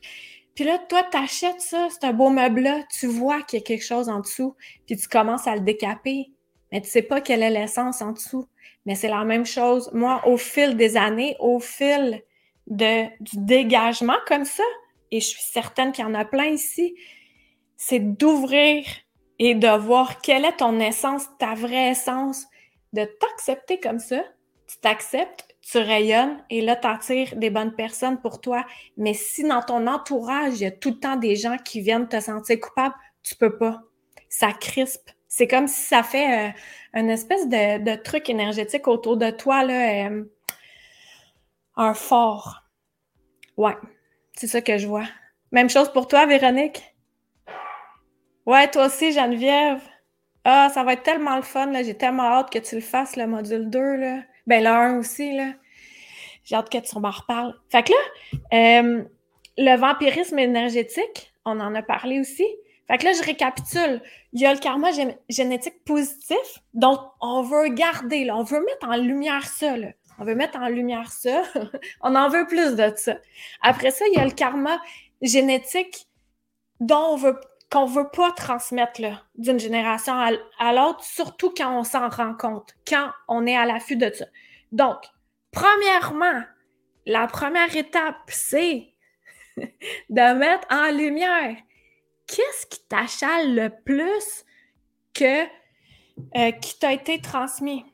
Puis 0.53 0.63
là, 0.65 0.77
toi, 0.87 1.01
t'achètes 1.01 1.61
ça, 1.61 1.87
c'est 1.89 2.05
un 2.05 2.13
beau 2.13 2.29
meuble-là, 2.29 2.83
tu 2.95 3.07
vois 3.07 3.41
qu'il 3.41 3.57
y 3.59 3.63
a 3.63 3.65
quelque 3.65 3.83
chose 3.83 4.07
en 4.07 4.19
dessous, 4.19 4.55
puis 4.85 4.95
tu 4.95 5.07
commences 5.07 5.47
à 5.47 5.55
le 5.55 5.61
décaper, 5.61 6.31
mais 6.71 6.79
tu 6.81 6.89
sais 6.89 7.01
pas 7.01 7.21
quelle 7.21 7.41
est 7.41 7.49
l'essence 7.49 8.03
en 8.03 8.11
dessous. 8.11 8.47
Mais 8.85 8.93
c'est 8.93 9.07
la 9.07 9.23
même 9.23 9.45
chose. 9.45 9.89
Moi, 9.93 10.21
au 10.27 10.37
fil 10.37 10.75
des 10.75 10.95
années, 10.97 11.35
au 11.39 11.59
fil 11.59 12.21
de, 12.67 13.05
du 13.21 13.37
dégagement 13.37 14.17
comme 14.27 14.45
ça, 14.45 14.63
et 15.13 15.19
je 15.19 15.27
suis 15.27 15.43
certaine 15.43 15.91
qu'il 15.91 16.03
y 16.03 16.07
en 16.07 16.15
a 16.15 16.25
plein 16.25 16.47
ici, 16.47 16.95
c'est 17.77 17.99
d'ouvrir 17.99 18.83
et 19.37 19.53
de 19.53 19.67
voir 19.67 20.21
quelle 20.21 20.43
est 20.43 20.57
ton 20.57 20.79
essence, 20.79 21.27
ta 21.37 21.53
vraie 21.53 21.91
essence, 21.91 22.47
de 22.93 23.05
t'accepter 23.05 23.79
comme 23.79 23.99
ça. 23.99 24.23
Tu 24.67 24.79
t'acceptes, 24.79 25.55
tu 25.61 25.77
rayonnes 25.77 26.43
et 26.49 26.61
là, 26.61 26.75
tu 26.75 26.87
attires 26.87 27.35
des 27.35 27.51
bonnes 27.51 27.75
personnes 27.75 28.21
pour 28.21 28.41
toi. 28.41 28.65
Mais 28.97 29.13
si 29.13 29.43
dans 29.47 29.61
ton 29.61 29.85
entourage, 29.85 30.55
il 30.55 30.61
y 30.61 30.65
a 30.65 30.71
tout 30.71 30.89
le 30.89 30.99
temps 30.99 31.15
des 31.15 31.35
gens 31.35 31.57
qui 31.57 31.81
viennent 31.81 32.09
te 32.09 32.19
sentir 32.19 32.59
coupable, 32.59 32.95
tu 33.21 33.35
peux 33.35 33.55
pas. 33.55 33.83
Ça 34.29 34.51
crispe. 34.51 35.11
C'est 35.27 35.47
comme 35.47 35.67
si 35.67 35.83
ça 35.83 36.01
fait 36.01 36.49
euh, 36.49 36.51
une 36.95 37.11
espèce 37.11 37.47
de, 37.47 37.95
truc 38.01 38.31
énergétique 38.31 38.87
autour 38.87 39.17
de 39.17 39.29
toi, 39.29 39.63
là, 39.63 40.07
euh, 40.07 40.23
un 41.75 41.93
fort. 41.93 42.63
Ouais, 43.57 43.75
c'est 44.35 44.47
ça 44.47 44.61
que 44.61 44.77
je 44.77 44.87
vois. 44.87 45.05
Même 45.51 45.69
chose 45.69 45.91
pour 45.91 46.07
toi, 46.07 46.25
Véronique? 46.25 46.83
Ouais, 48.45 48.69
toi 48.69 48.87
aussi, 48.87 49.11
Geneviève. 49.11 49.81
Ah, 50.43 50.69
ça 50.73 50.83
va 50.83 50.93
être 50.93 51.03
tellement 51.03 51.37
le 51.37 51.41
fun, 51.41 51.67
là. 51.67 51.83
J'ai 51.83 51.95
tellement 51.95 52.23
hâte 52.23 52.51
que 52.51 52.59
tu 52.59 52.75
le 52.75 52.81
fasses, 52.81 53.15
le 53.15 53.27
module 53.27 53.69
2, 53.69 53.95
là. 53.95 54.19
Ben, 54.47 54.63
le 54.63 54.69
1 54.69 54.99
aussi, 54.99 55.35
là. 55.35 55.53
J'ai 56.43 56.55
hâte 56.55 56.69
que 56.69 56.77
tu 56.77 56.99
m'en 56.99 57.11
reparles. 57.11 57.55
Fait 57.69 57.83
que 57.83 57.91
là, 57.91 58.81
euh, 58.81 59.03
le 59.57 59.77
vampirisme 59.77 60.39
énergétique, 60.39 61.33
on 61.45 61.59
en 61.59 61.73
a 61.75 61.81
parlé 61.81 62.19
aussi. 62.19 62.45
Fait 62.87 62.97
que 62.97 63.05
là, 63.05 63.13
je 63.13 63.23
récapitule. 63.23 64.01
Il 64.33 64.41
y 64.41 64.45
a 64.45 64.53
le 64.53 64.59
karma 64.59 64.89
génétique 65.29 65.83
positif, 65.85 66.59
donc 66.73 66.99
on 67.21 67.41
veut 67.43 67.69
garder, 67.69 68.25
là, 68.25 68.35
on 68.35 68.43
veut 68.43 68.59
mettre 68.59 68.87
en 68.87 68.97
lumière 68.97 69.45
ça. 69.45 69.77
Là. 69.77 69.89
On 70.19 70.25
veut 70.25 70.35
mettre 70.35 70.57
en 70.59 70.67
lumière 70.67 71.11
ça. 71.11 71.43
on 72.01 72.15
en 72.15 72.29
veut 72.29 72.45
plus 72.47 72.75
de 72.75 72.91
ça. 72.95 73.17
Après 73.61 73.91
ça, 73.91 74.05
il 74.07 74.17
y 74.17 74.21
a 74.21 74.25
le 74.25 74.31
karma 74.31 74.79
génétique 75.21 76.07
dont 76.79 77.13
on 77.13 77.15
veut 77.15 77.39
qu'on 77.73 77.85
veut 77.85 78.09
pas 78.09 78.31
transmettre 78.33 79.01
d'une 79.33 79.59
génération 79.59 80.13
à, 80.13 80.73
l'autre, 80.73 81.03
surtout 81.03 81.51
quand 81.57 81.75
on 81.75 81.83
s'en 81.83 82.07
rend 82.07 82.35
compte, 82.35 82.75
quand 82.87 83.09
on 83.27 83.47
est 83.47 83.57
à 83.57 83.65
l'affût 83.65 83.95
de 83.95 84.11
ça. 84.13 84.25
Donc, 84.71 84.97
premièrement, 85.51 86.43
la 87.07 87.25
première 87.25 87.75
étape, 87.75 88.15
c'est 88.27 88.93
de 89.57 90.37
mettre 90.37 90.67
en 90.69 90.91
lumière 90.91 91.55
qu'est-ce 92.27 92.67
qui 92.67 92.79
t'achale 92.87 93.55
le 93.55 93.69
plus 93.83 94.45
que 95.15 95.43
euh, 96.37 96.51
qui 96.51 96.77
t'a 96.77 96.93
été 96.93 97.21
transmis. 97.21 97.85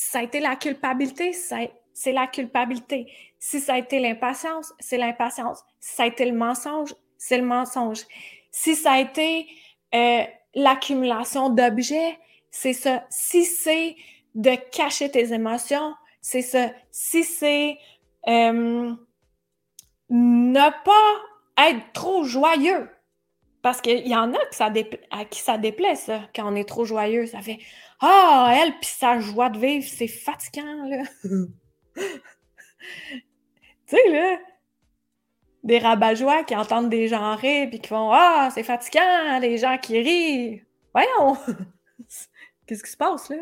Si 0.00 0.12
ça 0.12 0.20
a 0.20 0.22
été 0.22 0.40
la 0.40 0.56
culpabilité, 0.56 1.34
c'est 1.34 2.12
la 2.12 2.26
culpabilité. 2.26 3.12
Si 3.38 3.60
ça 3.60 3.74
a 3.74 3.78
été 3.78 4.00
l'impatience, 4.00 4.72
c'est 4.78 4.96
l'impatience. 4.96 5.62
Si 5.78 5.94
ça 5.94 6.04
a 6.04 6.06
été 6.06 6.24
le 6.24 6.34
mensonge, 6.34 6.94
c'est 7.18 7.36
le 7.36 7.44
mensonge. 7.44 8.06
Si 8.50 8.76
ça 8.76 8.92
a 8.92 9.00
été 9.00 9.46
euh, 9.94 10.22
l'accumulation 10.54 11.50
d'objets, 11.50 12.18
c'est 12.50 12.72
ça. 12.72 13.04
Si 13.10 13.44
c'est 13.44 13.94
de 14.34 14.52
cacher 14.72 15.10
tes 15.10 15.34
émotions, 15.34 15.94
c'est 16.22 16.40
ça. 16.40 16.70
Si 16.90 17.22
c'est 17.22 17.76
euh, 18.26 18.94
ne 20.08 20.70
pas 20.82 21.68
être 21.68 21.92
trop 21.92 22.24
joyeux, 22.24 22.88
parce 23.60 23.82
qu'il 23.82 24.08
y 24.08 24.16
en 24.16 24.32
a 24.32 24.38
ça 24.50 24.72
à 25.10 25.24
qui 25.26 25.40
ça 25.40 25.58
déplaît, 25.58 25.94
ça, 25.94 26.22
quand 26.34 26.50
on 26.50 26.56
est 26.56 26.66
trop 26.66 26.86
joyeux. 26.86 27.26
Ça 27.26 27.42
fait 27.42 27.58
Ah, 28.00 28.52
elle, 28.56 28.72
puis 28.78 28.86
sa 28.86 29.20
joie 29.20 29.50
de 29.50 29.58
vivre, 29.58 29.86
c'est 29.86 30.08
fatigant, 30.08 30.88
là. 30.88 31.02
tu 31.94 32.02
sais, 33.86 34.08
là, 34.08 34.38
des 35.62 35.78
rabat-joie 35.78 36.44
qui 36.44 36.56
entendent 36.56 36.88
des 36.88 37.08
gens 37.08 37.36
rire, 37.36 37.68
puis 37.68 37.80
qui 37.80 37.88
font 37.88 38.10
Ah, 38.12 38.50
c'est 38.54 38.62
fatigant, 38.62 39.38
les 39.40 39.58
gens 39.58 39.76
qui 39.78 40.00
rient. 40.00 40.62
Voyons! 40.94 41.36
Qu'est-ce 42.66 42.82
qui 42.82 42.90
se 42.90 42.96
passe, 42.96 43.28
là? 43.28 43.36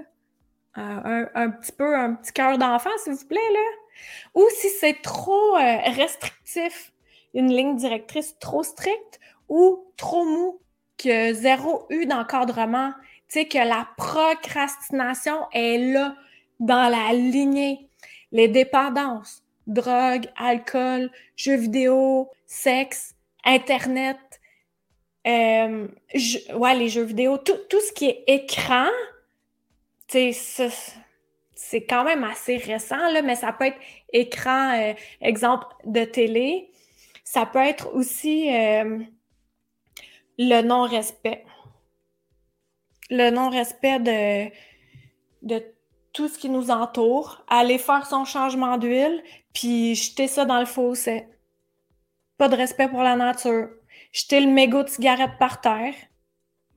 Euh, 0.79 1.27
un, 1.35 1.51
petit 1.51 1.73
peu, 1.73 1.97
un 1.97 2.15
petit 2.15 2.33
cœur 2.33 2.59
d'enfant, 2.59 2.91
s'il 3.03 3.15
vous 3.15 3.27
plaît, 3.27 3.53
là. 3.53 3.61
Ou 4.35 4.45
si 4.51 4.69
c'est 4.69 5.03
trop 5.03 5.57
euh, 5.57 5.79
restrictif, 5.97 6.93
une 7.35 7.53
ligne 7.53 7.77
directrice 7.77 8.39
trop 8.39 8.63
stricte, 8.63 9.21
ou 9.49 9.93
trop 9.97 10.25
mou, 10.25 10.61
que 10.97 11.33
zéro 11.33 11.87
eu 11.91 12.07
d'encadrement, 12.07 12.93
tu 13.29 13.41
sais, 13.41 13.45
que 13.47 13.59
la 13.59 13.87
procrastination 13.97 15.47
est 15.53 15.79
là 15.79 16.17
dans 16.61 16.91
la 16.91 17.13
lignée. 17.13 17.89
Les 18.33 18.49
dépendances, 18.49 19.43
drogue, 19.67 20.27
alcool, 20.37 21.11
jeux 21.37 21.57
vidéo, 21.57 22.31
sexe, 22.47 23.15
Internet, 23.45 24.19
euh, 25.27 25.89
ouais, 26.55 26.75
les 26.75 26.89
jeux 26.89 27.03
vidéo, 27.03 27.39
tout, 27.39 27.57
tout, 27.69 27.81
ce 27.81 27.93
qui 27.93 28.07
est 28.07 28.25
écran, 28.27 28.89
c'est 30.09 31.85
quand 31.89 32.05
même 32.05 32.25
assez 32.25 32.57
récent, 32.57 33.11
là, 33.11 33.23
mais 33.23 33.37
ça 33.37 33.53
peut 33.53 33.67
être 33.67 33.79
écran, 34.13 34.73
euh, 34.75 34.95
exemple 35.21 35.67
de 35.85 36.05
télé. 36.05 36.71
Ça 37.25 37.45
peut 37.45 37.59
être 37.59 37.95
aussi 37.95 38.55
euh, 38.55 39.01
le 40.39 40.63
non-respect. 40.63 41.45
Le 43.11 43.31
non-respect 43.31 44.01
de, 45.43 45.63
tout 46.13 46.29
ce 46.29 46.39
qui 46.39 46.49
nous 46.49 46.71
entoure. 46.71 47.45
Aller 47.49 47.79
faire 47.79 48.07
son 48.07 48.25
changement 48.25 48.79
d'huile, 48.79 49.23
puis 49.53 49.95
jeter 49.95 50.27
ça 50.27 50.45
dans 50.45 50.61
le 50.61 50.67
fossé. 50.67 51.27
Pas 52.37 52.49
de 52.49 52.57
respect 52.57 52.89
pour 52.89 53.03
la 53.03 53.17
nature. 53.17 53.69
Jeter 54.13 54.41
le 54.41 54.51
mégot 54.51 54.83
de 54.83 54.89
cigarette 54.89 55.39
par 55.39 55.61
terre. 55.61 55.95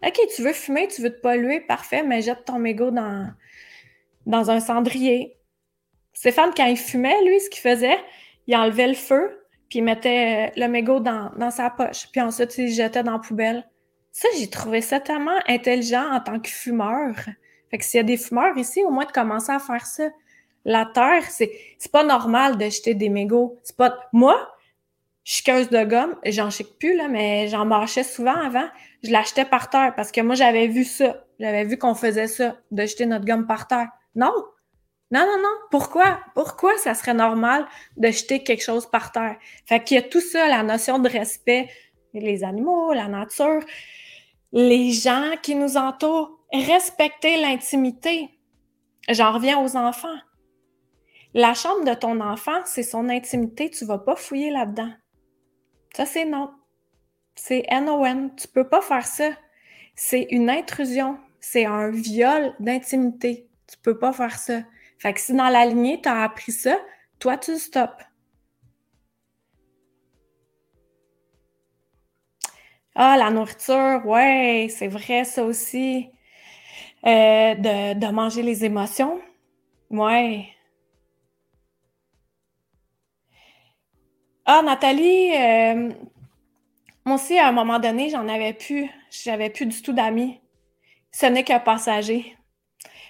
OK, 0.03 0.19
tu 0.35 0.41
veux 0.41 0.53
fumer, 0.53 0.87
tu 0.87 1.01
veux 1.01 1.13
te 1.13 1.21
polluer, 1.21 1.61
parfait, 1.61 2.03
mais 2.03 2.21
jette 2.21 2.45
ton 2.45 2.57
mégot 2.57 2.91
dans, 2.91 3.31
dans 4.25 4.49
un 4.49 4.59
cendrier. 4.59 5.37
Stéphane, 6.13 6.51
quand 6.55 6.65
il 6.65 6.77
fumait, 6.77 7.23
lui, 7.23 7.39
ce 7.39 7.49
qu'il 7.49 7.61
faisait, 7.61 7.99
il 8.47 8.55
enlevait 8.55 8.87
le 8.87 8.95
feu, 8.95 9.45
puis 9.69 9.79
il 9.79 9.83
mettait 9.83 10.51
le 10.55 10.67
mégot 10.67 10.99
dans, 10.99 11.51
sa 11.51 11.69
poche, 11.69 12.07
puis 12.11 12.21
ensuite 12.21 12.57
il 12.57 12.69
jetait 12.69 13.03
dans 13.03 13.13
la 13.13 13.19
poubelle. 13.19 13.67
Ça, 14.11 14.27
j'ai 14.37 14.49
trouvé 14.49 14.81
ça 14.81 14.99
tellement 14.99 15.39
intelligent 15.47 16.11
en 16.11 16.19
tant 16.19 16.39
que 16.39 16.49
fumeur. 16.49 17.15
Fait 17.69 17.77
que 17.77 17.85
s'il 17.85 17.97
y 17.97 18.01
a 18.01 18.03
des 18.03 18.17
fumeurs 18.17 18.57
ici, 18.57 18.83
au 18.83 18.91
moins 18.91 19.05
de 19.05 19.11
commencer 19.11 19.51
à 19.51 19.59
faire 19.59 19.85
ça. 19.85 20.09
La 20.65 20.85
terre, 20.85 21.23
c'est, 21.29 21.51
c'est 21.79 21.91
pas 21.91 22.03
normal 22.03 22.57
de 22.57 22.65
jeter 22.65 22.93
des 22.93 23.09
mégots. 23.09 23.57
C'est 23.63 23.75
pas, 23.75 23.97
moi, 24.11 24.53
chiqueuse 25.23 25.69
de 25.69 25.83
gomme, 25.83 26.15
j'en 26.25 26.49
chique 26.49 26.77
plus, 26.77 26.95
là, 26.95 27.07
mais 27.07 27.47
j'en 27.47 27.65
marchais 27.65 28.03
souvent 28.03 28.35
avant. 28.35 28.67
Je 29.03 29.11
l'achetais 29.11 29.45
par 29.45 29.69
terre 29.69 29.93
parce 29.95 30.11
que 30.11 30.21
moi, 30.21 30.35
j'avais 30.35 30.67
vu 30.67 30.83
ça. 30.83 31.25
J'avais 31.39 31.63
vu 31.63 31.77
qu'on 31.77 31.95
faisait 31.95 32.27
ça, 32.27 32.57
de 32.69 32.85
jeter 32.85 33.05
notre 33.05 33.25
gomme 33.25 33.47
par 33.47 33.67
terre. 33.67 33.87
Non, 34.13 34.33
non, 35.11 35.25
non, 35.25 35.41
non. 35.41 35.55
Pourquoi? 35.71 36.19
Pourquoi 36.35 36.77
ça 36.77 36.93
serait 36.93 37.13
normal 37.13 37.65
de 37.97 38.09
jeter 38.09 38.43
quelque 38.43 38.63
chose 38.63 38.85
par 38.85 39.11
terre? 39.11 39.37
Fait 39.65 39.83
qu'il 39.83 39.95
y 39.95 39.99
a 39.99 40.03
tout 40.03 40.21
ça, 40.21 40.47
la 40.47 40.63
notion 40.63 40.99
de 40.99 41.09
respect, 41.09 41.69
les 42.13 42.43
animaux, 42.43 42.93
la 42.93 43.07
nature, 43.07 43.61
les 44.51 44.91
gens 44.91 45.31
qui 45.41 45.55
nous 45.55 45.77
entourent, 45.77 46.39
respecter 46.51 47.37
l'intimité. 47.41 48.29
J'en 49.09 49.31
reviens 49.31 49.59
aux 49.59 49.75
enfants. 49.77 50.19
La 51.33 51.53
chambre 51.53 51.85
de 51.85 51.93
ton 51.93 52.19
enfant, 52.19 52.59
c'est 52.65 52.83
son 52.83 53.07
intimité, 53.07 53.69
tu 53.69 53.85
vas 53.85 53.99
pas 53.99 54.17
fouiller 54.17 54.51
là-dedans. 54.51 54.91
Ça, 55.95 56.05
c'est 56.05 56.25
non. 56.25 56.51
C'est 57.35 57.65
NON. 57.71 58.31
Tu 58.37 58.47
peux 58.47 58.67
pas 58.67 58.81
faire 58.81 59.05
ça. 59.05 59.31
C'est 59.95 60.27
une 60.31 60.49
intrusion. 60.49 61.17
C'est 61.39 61.65
un 61.65 61.89
viol 61.89 62.53
d'intimité. 62.59 63.49
Tu 63.67 63.77
peux 63.77 63.97
pas 63.97 64.11
faire 64.11 64.37
ça. 64.37 64.61
Fait 64.99 65.13
que 65.13 65.19
si 65.19 65.33
dans 65.33 65.49
la 65.49 65.65
lignée, 65.65 66.01
tu 66.01 66.09
as 66.09 66.23
appris 66.23 66.51
ça, 66.51 66.77
toi, 67.19 67.37
tu 67.37 67.57
stops. 67.57 68.03
Ah, 73.03 73.17
la 73.17 73.31
nourriture, 73.31 74.05
ouais, 74.05 74.67
c'est 74.69 74.87
vrai, 74.87 75.23
ça 75.23 75.43
aussi. 75.43 76.11
Euh, 77.07 77.55
de, 77.55 78.11
manger 78.11 78.43
les 78.43 78.63
émotions. 78.63 79.19
Ouais. 79.89 80.45
Ah, 84.45 84.61
Nathalie, 84.63 85.31
euh, 85.35 85.89
moi 87.03 87.15
aussi, 87.15 87.39
à 87.39 87.47
un 87.47 87.51
moment 87.51 87.79
donné, 87.79 88.11
j'en 88.11 88.27
avais 88.27 88.53
plus. 88.53 88.87
J'avais 89.09 89.49
plus 89.49 89.65
du 89.65 89.81
tout 89.81 89.93
d'amis. 89.93 90.39
Ce 91.11 91.25
n'est 91.25 91.43
qu'un 91.43 91.59
passager. 91.59 92.37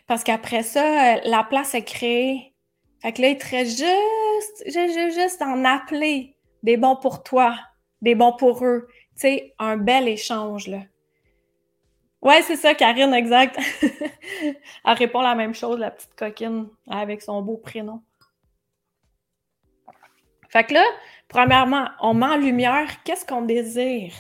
Parce 0.08 0.24
qu'après 0.24 0.64
ça, 0.64 1.16
euh, 1.18 1.22
la 1.26 1.44
place 1.44 1.76
est 1.76 1.84
créée. 1.84 2.56
Fait 3.02 3.12
que 3.12 3.22
là, 3.22 3.28
il 3.28 3.38
te 3.38 3.50
reste 3.50 3.72
juste, 3.78 4.64
juste, 4.68 5.20
juste 5.20 5.42
en 5.42 5.66
appeler 5.66 6.38
des 6.64 6.78
bons 6.78 6.96
pour 6.96 7.24
toi, 7.24 7.60
des 8.02 8.16
bons 8.16 8.32
pour 8.32 8.64
eux. 8.66 8.88
Sais, 9.22 9.54
un 9.60 9.78
bel 9.78 10.08
échange, 10.08 10.68
là. 10.68 10.80
Ouais, 12.24 12.42
c'est 12.42 12.56
ça, 12.56 12.74
Karine, 12.74 13.14
exact. 13.14 13.56
Elle 14.42 14.94
répond 14.98 15.22
la 15.22 15.36
même 15.36 15.54
chose, 15.54 15.78
la 15.78 15.92
petite 15.92 16.16
coquine, 16.16 16.70
avec 16.90 17.22
son 17.22 17.44
beau 17.44 17.58
prénom. 17.58 18.02
Fait 20.50 20.64
que 20.64 20.74
là, 20.74 20.84
premièrement, 21.28 21.88
on 22.02 22.16
met 22.16 22.26
en 22.26 22.38
lumière 22.38 23.04
qu'est-ce 23.04 23.24
qu'on 23.24 23.44
désire? 23.44 24.12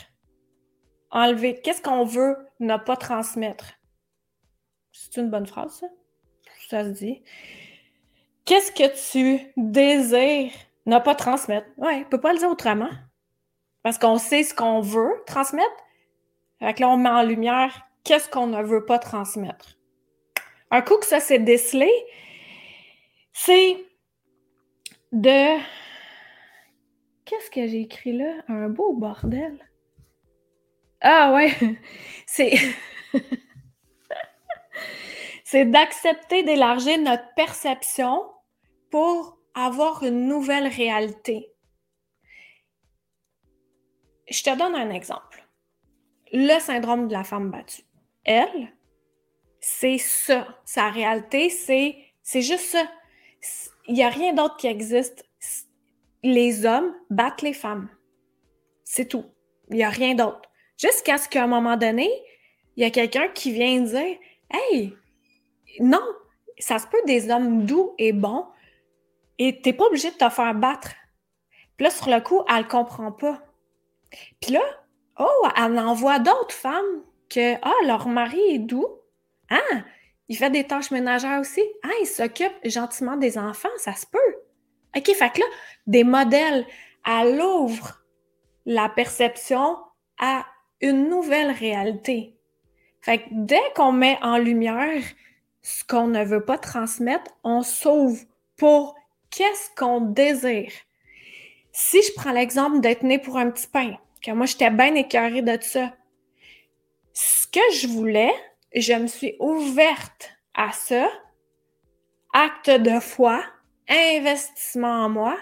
Enlever, 1.10 1.60
qu'est-ce 1.62 1.82
qu'on 1.82 2.06
veut 2.06 2.38
ne 2.60 2.78
pas 2.78 2.95
transmettre? 2.95 3.74
C'est 4.91 5.20
une 5.20 5.32
bonne 5.32 5.47
phrase, 5.47 5.80
ça? 5.80 5.88
Ça 6.70 6.84
se 6.84 6.89
dit. 6.89 7.24
Qu'est-ce 8.45 8.72
que 8.72 9.12
tu 9.12 9.52
désires 9.58 10.52
ne 10.86 10.99
pas 10.99 11.16
transmettre? 11.16 11.66
Ouais, 11.78 12.02
ne 12.02 12.06
peut 12.06 12.22
pas 12.22 12.34
le 12.34 12.38
dire 12.38 12.52
autrement. 12.52 12.91
Parce 13.84 13.98
qu'on 13.98 14.18
sait 14.18 14.44
ce 14.44 14.54
qu'on 14.54 14.82
veut 14.82 15.24
transmettre. 15.26 15.70
Fait 16.60 16.74
que 16.74 16.82
là, 16.82 16.90
on 16.90 16.98
met 16.98 17.10
en 17.10 17.24
lumière 17.24 17.88
qu'est-ce 18.04 18.30
qu'on 18.30 18.48
ne 18.48 18.62
veut 18.62 18.86
pas 18.86 19.00
transmettre. 19.00 19.78
Un 20.70 20.82
coup 20.82 20.98
que 20.98 21.06
ça 21.06 21.20
s'est 21.20 21.40
décelé, 21.40 21.92
c'est 23.34 23.78
de. 25.12 25.58
Qu'est-ce 27.26 27.50
que 27.50 27.68
j'ai 27.68 27.82
écrit 27.82 28.14
là? 28.14 28.34
Un 28.48 28.70
beau 28.70 28.94
bordel. 28.94 29.58
Ah 31.02 31.34
ouais, 31.34 31.54
c'est... 32.26 32.54
c'est 35.44 35.66
d'accepter 35.66 36.44
d'élargir 36.44 36.98
notre 37.00 37.34
perception 37.36 38.24
pour 38.90 39.38
avoir 39.54 40.04
une 40.04 40.28
nouvelle 40.28 40.68
réalité. 40.68 41.51
Je 44.32 44.44
te 44.44 44.58
donne 44.58 44.76
un 44.76 44.90
exemple. 44.92 45.46
Le 46.32 46.58
syndrome 46.60 47.10
de 47.10 47.14
la 47.14 47.26
femme 47.26 47.52
battue. 47.52 47.84
Elle, 48.24 48.74
c'est 49.60 49.98
ça. 49.98 50.48
Sa 50.64 50.90
réalité, 50.90 51.50
c'est, 51.50 51.98
c'est 52.24 52.42
juste 52.42 52.72
ça. 52.72 52.90
Il 53.88 53.96
n'y 53.96 54.04
a 54.04 54.10
rien 54.10 54.34
d'autre 54.34 54.56
qui 54.56 54.68
existe. 54.68 55.26
Les 56.24 56.66
hommes 56.66 56.96
battent 57.10 57.42
les 57.42 57.54
femmes. 57.54 57.90
C'est 58.86 59.10
tout. 59.10 59.26
Il 59.70 59.76
n'y 59.76 59.84
a 59.84 59.90
rien 59.90 60.16
d'autre. 60.16 60.50
Jusqu'à 60.78 61.18
ce 61.18 61.28
qu'à 61.28 61.44
un 61.44 61.48
moment 61.48 61.76
donné, 61.76 62.10
il 62.78 62.84
y 62.84 62.86
a 62.86 62.92
quelqu'un 62.92 63.28
qui 63.28 63.52
vient 63.52 63.82
dire 63.82 64.18
Hey, 64.50 64.96
non, 65.82 66.04
ça 66.58 66.80
se 66.80 66.88
peut 66.88 67.02
des 67.06 67.30
hommes 67.30 67.66
doux 67.66 67.96
et 67.98 68.14
bons 68.14 68.46
et 69.40 69.62
t'es 69.62 69.74
pas 69.74 69.86
obligé 69.86 70.10
de 70.10 70.16
te 70.16 70.30
faire 70.30 70.56
battre. 70.56 70.94
Puis 71.76 71.84
là, 71.84 71.90
sur 71.90 72.10
le 72.10 72.22
coup, 72.22 72.44
elle 72.48 72.68
comprend 72.68 73.12
pas. 73.12 73.42
Puis 74.41 74.53
là, 74.53 74.62
oh, 75.20 75.47
elle 75.57 75.80
en 75.80 75.93
voit 75.93 76.20
d'autres 76.20 76.53
femmes 76.53 77.03
que, 77.30 77.55
ah, 77.62 77.86
leur 77.86 78.07
mari 78.07 78.39
est 78.49 78.59
doux. 78.59 78.88
Ah, 79.49 79.84
il 80.28 80.38
fait 80.38 80.49
des 80.49 80.66
tâches 80.66 80.91
ménagères 80.91 81.39
aussi. 81.39 81.64
Ah, 81.84 81.89
il 82.01 82.05
s'occupe 82.05 82.53
gentiment 82.64 83.18
des 83.18 83.38
enfants, 83.38 83.70
ça 83.78 83.93
se 83.93 84.05
peut. 84.05 84.36
OK, 84.95 85.14
fait 85.14 85.34
que 85.34 85.39
là, 85.39 85.45
des 85.88 86.03
modèles, 86.03 86.66
elle 87.05 87.41
ouvre 87.41 88.01
la 88.66 88.89
perception 88.89 89.78
à 90.20 90.45
une 90.82 91.09
nouvelle 91.09 91.51
réalité. 91.51 92.38
Fait 93.01 93.20
que 93.20 93.30
dès 93.32 93.62
qu'on 93.76 93.91
met 93.91 94.18
en 94.22 94.38
lumière 94.38 95.01
ce 95.62 95.84
qu'on 95.84 96.07
ne 96.07 96.24
veut 96.24 96.45
pas 96.45 96.57
transmettre, 96.57 97.32
on 97.43 97.62
s'ouvre 97.62 98.20
pour 98.57 98.95
qu'est-ce 99.30 99.70
qu'on 99.76 100.01
désire. 100.01 100.72
Si 101.72 102.01
je 102.01 102.13
prends 102.13 102.32
l'exemple 102.32 102.82
d'être 102.82 103.03
né 103.03 103.17
pour 103.17 103.38
un 103.38 103.49
petit 103.49 103.67
pain, 103.67 103.97
que 104.22 104.32
moi 104.32 104.45
j'étais 104.45 104.69
bien 104.69 104.93
écœurée 104.95 105.41
de 105.41 105.57
ça, 105.61 105.93
ce 107.13 107.47
que 107.47 107.59
je 107.74 107.88
voulais, 107.88 108.34
je 108.76 108.93
me 108.93 109.07
suis 109.07 109.36
ouverte 109.39 110.32
à 110.53 110.72
ça, 110.72 111.09
acte 112.34 112.69
de 112.69 112.99
foi, 112.99 113.43
investissement 113.88 115.05
en 115.05 115.09
moi, 115.09 115.38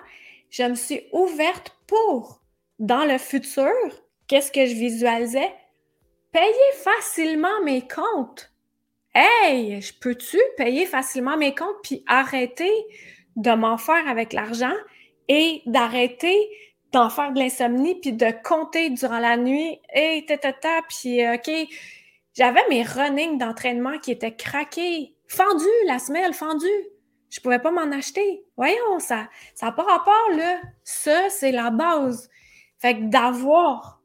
je 0.50 0.64
me 0.64 0.76
suis 0.76 1.02
ouverte 1.12 1.76
pour, 1.88 2.42
dans 2.80 3.06
le 3.06 3.18
futur, 3.18 3.74
qu'est-ce 4.28 4.52
que 4.52 4.66
je 4.66 4.74
visualisais? 4.74 5.54
Payer 6.32 6.72
facilement 6.84 7.64
mes 7.64 7.88
comptes. 7.88 8.52
Hey, 9.16 9.82
je 9.82 9.94
peux-tu 10.00 10.38
payer 10.58 10.86
facilement 10.86 11.38
mes 11.38 11.56
comptes 11.56 11.82
puis 11.84 12.04
arrêter 12.08 12.72
de 13.36 13.52
m'en 13.52 13.78
faire 13.78 14.08
avec 14.08 14.34
l'argent? 14.34 14.76
Et 15.30 15.62
d'arrêter 15.66 16.50
d'en 16.92 17.10
faire 17.10 17.32
de 17.32 17.40
l'insomnie 17.40 18.00
puis 18.02 18.14
de 18.14 18.34
compter 18.44 18.90
durant 18.90 19.20
la 19.20 19.38
nuit 19.38 19.80
et 19.94 20.26
ta 20.28 20.82
puis 20.90 21.24
euh, 21.24 21.36
OK, 21.36 21.50
j'avais 22.34 22.68
mes 22.70 22.84
runnings 22.84 23.38
d'entraînement 23.38 24.00
qui 24.00 24.12
étaient 24.12 24.36
craqués, 24.36 25.16
fendus, 25.28 25.66
la 25.86 26.00
semelle 26.00 26.34
fendue. 26.34 26.68
Je 27.30 27.40
pouvais 27.42 27.60
pas 27.60 27.72
m'en 27.72 27.92
acheter. 27.96 28.44
Voyons, 28.58 29.00
ça 29.00 29.30
ça 29.54 29.68
n'a 29.68 29.72
pas 29.72 29.84
rapport 29.84 30.30
là. 30.36 30.60
Ça, 30.84 31.30
c'est 31.30 31.52
la 31.52 31.70
base. 31.70 32.28
Fait 32.80 32.96
que 32.96 33.04
d'avoir 33.10 34.02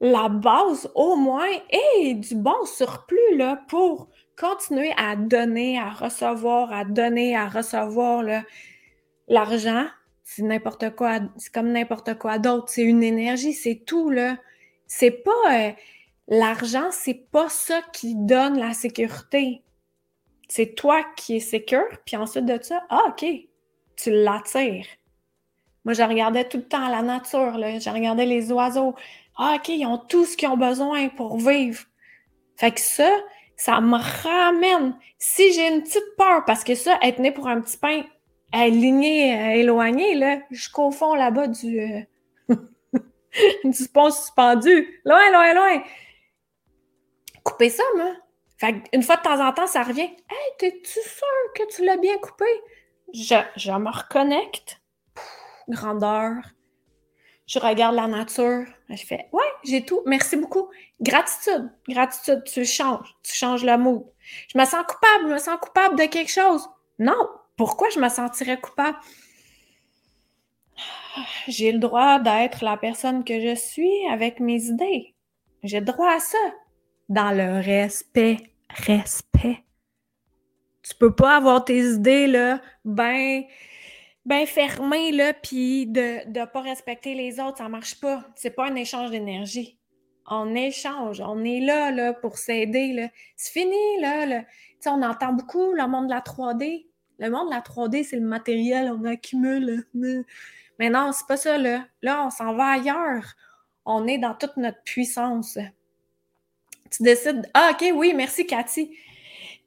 la 0.00 0.28
base 0.28 0.90
au 0.94 1.16
moins 1.16 1.50
et 1.70 2.14
du 2.14 2.34
bon 2.34 2.64
surplus 2.64 3.36
là 3.36 3.62
pour 3.68 4.08
continuer 4.38 4.92
à 4.96 5.14
donner, 5.14 5.78
à 5.78 5.90
recevoir, 5.90 6.72
à 6.72 6.84
donner, 6.84 7.36
à 7.36 7.48
recevoir 7.48 8.24
l'argent, 9.28 9.86
c'est 10.24 10.42
n'importe 10.42 10.96
quoi, 10.96 11.20
c'est 11.36 11.52
comme 11.52 11.70
n'importe 11.70 12.18
quoi 12.18 12.38
d'autre, 12.38 12.68
c'est 12.68 12.82
une 12.82 13.02
énergie, 13.02 13.52
c'est 13.52 13.84
tout 13.84 14.10
là. 14.10 14.38
C'est 14.86 15.10
pas 15.10 15.52
euh, 15.52 15.72
l'argent, 16.28 16.90
c'est 16.90 17.30
pas 17.30 17.48
ça 17.50 17.82
qui 17.92 18.14
donne 18.16 18.58
la 18.58 18.72
sécurité. 18.72 19.62
C'est 20.48 20.74
toi 20.74 21.04
qui 21.16 21.36
es 21.36 21.40
sécure, 21.40 21.88
puis 22.06 22.16
ensuite 22.16 22.46
de 22.46 22.58
ça, 22.62 22.82
ah 22.88 23.02
OK, 23.08 23.24
tu 23.96 24.10
l'attires. 24.10 24.86
Moi, 25.84 25.92
je 25.92 26.02
regardais 26.02 26.48
tout 26.48 26.58
le 26.58 26.68
temps 26.68 26.88
la 26.88 27.02
nature, 27.02 27.58
là. 27.58 27.78
je 27.78 27.90
regardais 27.90 28.24
les 28.24 28.50
oiseaux. 28.50 28.94
Ah, 29.36 29.56
OK, 29.56 29.68
ils 29.68 29.86
ont 29.86 29.98
tout 29.98 30.24
ce 30.24 30.36
qu'ils 30.36 30.48
ont 30.48 30.56
besoin 30.56 31.08
pour 31.10 31.36
vivre. 31.36 31.84
Fait 32.56 32.70
que 32.70 32.80
ça, 32.80 33.10
ça 33.56 33.80
me 33.80 33.98
ramène. 33.98 34.96
Si 35.18 35.52
j'ai 35.52 35.68
une 35.68 35.82
petite 35.82 36.16
peur, 36.16 36.44
parce 36.46 36.64
que 36.64 36.74
ça, 36.74 36.98
être 37.02 37.18
né 37.18 37.32
pour 37.32 37.48
un 37.48 37.60
petit 37.60 37.76
pain, 37.76 38.04
aligné, 38.62 39.36
euh, 39.36 39.60
éloigné, 39.60 40.14
là, 40.14 40.38
jusqu'au 40.50 40.90
fond 40.90 41.14
là-bas 41.14 41.48
du, 41.48 41.80
euh, 41.80 42.00
du 43.64 43.88
pont 43.92 44.10
suspendu. 44.10 45.00
Loin, 45.04 45.30
loin, 45.30 45.54
loin. 45.54 45.82
Couper 47.42 47.70
ça, 47.70 47.82
moi. 47.96 48.12
Fait 48.58 48.76
une 48.92 49.02
fois 49.02 49.16
de 49.16 49.22
temps 49.22 49.44
en 49.44 49.52
temps, 49.52 49.66
ça 49.66 49.82
revient. 49.82 50.02
Hey, 50.02 50.52
t'es-tu 50.58 51.00
sûr 51.00 51.52
que 51.54 51.74
tu 51.74 51.84
l'as 51.84 51.96
bien 51.96 52.16
coupé? 52.18 52.46
Je, 53.12 53.34
je 53.56 53.72
me 53.72 53.90
reconnecte. 53.90 54.80
grandeur, 55.68 56.34
je 57.46 57.58
regarde 57.58 57.94
la 57.94 58.06
nature, 58.06 58.64
je 58.88 59.04
fais 59.04 59.28
Ouais, 59.32 59.42
j'ai 59.64 59.84
tout, 59.84 60.02
merci 60.06 60.36
beaucoup. 60.36 60.68
Gratitude, 61.00 61.70
gratitude, 61.88 62.42
tu 62.44 62.64
changes, 62.64 63.14
tu 63.22 63.34
changes 63.34 63.64
le 63.64 63.76
mood. 63.76 64.04
Je 64.48 64.58
me 64.58 64.64
sens 64.64 64.84
coupable, 64.86 65.28
je 65.28 65.32
me 65.34 65.38
sens 65.38 65.58
coupable 65.60 65.96
de 65.96 66.04
quelque 66.04 66.30
chose. 66.30 66.66
Non, 66.98 67.28
pourquoi 67.56 67.88
je 67.90 68.00
me 68.00 68.08
sentirais 68.08 68.60
coupable? 68.60 68.98
J'ai 71.48 71.72
le 71.72 71.78
droit 71.78 72.18
d'être 72.18 72.64
la 72.64 72.76
personne 72.76 73.24
que 73.24 73.40
je 73.40 73.54
suis 73.54 74.06
avec 74.10 74.40
mes 74.40 74.64
idées. 74.64 75.14
J'ai 75.62 75.80
le 75.80 75.86
droit 75.86 76.10
à 76.10 76.20
ça. 76.20 76.38
Dans 77.08 77.30
le 77.30 77.60
respect, 77.60 78.38
respect. 78.68 79.64
Tu 80.82 80.94
peux 80.94 81.14
pas 81.14 81.36
avoir 81.36 81.64
tes 81.64 81.82
idées, 81.82 82.26
là, 82.26 82.60
ben 82.84 83.44
ben 84.26 84.46
fermé, 84.46 85.12
là, 85.12 85.32
de 85.32 86.28
ne 86.28 86.44
pas 86.46 86.62
respecter 86.62 87.14
les 87.14 87.40
autres, 87.40 87.58
ça 87.58 87.68
marche 87.68 88.00
pas. 88.00 88.24
C'est 88.34 88.50
pas 88.50 88.70
un 88.70 88.74
échange 88.74 89.10
d'énergie. 89.10 89.78
On 90.26 90.54
échange, 90.54 91.20
on 91.20 91.44
est 91.44 91.60
là, 91.60 92.14
pour 92.14 92.38
s'aider. 92.38 93.10
C'est 93.36 93.52
fini, 93.52 94.00
là. 94.00 94.24
là. 94.24 94.44
on 94.86 95.02
entend 95.02 95.34
beaucoup 95.34 95.72
le 95.72 95.86
monde 95.86 96.06
de 96.06 96.14
la 96.14 96.20
3D. 96.20 96.86
Le 97.18 97.30
monde 97.30 97.48
de 97.48 97.54
la 97.54 97.60
3D, 97.60 98.04
c'est 98.04 98.16
le 98.16 98.26
matériel, 98.26 98.92
on 98.92 99.04
accumule. 99.04 99.84
Mais 100.78 100.90
non, 100.90 101.12
c'est 101.12 101.26
pas 101.26 101.36
ça, 101.36 101.58
là. 101.58 101.86
Là, 102.02 102.26
on 102.26 102.30
s'en 102.30 102.54
va 102.54 102.66
ailleurs. 102.66 103.34
On 103.84 104.06
est 104.06 104.18
dans 104.18 104.34
toute 104.34 104.56
notre 104.56 104.82
puissance. 104.82 105.58
Tu 106.90 107.02
décides, 107.02 107.48
ah, 107.54 107.70
OK, 107.72 107.84
oui, 107.94 108.14
merci, 108.14 108.46
Cathy. 108.46 108.96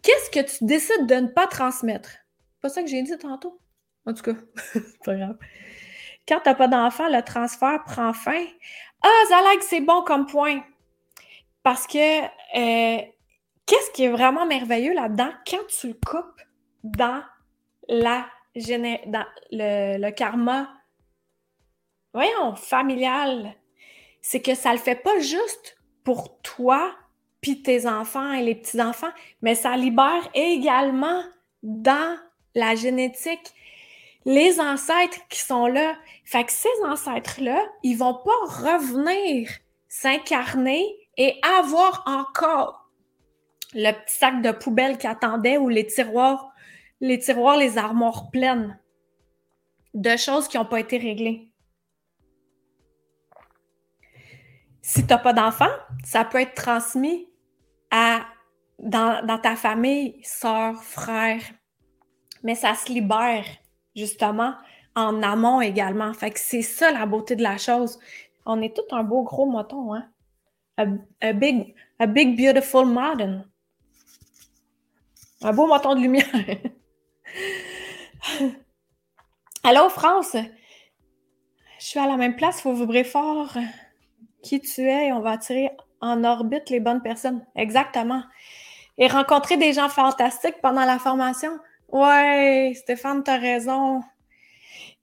Qu'est-ce 0.01 0.29
que 0.29 0.57
tu 0.57 0.65
décides 0.65 1.05
de 1.07 1.15
ne 1.15 1.27
pas 1.27 1.47
transmettre? 1.47 2.09
pas 2.61 2.69
ça 2.69 2.81
que 2.81 2.89
j'ai 2.89 3.01
dit 3.03 3.17
tantôt. 3.17 3.59
En 4.05 4.13
tout 4.13 4.23
cas, 4.23 4.39
c'est 4.73 4.99
pas 5.05 5.15
grave. 5.15 5.37
Quand 6.27 6.39
tu 6.39 6.49
n'as 6.49 6.55
pas 6.55 6.67
d'enfant, 6.67 7.07
le 7.07 7.21
transfert 7.21 7.83
prend 7.85 8.13
fin. 8.13 8.43
Ah, 9.01 9.23
Zalag, 9.29 9.59
c'est 9.61 9.81
bon 9.81 10.01
comme 10.03 10.25
point. 10.25 10.61
Parce 11.63 11.87
que 11.87 12.21
euh, 12.23 13.01
qu'est-ce 13.65 13.91
qui 13.91 14.03
est 14.03 14.09
vraiment 14.09 14.45
merveilleux 14.45 14.93
là-dedans? 14.93 15.31
Quand 15.49 15.65
tu 15.67 15.87
le 15.87 15.93
coupes 15.93 16.41
dans, 16.83 17.21
la, 17.87 18.27
le, 18.55 19.97
le 19.97 20.11
karma, 20.11 20.69
voyons, 22.13 22.55
familial, 22.55 23.55
c'est 24.21 24.41
que 24.41 24.55
ça 24.55 24.71
le 24.71 24.79
fait 24.79 24.95
pas 24.95 25.19
juste 25.19 25.77
pour 26.03 26.39
toi 26.41 26.95
puis 27.41 27.61
tes 27.61 27.87
enfants 27.87 28.31
et 28.31 28.41
les 28.41 28.55
petits-enfants, 28.55 29.11
mais 29.41 29.55
ça 29.55 29.77
libère 29.77 30.27
également 30.33 31.21
dans 31.63 32.17
la 32.55 32.75
génétique 32.75 33.53
les 34.25 34.59
ancêtres 34.59 35.19
qui 35.29 35.39
sont 35.39 35.67
là. 35.67 35.95
Fait 36.25 36.43
que 36.43 36.51
ces 36.51 36.67
ancêtres-là, 36.85 37.63
ils 37.83 37.97
vont 37.97 38.15
pas 38.15 38.31
revenir 38.43 39.49
s'incarner 39.87 40.85
et 41.15 41.39
avoir 41.57 42.03
encore 42.05 42.91
le 43.73 43.91
petit 43.93 44.17
sac 44.17 44.41
de 44.41 44.51
poubelle 44.51 44.97
qui 44.97 45.07
attendait 45.07 45.57
ou 45.57 45.69
les 45.69 45.87
tiroirs, 45.87 46.51
les 46.99 47.19
tiroirs, 47.19 47.57
les 47.57 47.77
armoires 47.77 48.29
pleines 48.31 48.79
de 49.93 50.15
choses 50.17 50.47
qui 50.47 50.57
n'ont 50.57 50.65
pas 50.65 50.79
été 50.79 50.97
réglées. 50.97 51.51
Si 54.81 55.05
tu 55.05 55.09
n'as 55.09 55.17
pas 55.17 55.33
d'enfant, 55.33 55.69
ça 56.03 56.23
peut 56.23 56.39
être 56.39 56.53
transmis 56.53 57.27
à, 57.91 58.25
dans, 58.79 59.39
ta 59.41 59.55
famille, 59.55 60.21
soeur, 60.23 60.81
frère, 60.83 61.41
mais 62.43 62.55
ça 62.55 62.73
se 62.73 62.91
libère 62.91 63.45
justement, 63.95 64.53
en 64.95 65.23
amont 65.23 65.59
également. 65.59 66.13
Fait 66.13 66.31
que 66.31 66.39
c'est 66.39 66.61
ça 66.61 66.91
la 66.91 67.05
beauté 67.05 67.35
de 67.35 67.43
la 67.43 67.57
chose. 67.57 67.99
On 68.45 68.61
est 68.61 68.75
tout 68.75 68.95
un 68.95 69.03
beau 69.03 69.23
gros 69.23 69.45
moton, 69.45 69.93
hein? 69.93 70.07
a, 70.77 71.33
big, 71.33 71.75
a 71.99 72.05
big, 72.05 72.37
beautiful 72.37 72.85
mountain. 72.85 73.43
Un 75.41 75.53
beau 75.53 75.67
moton 75.67 75.95
de 75.95 76.01
lumière. 76.01 76.25
Allô, 79.63 79.89
France? 79.89 80.35
Je 81.79 81.85
suis 81.85 81.99
à 81.99 82.07
la 82.07 82.17
même 82.17 82.35
place, 82.35 82.59
il 82.59 82.61
faut 82.61 82.73
vibrer 82.73 83.03
fort. 83.03 83.57
Qui 84.43 84.59
tu 84.61 84.81
es 84.81 85.07
et 85.07 85.13
on 85.13 85.19
va 85.19 85.31
attirer 85.31 85.71
en 86.01 86.23
orbite 86.23 86.69
les 86.69 86.79
bonnes 86.79 87.01
personnes. 87.01 87.45
Exactement. 87.55 88.23
Et 88.97 89.07
rencontrer 89.07 89.57
des 89.57 89.73
gens 89.73 89.89
fantastiques 89.89 90.61
pendant 90.61 90.85
la 90.85 90.99
formation. 90.99 91.51
Ouais, 91.89 92.73
Stéphane, 92.75 93.23
tu 93.23 93.31
as 93.31 93.37
raison. 93.37 94.01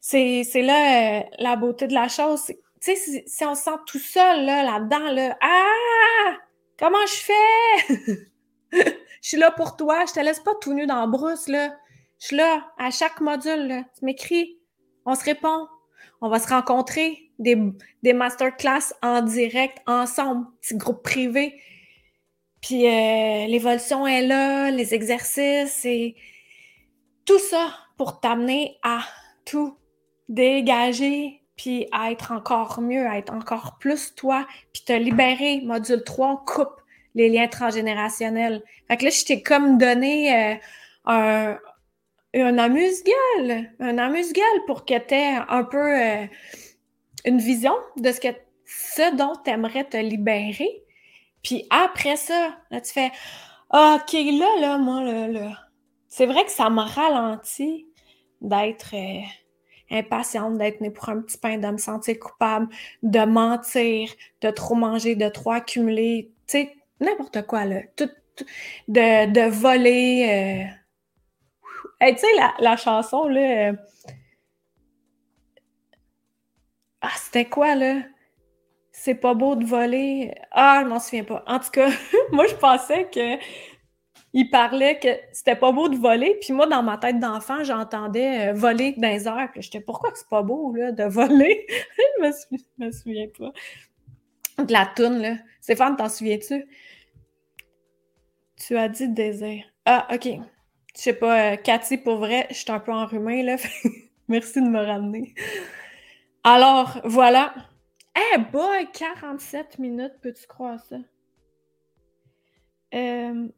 C'est 0.00 0.44
là 0.56 1.20
euh, 1.20 1.22
la 1.38 1.56
beauté 1.56 1.86
de 1.86 1.94
la 1.94 2.08
chose. 2.08 2.46
Tu 2.46 2.54
sais, 2.80 3.22
si, 3.26 3.44
on 3.44 3.54
se 3.54 3.62
sent 3.62 3.78
tout 3.86 3.98
seul 3.98 4.44
là, 4.44 4.62
là-dedans, 4.62 5.10
là, 5.12 5.38
ah! 5.40 6.36
Comment 6.78 7.06
je 7.06 7.14
fais? 7.14 8.04
je 8.72 9.28
suis 9.28 9.38
là 9.38 9.50
pour 9.50 9.76
toi, 9.76 10.04
je 10.06 10.12
te 10.12 10.20
laisse 10.20 10.40
pas 10.40 10.54
tout 10.60 10.74
nu 10.74 10.86
dans 10.86 11.00
la 11.00 11.06
brousse, 11.06 11.48
là. 11.48 11.74
Je 12.24 12.28
suis 12.28 12.36
là 12.36 12.64
à 12.78 12.90
chaque 12.90 13.20
module, 13.20 13.68
là. 13.68 13.82
Tu 13.98 14.02
m'écris, 14.06 14.56
on 15.04 15.14
se 15.14 15.22
répond, 15.24 15.68
on 16.22 16.30
va 16.30 16.38
se 16.38 16.48
rencontrer, 16.48 17.30
des, 17.38 17.54
des 18.02 18.14
masterclass 18.14 18.94
en 19.02 19.20
direct, 19.20 19.76
ensemble, 19.86 20.46
petit 20.62 20.74
groupe 20.74 21.02
privé. 21.02 21.60
Puis 22.62 22.86
euh, 22.86 23.46
l'évolution 23.46 24.06
est 24.06 24.26
là, 24.26 24.70
les 24.70 24.94
exercices 24.94 25.84
et 25.84 26.16
tout 27.26 27.38
ça 27.38 27.68
pour 27.98 28.20
t'amener 28.20 28.78
à 28.82 29.00
tout 29.44 29.76
dégager, 30.30 31.42
puis 31.58 31.88
à 31.92 32.10
être 32.10 32.32
encore 32.32 32.80
mieux, 32.80 33.06
à 33.06 33.18
être 33.18 33.34
encore 33.34 33.76
plus 33.78 34.14
toi, 34.14 34.46
puis 34.72 34.82
te 34.82 34.94
libérer. 34.94 35.60
Module 35.60 36.02
3, 36.02 36.42
coupe 36.46 36.80
les 37.14 37.28
liens 37.28 37.48
transgénérationnels. 37.48 38.62
Fait 38.88 38.96
que 38.96 39.04
là, 39.04 39.10
je 39.10 39.26
t'ai 39.26 39.42
comme 39.42 39.76
donné 39.76 40.54
euh, 40.54 40.54
un, 41.04 41.58
un 42.34 42.58
amuse-gueule, 42.58 43.70
un 43.80 43.98
amuse-gueule 43.98 44.64
pour 44.66 44.84
que 44.84 44.98
tu 44.98 45.14
aies 45.14 45.38
un 45.48 45.64
peu 45.64 46.00
euh, 46.00 46.26
une 47.24 47.38
vision 47.38 47.74
de 47.96 48.12
ce, 48.12 48.20
que, 48.20 48.28
ce 48.64 49.16
dont 49.16 49.34
tu 49.44 49.50
aimerais 49.50 49.84
te 49.84 49.96
libérer. 49.96 50.82
Puis 51.42 51.66
après 51.70 52.16
ça, 52.16 52.58
là, 52.70 52.80
tu 52.80 52.92
fais 52.92 53.10
OK, 53.70 54.12
là, 54.12 54.60
là, 54.60 54.78
moi, 54.78 55.02
là, 55.02 55.28
là. 55.28 55.58
C'est 56.08 56.26
vrai 56.26 56.44
que 56.44 56.50
ça 56.50 56.70
me 56.70 56.82
ralentit 56.82 57.86
d'être. 58.40 58.94
Euh, 58.94 59.22
impatiente 59.90 60.58
d'être 60.58 60.80
née 60.80 60.90
pour 60.90 61.08
un 61.08 61.20
petit 61.20 61.38
pain, 61.38 61.58
de 61.58 61.68
me 61.68 61.76
sentir 61.76 62.18
coupable, 62.18 62.68
de 63.02 63.20
mentir, 63.20 64.10
de 64.40 64.50
trop 64.50 64.74
manger, 64.74 65.14
de 65.14 65.28
trop 65.28 65.52
accumuler, 65.52 66.32
tu 66.46 66.58
sais, 66.58 66.74
n'importe 67.00 67.46
quoi, 67.46 67.64
là. 67.64 67.82
Tout, 67.96 68.08
de, 68.88 69.48
voler. 69.48 70.26
Euh... 70.28 70.83
tu 72.00 72.18
sais, 72.18 72.26
la, 72.36 72.54
la, 72.58 72.76
chanson, 72.76 73.28
là. 73.28 73.70
Euh... 73.70 73.72
Ah, 77.00 77.10
c'était 77.16 77.44
quoi, 77.44 77.74
là? 77.74 78.02
C'est 78.92 79.14
pas 79.14 79.34
beau 79.34 79.56
de 79.56 79.64
voler. 79.64 80.34
Ah, 80.50 80.80
je 80.82 80.88
m'en 80.88 81.00
souviens 81.00 81.24
pas. 81.24 81.44
En 81.46 81.58
tout 81.58 81.70
cas, 81.70 81.90
moi, 82.32 82.46
je 82.46 82.54
pensais 82.54 83.08
que 83.12 83.38
il 84.36 84.50
parlait 84.50 84.98
que 84.98 85.08
c'était 85.32 85.54
pas 85.54 85.70
beau 85.70 85.88
de 85.88 85.96
voler. 85.96 86.36
Puis 86.40 86.52
moi, 86.52 86.66
dans 86.66 86.82
ma 86.82 86.98
tête 86.98 87.20
d'enfant, 87.20 87.62
j'entendais 87.62 88.48
euh, 88.48 88.52
voler 88.52 88.92
dans 88.96 89.08
les 89.08 89.28
airs. 89.28 89.48
Puis 89.52 89.62
j'étais, 89.62 89.80
pourquoi 89.80 90.10
c'est 90.14 90.28
pas 90.28 90.42
beau 90.42 90.74
là, 90.74 90.90
de 90.90 91.04
voler? 91.04 91.66
je 92.18 92.22
me, 92.22 92.86
me 92.86 92.90
souviens 92.90 93.28
pas. 93.38 93.52
De 94.64 94.72
la 94.72 94.86
toune, 94.86 95.22
là. 95.22 95.36
Stéphane, 95.60 95.96
t'en 95.96 96.08
souviens-tu? 96.08 96.66
Tu 98.56 98.76
as 98.76 98.88
dit 98.88 99.08
désir. 99.08 99.64
Ah, 99.84 100.08
OK. 100.12 100.28
Je 100.96 101.02
sais 101.02 101.12
pas, 101.14 101.52
euh, 101.52 101.56
Cathy, 101.56 101.98
pour 101.98 102.18
vrai, 102.18 102.46
je 102.50 102.54
suis 102.56 102.70
un 102.70 102.80
peu 102.80 102.92
enrhumée, 102.92 103.42
là. 103.42 103.56
Merci 104.28 104.60
de 104.62 104.68
me 104.68 104.80
ramener. 104.80 105.34
Alors, 106.44 107.00
voilà. 107.04 107.54
Eh 108.34 108.38
boy, 108.38 108.88
47 108.92 109.78
minutes, 109.78 110.14
peux-tu 110.22 110.46
croire 110.46 110.80
ça? 110.84 110.96
Euh, 112.94 113.48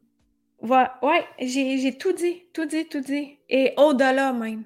Ouais, 0.61 1.25
j'ai 1.39 1.97
tout 1.97 2.13
dit, 2.13 2.43
tout 2.53 2.65
dit, 2.65 2.87
tout 2.87 3.01
dit. 3.01 3.37
Et 3.49 3.73
au-delà 3.77 4.33
même. 4.33 4.63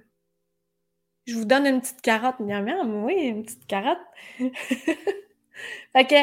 Je 1.28 1.36
vous 1.36 1.45
donne 1.45 1.65
une 1.67 1.82
petite 1.82 2.01
carotte, 2.01 2.39
miam, 2.39 3.03
oui, 3.03 3.13
une 3.15 3.43
petite 3.43 3.67
carotte. 3.67 3.99
fait 4.39 6.07
que 6.07 6.15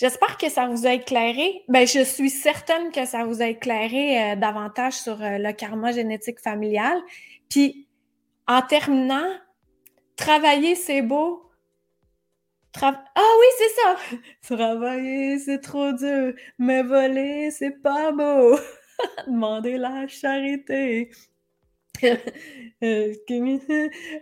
j'espère 0.00 0.38
que 0.38 0.48
ça 0.48 0.66
vous 0.66 0.86
a 0.86 0.94
éclairé. 0.94 1.62
Ben, 1.68 1.86
je 1.86 2.02
suis 2.02 2.30
certaine 2.30 2.90
que 2.90 3.04
ça 3.04 3.24
vous 3.24 3.42
a 3.42 3.46
éclairé 3.48 4.32
euh, 4.32 4.36
davantage 4.36 4.94
sur 4.94 5.22
euh, 5.22 5.38
le 5.38 5.52
karma 5.52 5.92
génétique 5.92 6.40
familial. 6.40 6.98
Puis, 7.50 7.86
en 8.48 8.62
terminant, 8.62 9.30
travailler, 10.16 10.74
c'est 10.74 11.02
beau. 11.02 11.50
ah 12.82 13.04
oui, 13.14 13.46
c'est 13.58 13.80
ça! 13.82 13.96
Travailler, 14.56 15.38
c'est 15.38 15.60
trop 15.60 15.92
dur, 15.92 16.32
mais 16.58 16.82
voler, 16.82 17.50
c'est 17.50 17.82
pas 17.82 18.12
beau. 18.12 18.58
Demander 19.26 19.76
la 19.76 20.06
charité. 20.08 21.10
Euh, 22.82 23.12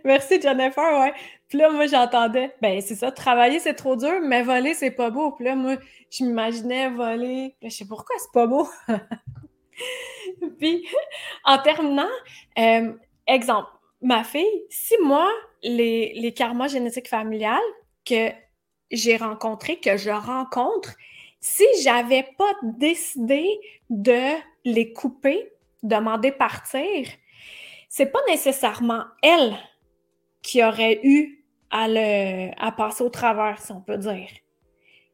Merci 0.03 0.41
Jennifer, 0.41 0.99
ouais. 0.99 1.13
Puis 1.47 1.57
là, 1.57 1.69
moi, 1.69 1.87
j'entendais, 1.87 2.53
ben 2.61 2.81
c'est 2.81 2.95
ça, 2.95 3.09
travailler 3.09 3.59
c'est 3.59 3.73
trop 3.73 3.95
dur, 3.95 4.19
mais 4.21 4.43
voler 4.43 4.73
c'est 4.73 4.91
pas 4.91 5.09
beau. 5.09 5.31
Puis 5.31 5.45
là, 5.45 5.55
moi, 5.55 5.77
je 6.11 6.25
m'imaginais 6.25 6.89
voler. 6.89 7.55
je 7.63 7.69
sais 7.69 7.85
pourquoi 7.85 8.17
c'est 8.19 8.33
pas 8.33 8.47
beau? 8.47 8.67
Puis, 10.59 10.85
en 11.45 11.57
terminant, 11.59 12.09
euh, 12.57 12.91
exemple, 13.27 13.69
ma 14.01 14.23
fille, 14.23 14.63
si 14.69 14.95
moi, 15.03 15.29
les, 15.63 16.13
les 16.15 16.33
karmas 16.33 16.67
génétiques 16.67 17.07
familiales 17.07 17.59
que 18.05 18.29
j'ai 18.91 19.17
rencontrés, 19.17 19.79
que 19.79 19.97
je 19.97 20.09
rencontre, 20.09 20.95
si 21.39 21.63
j'avais 21.83 22.27
pas 22.37 22.51
décidé 22.63 23.47
de 23.89 24.35
les 24.65 24.91
couper, 24.93 25.51
demander 25.83 26.31
partir, 26.31 27.07
c'est 27.89 28.11
pas 28.11 28.19
nécessairement 28.29 29.03
elle 29.21 29.57
qui 30.41 30.63
aurait 30.63 30.99
eu 31.03 31.43
à, 31.71 31.87
le, 31.87 32.51
à 32.57 32.71
passer 32.71 33.03
au 33.03 33.09
travers, 33.09 33.59
si 33.61 33.71
on 33.71 33.81
peut 33.81 33.97
dire. 33.97 34.29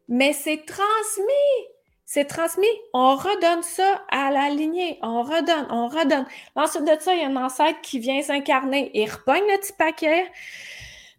Mais 0.08 0.34
c'est 0.34 0.64
transmis. 0.66 1.68
C'est 2.06 2.26
transmis. 2.26 2.68
On 2.94 3.16
redonne 3.16 3.64
ça 3.64 4.04
à 4.12 4.30
la 4.30 4.50
lignée. 4.50 5.00
On 5.02 5.24
redonne, 5.24 5.66
on 5.72 5.88
redonne. 5.88 6.28
Ensuite 6.56 6.84
de 6.84 6.96
ça, 7.00 7.16
il 7.16 7.22
y 7.22 7.24
a 7.24 7.28
un 7.28 7.36
ancêtre 7.36 7.82
qui 7.82 7.98
vient 7.98 8.22
s'incarner. 8.22 8.92
Il 8.94 9.10
repogne 9.10 9.44
le 9.52 9.60
petit 9.60 9.74
paquet 9.74 10.32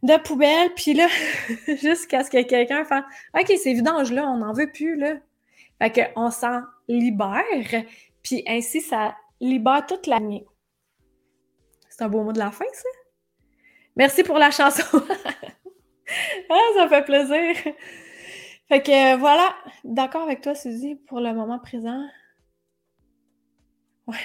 de 0.03 0.17
poubelle, 0.19 0.71
puis 0.77 0.95
là, 0.95 1.09
jusqu'à 1.67 2.23
ce 2.23 2.31
que 2.31 2.43
quelqu'un 2.43 2.85
fasse 2.85 3.05
OK, 3.35 3.53
c'est 3.61 3.73
vidange 3.73 4.13
là, 4.13 4.29
on 4.29 4.37
n'en 4.37 4.53
veut 4.53 4.71
plus, 4.71 4.97
là. 4.97 5.15
Fait 5.83 6.13
qu'on 6.15 6.31
s'en 6.31 6.61
libère, 6.87 7.43
puis 8.23 8.45
ainsi, 8.47 8.81
ça 8.81 9.17
libère 9.41 9.85
toute 9.87 10.07
la 10.07 10.21
nuit. 10.21 10.45
C'est 11.97 12.05
un 12.05 12.09
beau 12.09 12.22
mot 12.22 12.32
de 12.32 12.38
la 12.38 12.51
fin, 12.51 12.66
ça? 12.74 12.88
Merci 13.97 14.22
pour 14.22 14.36
la 14.36 14.51
chanson. 14.51 14.82
ah, 16.51 16.68
ça 16.74 16.88
fait 16.90 17.03
plaisir. 17.07 17.74
Fait 18.68 18.82
que 18.82 19.16
voilà, 19.16 19.57
d'accord 19.82 20.24
avec 20.24 20.42
toi, 20.42 20.55
Suzy, 20.55 20.97
pour 20.97 21.20
le 21.20 21.32
moment 21.32 21.59
présent. 21.59 22.05
Ouais. 24.07 24.18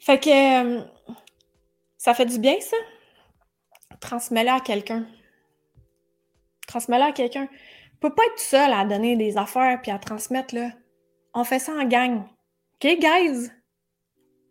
Fait 0.00 0.18
que 0.18 0.78
euh, 0.78 0.84
ça 1.98 2.14
fait 2.14 2.24
du 2.24 2.38
bien, 2.38 2.58
ça? 2.60 2.78
Transmets-le 4.00 4.52
à 4.52 4.60
quelqu'un. 4.60 5.06
Transmets-le 6.66 7.04
à 7.04 7.12
quelqu'un. 7.12 7.46
Tu 7.46 7.98
peux 8.00 8.14
pas 8.14 8.24
être 8.24 8.40
seul 8.40 8.72
à 8.72 8.86
donner 8.86 9.16
des 9.16 9.36
affaires 9.36 9.82
puis 9.82 9.90
à 9.90 9.98
transmettre, 9.98 10.54
là. 10.54 10.70
On 11.34 11.44
fait 11.44 11.58
ça 11.58 11.72
en 11.72 11.84
gang. 11.84 12.22
OK, 12.76 12.98
guys? 12.98 13.50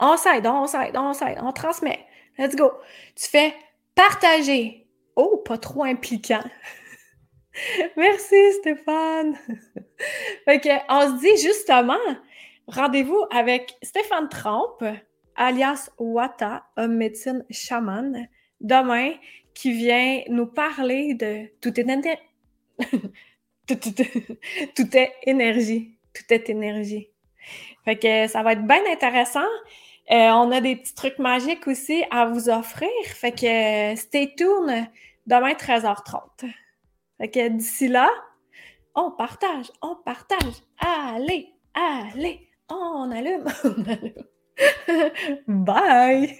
On 0.04 0.18
s'aide, 0.18 0.48
on 0.48 0.66
s'aide, 0.66 0.98
on 0.98 1.14
s'aide, 1.14 1.38
on 1.42 1.52
transmet. 1.52 2.00
Let's 2.40 2.56
go. 2.56 2.72
Tu 3.16 3.30
fais 3.30 3.54
partager. 3.94 4.88
Oh, 5.16 5.38
pas 5.46 5.60
trop 5.60 5.84
impliquant. 5.84 6.44
Merci 7.96 8.54
Stéphane. 8.54 9.38
que, 10.48 10.92
on 10.92 11.16
se 11.16 11.22
dit 11.22 11.42
justement, 11.46 12.00
rendez-vous 12.66 13.26
avec 13.30 13.76
Stéphane 13.84 14.28
Trompe, 14.28 14.84
alias 15.36 15.92
Wata, 16.00 16.64
homme 16.78 16.96
médecine 16.96 17.46
chaman, 17.52 18.28
demain, 18.60 19.14
qui 19.54 19.72
vient 19.72 20.24
nous 20.30 20.48
parler 20.48 21.14
de 21.14 21.46
tout 21.62 21.80
est, 21.80 22.20
tout 24.76 24.98
est 24.98 25.14
énergie. 25.28 25.96
Tout 26.12 26.34
est 26.34 26.50
énergie. 26.50 27.10
Fait 27.86 27.98
que 27.98 28.28
ça 28.28 28.42
va 28.42 28.54
être 28.54 28.66
bien 28.66 28.82
intéressant. 28.92 29.48
Euh, 30.12 30.30
on 30.32 30.52
a 30.52 30.60
des 30.60 30.76
petits 30.76 30.94
trucs 30.94 31.20
magiques 31.20 31.68
aussi 31.68 32.04
à 32.12 32.26
vous 32.26 32.50
offrir. 32.50 32.90
Fait 33.06 33.32
que 33.32 33.96
stay 33.96 34.36
tuned 34.36 34.88
demain 35.26 35.54
13h30. 35.54 36.52
Fait 37.18 37.30
que 37.30 37.48
d'ici 37.48 37.88
là, 37.88 38.10
on 38.94 39.12
partage, 39.12 39.72
on 39.82 39.96
partage. 39.96 40.64
Allez, 40.80 41.54
allez, 41.74 42.50
on 42.70 43.10
allume, 43.10 43.46
on 43.64 43.84
allume. 43.86 44.26
Bye! 45.48 46.38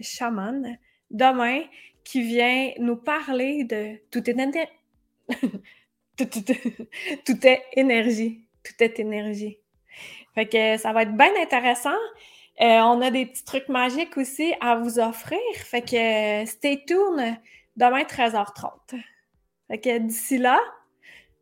Chaman, 0.00 0.78
demain, 1.10 1.64
qui 2.02 2.22
vient 2.22 2.72
nous 2.78 2.96
parler 2.96 3.64
de 3.64 4.00
tout 4.10 4.30
est, 4.30 4.68
tout, 6.16 6.26
tout 7.26 7.46
est 7.46 7.62
énergie. 7.74 8.46
Tout 8.62 8.82
est 8.82 8.98
énergie. 9.00 9.58
Fait 10.34 10.46
que 10.46 10.76
ça 10.76 10.92
va 10.92 11.02
être 11.02 11.16
bien 11.16 11.32
intéressant. 11.40 11.90
Euh, 12.60 12.80
on 12.80 13.00
a 13.00 13.10
des 13.10 13.26
petits 13.26 13.44
trucs 13.44 13.68
magiques 13.68 14.16
aussi 14.16 14.54
à 14.60 14.76
vous 14.76 14.98
offrir. 14.98 15.38
Fait 15.56 15.82
que 15.82 16.42
euh, 16.42 16.46
stay 16.46 16.84
tuned 16.86 17.36
demain 17.76 18.02
13h30. 18.02 19.00
Fait 19.68 19.78
que 19.78 19.98
d'ici 19.98 20.38
là, 20.38 20.58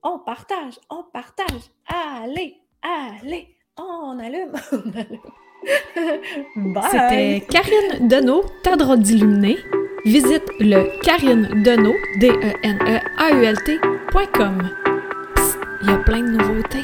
on 0.03 0.18
partage, 0.18 0.80
on 0.90 1.05
partage. 1.05 1.70
Allez, 1.86 2.57
allez, 2.82 3.55
on 3.76 4.18
allume, 4.18 4.53
on! 6.57 6.82
C'était 6.90 7.44
Karine 7.48 8.09
Deneau, 8.09 8.44
ta 8.62 8.76
droite 8.76 9.00
d'illuminé. 9.00 9.59
Visite 10.05 10.42
le 10.59 11.00
Karine 11.03 11.62
Deneau, 11.62 11.94
D-E-N-E-A-U-L-T.com. 12.18 13.03
Il 15.82 15.88
y 15.88 15.92
a 15.92 15.98
plein 15.98 16.22
de 16.22 16.30
nouveautés. 16.30 16.82